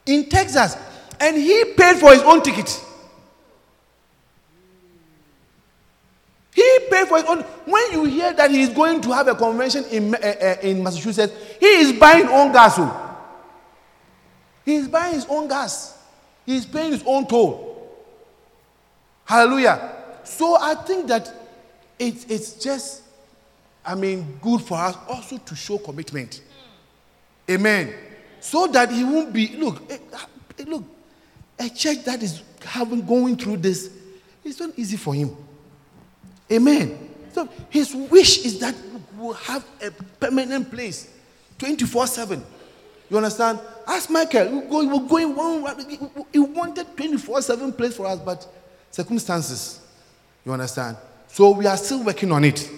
In 0.06 0.28
Texas. 0.28 0.76
And 1.20 1.36
he 1.36 1.72
paid 1.76 1.96
for 1.96 2.12
his 2.12 2.22
own 2.22 2.42
ticket. 2.42 2.84
He 6.54 6.78
paid 6.90 7.06
for 7.06 7.18
his 7.18 7.26
own. 7.26 7.42
When 7.66 7.92
you 7.92 8.04
hear 8.04 8.32
that 8.32 8.50
he 8.50 8.62
is 8.62 8.70
going 8.70 9.00
to 9.02 9.12
have 9.12 9.28
a 9.28 9.34
convention 9.34 9.84
in, 9.90 10.14
uh, 10.14 10.18
uh, 10.18 10.56
in 10.62 10.82
Massachusetts, 10.82 11.32
he 11.60 11.66
is 11.66 11.92
buying 11.92 12.26
own 12.26 12.52
gas. 12.52 12.74
oh. 12.78 13.04
He 14.64 14.74
is 14.74 14.88
buying 14.88 15.14
his 15.14 15.26
own 15.26 15.48
gas. 15.48 15.96
He 16.44 16.56
is 16.56 16.66
paying 16.66 16.92
his 16.92 17.02
own 17.06 17.26
toll. 17.26 17.68
Hallelujah. 19.24 19.92
So 20.24 20.56
I 20.60 20.74
think 20.74 21.06
that 21.08 21.32
it, 21.98 22.30
it's 22.30 22.54
just, 22.54 23.02
I 23.84 23.94
mean, 23.94 24.38
good 24.42 24.62
for 24.62 24.78
us 24.78 24.96
also 25.08 25.38
to 25.38 25.54
show 25.54 25.78
commitment. 25.78 26.40
Amen. 27.50 27.94
So 28.40 28.66
that 28.68 28.90
he 28.90 29.04
won't 29.04 29.32
be, 29.32 29.56
look, 29.56 29.90
eh, 29.90 29.98
eh, 30.12 30.64
look, 30.66 30.84
a 31.58 31.68
church 31.68 32.04
that 32.04 32.22
is 32.22 32.42
having 32.64 33.04
going 33.04 33.36
through 33.36 33.58
this, 33.58 33.90
it's 34.44 34.60
not 34.60 34.70
easy 34.76 34.96
for 34.96 35.14
him. 35.14 35.36
Amen. 36.50 37.10
So 37.32 37.48
his 37.68 37.94
wish 37.94 38.44
is 38.44 38.58
that 38.60 38.74
we'll 39.16 39.34
have 39.34 39.64
a 39.82 39.90
permanent 39.90 40.70
place 40.70 41.12
24 41.58 42.06
7. 42.06 42.44
You 43.10 43.16
understand? 43.16 43.58
Ask 43.86 44.10
Michael. 44.10 44.60
We're 44.68 45.08
going 45.08 45.34
one. 45.34 46.26
He 46.32 46.38
wanted 46.38 46.96
24 46.96 47.42
7 47.42 47.72
place 47.72 47.96
for 47.96 48.06
us, 48.06 48.18
but 48.20 48.46
circumstances. 48.90 49.80
You 50.44 50.52
understand? 50.52 50.96
So 51.28 51.50
we 51.50 51.66
are 51.66 51.76
still 51.76 52.04
working 52.04 52.32
on 52.32 52.44
it. 52.44 52.70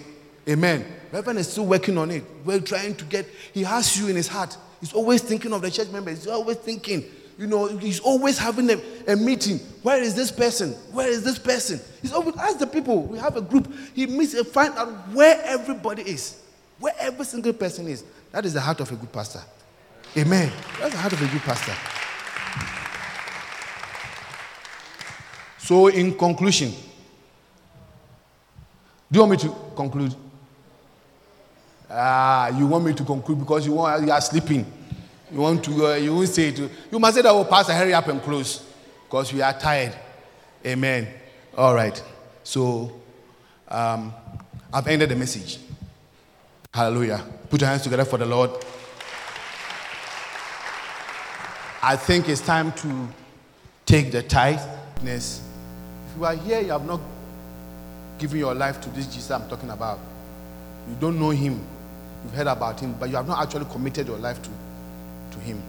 Amen. 0.47 0.85
Reverend 1.11 1.39
is 1.39 1.51
still 1.51 1.65
working 1.65 1.97
on 1.97 2.09
it. 2.09 2.23
We're 2.45 2.61
trying 2.61 2.95
to 2.95 3.05
get, 3.05 3.27
he 3.53 3.63
has 3.63 3.99
you 3.99 4.07
in 4.07 4.15
his 4.15 4.27
heart. 4.27 4.57
He's 4.79 4.93
always 4.93 5.21
thinking 5.21 5.53
of 5.53 5.61
the 5.61 5.69
church 5.69 5.89
members. 5.89 6.23
He's 6.23 6.27
always 6.27 6.57
thinking, 6.57 7.05
you 7.37 7.47
know, 7.47 7.67
he's 7.77 7.99
always 7.99 8.37
having 8.37 8.69
a, 8.69 8.81
a 9.07 9.15
meeting. 9.15 9.59
Where 9.83 10.01
is 10.01 10.15
this 10.15 10.31
person? 10.31 10.71
Where 10.91 11.07
is 11.07 11.23
this 11.23 11.37
person? 11.37 11.79
He's 12.01 12.13
always 12.13 12.35
ask 12.37 12.57
the 12.57 12.67
people. 12.67 13.03
We 13.03 13.19
have 13.19 13.37
a 13.37 13.41
group. 13.41 13.71
He 13.93 14.07
meets 14.07 14.33
and 14.33 14.47
find 14.47 14.73
out 14.75 14.89
where 15.09 15.39
everybody 15.43 16.03
is, 16.03 16.41
where 16.79 16.93
every 16.99 17.25
single 17.25 17.53
person 17.53 17.87
is. 17.87 18.03
That 18.31 18.45
is 18.45 18.53
the 18.53 18.61
heart 18.61 18.79
of 18.79 18.91
a 18.91 18.95
good 18.95 19.11
pastor. 19.11 19.41
Amen. 20.17 20.51
That's 20.79 20.93
the 20.93 20.97
heart 20.99 21.13
of 21.13 21.21
a 21.21 21.27
good 21.27 21.41
pastor. 21.41 21.73
So, 25.59 25.87
in 25.87 26.17
conclusion, 26.17 26.71
do 29.11 29.19
you 29.19 29.19
want 29.19 29.31
me 29.31 29.37
to 29.37 29.55
conclude? 29.75 30.15
Ah, 31.93 32.47
you 32.57 32.67
want 32.67 32.85
me 32.85 32.93
to 32.93 33.03
conclude 33.03 33.39
because 33.39 33.65
you 33.65 33.73
want 33.73 34.05
you 34.05 34.11
are 34.11 34.21
sleeping. 34.21 34.65
You 35.31 35.39
want 35.39 35.63
to 35.65 35.87
uh, 35.87 35.95
you 35.95 36.13
won't 36.15 36.29
say 36.29 36.47
it. 36.47 36.59
You 36.91 36.99
must 36.99 37.15
say 37.15 37.21
that 37.21 37.29
oh 37.29 37.43
pastor 37.43 37.73
hurry 37.73 37.93
up 37.93 38.07
and 38.07 38.21
close 38.21 38.63
because 39.03 39.33
we 39.33 39.41
are 39.41 39.53
tired. 39.53 39.93
Amen. 40.65 41.07
All 41.57 41.75
right. 41.75 42.01
So 42.43 42.93
um, 43.67 44.13
I've 44.73 44.87
ended 44.87 45.09
the 45.09 45.15
message. 45.15 45.59
Hallelujah. 46.73 47.21
Put 47.49 47.59
your 47.59 47.69
hands 47.69 47.81
together 47.81 48.05
for 48.05 48.17
the 48.17 48.25
Lord. 48.25 48.51
I 51.83 51.95
think 51.97 52.29
it's 52.29 52.41
time 52.41 52.71
to 52.73 53.07
take 53.85 54.11
the 54.11 54.23
titheness. 54.23 55.41
If 56.11 56.17
you 56.17 56.25
are 56.25 56.35
here, 56.35 56.61
you 56.61 56.69
have 56.71 56.85
not 56.85 57.01
given 58.19 58.37
your 58.37 58.53
life 58.53 58.79
to 58.81 58.89
this 58.91 59.07
Jesus 59.07 59.31
I'm 59.31 59.49
talking 59.49 59.69
about. 59.71 59.99
You 60.87 60.95
don't 60.99 61.19
know 61.19 61.31
him. 61.31 61.59
You've 62.23 62.33
heard 62.33 62.47
about 62.47 62.79
him, 62.79 62.93
but 62.99 63.09
you 63.09 63.15
have 63.15 63.27
not 63.27 63.41
actually 63.41 63.65
committed 63.65 64.07
your 64.07 64.17
life 64.17 64.41
to, 64.41 64.49
to 65.31 65.39
him. 65.39 65.61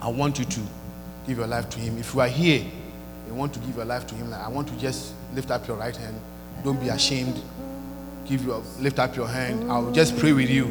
I 0.00 0.08
want 0.08 0.38
you 0.38 0.44
to 0.44 0.60
give 1.26 1.38
your 1.38 1.46
life 1.46 1.68
to 1.70 1.80
him. 1.80 1.98
If 1.98 2.14
you 2.14 2.20
are 2.20 2.28
here, 2.28 2.64
you 3.26 3.34
want 3.34 3.52
to 3.54 3.60
give 3.60 3.76
your 3.76 3.84
life 3.84 4.06
to 4.08 4.14
him, 4.14 4.30
like, 4.30 4.40
I 4.40 4.48
want 4.48 4.68
to 4.68 4.76
just 4.76 5.14
lift 5.34 5.50
up 5.50 5.66
your 5.66 5.76
right 5.76 5.96
hand. 5.96 6.20
Don't 6.62 6.80
be 6.80 6.88
ashamed. 6.88 7.40
Give 8.26 8.44
your 8.44 8.62
lift 8.80 8.98
up 8.98 9.16
your 9.16 9.28
hand. 9.28 9.70
I'll 9.70 9.92
just 9.92 10.16
pray 10.18 10.32
with 10.32 10.48
you 10.50 10.70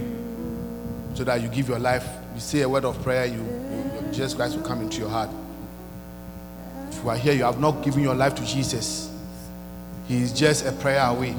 so 1.14 1.24
that 1.24 1.42
you 1.42 1.48
give 1.50 1.68
your 1.68 1.80
life. 1.80 2.08
You 2.34 2.40
say 2.40 2.62
a 2.62 2.70
word 2.70 2.86
of 2.86 3.02
prayer, 3.04 3.26
you, 3.26 3.42
you 3.42 4.08
Jesus 4.12 4.34
Christ 4.34 4.56
will 4.56 4.64
come 4.64 4.82
into 4.82 5.00
your 5.00 5.10
heart. 5.10 5.30
If 6.90 7.04
you 7.04 7.10
are 7.10 7.18
here, 7.18 7.34
you 7.34 7.44
have 7.44 7.60
not 7.60 7.84
given 7.84 8.02
your 8.02 8.16
life 8.16 8.36
to 8.36 8.46
Jesus. 8.46 9.12
He 10.08 10.22
is 10.22 10.34
just 10.34 10.66
a 10.66 10.72
prayer 10.72 11.06
away. 11.06 11.36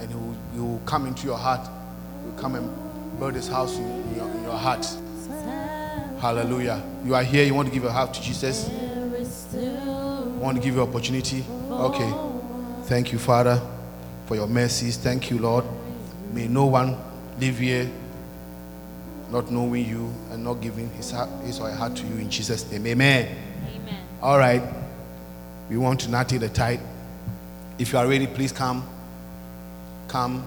And 0.00 0.08
he 0.08 0.14
will, 0.14 0.36
he 0.54 0.60
will 0.60 0.82
come 0.86 1.06
into 1.06 1.26
your 1.26 1.38
heart. 1.38 1.66
Come 2.36 2.54
and 2.54 3.18
build 3.18 3.34
his 3.34 3.48
house 3.48 3.76
in, 3.76 4.14
your, 4.14 4.28
in 4.28 4.42
your 4.42 4.56
heart. 4.56 4.86
Hallelujah. 6.20 6.82
You 7.04 7.14
are 7.14 7.22
here, 7.22 7.44
you 7.44 7.54
want 7.54 7.68
to 7.68 7.74
give 7.74 7.82
your 7.82 7.92
heart 7.92 8.14
to 8.14 8.22
Jesus. 8.22 8.68
Want 10.38 10.56
to 10.56 10.62
give 10.62 10.74
you 10.74 10.82
opportunity. 10.82 11.44
Okay. 11.70 12.12
Thank 12.84 13.12
you, 13.12 13.18
Father, 13.18 13.60
for 14.26 14.34
your 14.36 14.46
mercies. 14.46 14.96
Thank 14.96 15.30
you, 15.30 15.38
Lord. 15.38 15.64
May 16.32 16.48
no 16.48 16.66
one 16.66 16.96
live 17.38 17.58
here 17.58 17.90
not 19.30 19.50
knowing 19.50 19.84
you 19.86 20.12
and 20.30 20.44
not 20.44 20.54
giving 20.60 20.90
his, 20.90 21.10
heart, 21.10 21.28
his 21.44 21.58
or 21.58 21.68
her 21.68 21.74
heart 21.74 21.96
to 21.96 22.06
you 22.06 22.16
in 22.16 22.30
Jesus' 22.30 22.70
name. 22.70 22.86
Amen. 22.86 23.36
Amen. 23.74 24.06
All 24.22 24.38
right. 24.38 24.62
We 25.68 25.76
want 25.76 26.00
to 26.00 26.10
now 26.10 26.22
take 26.22 26.40
the 26.40 26.48
tithe. 26.48 26.80
If 27.78 27.92
you 27.92 27.98
are 27.98 28.06
ready, 28.06 28.26
please 28.26 28.52
come. 28.52 28.86
Come. 30.08 30.46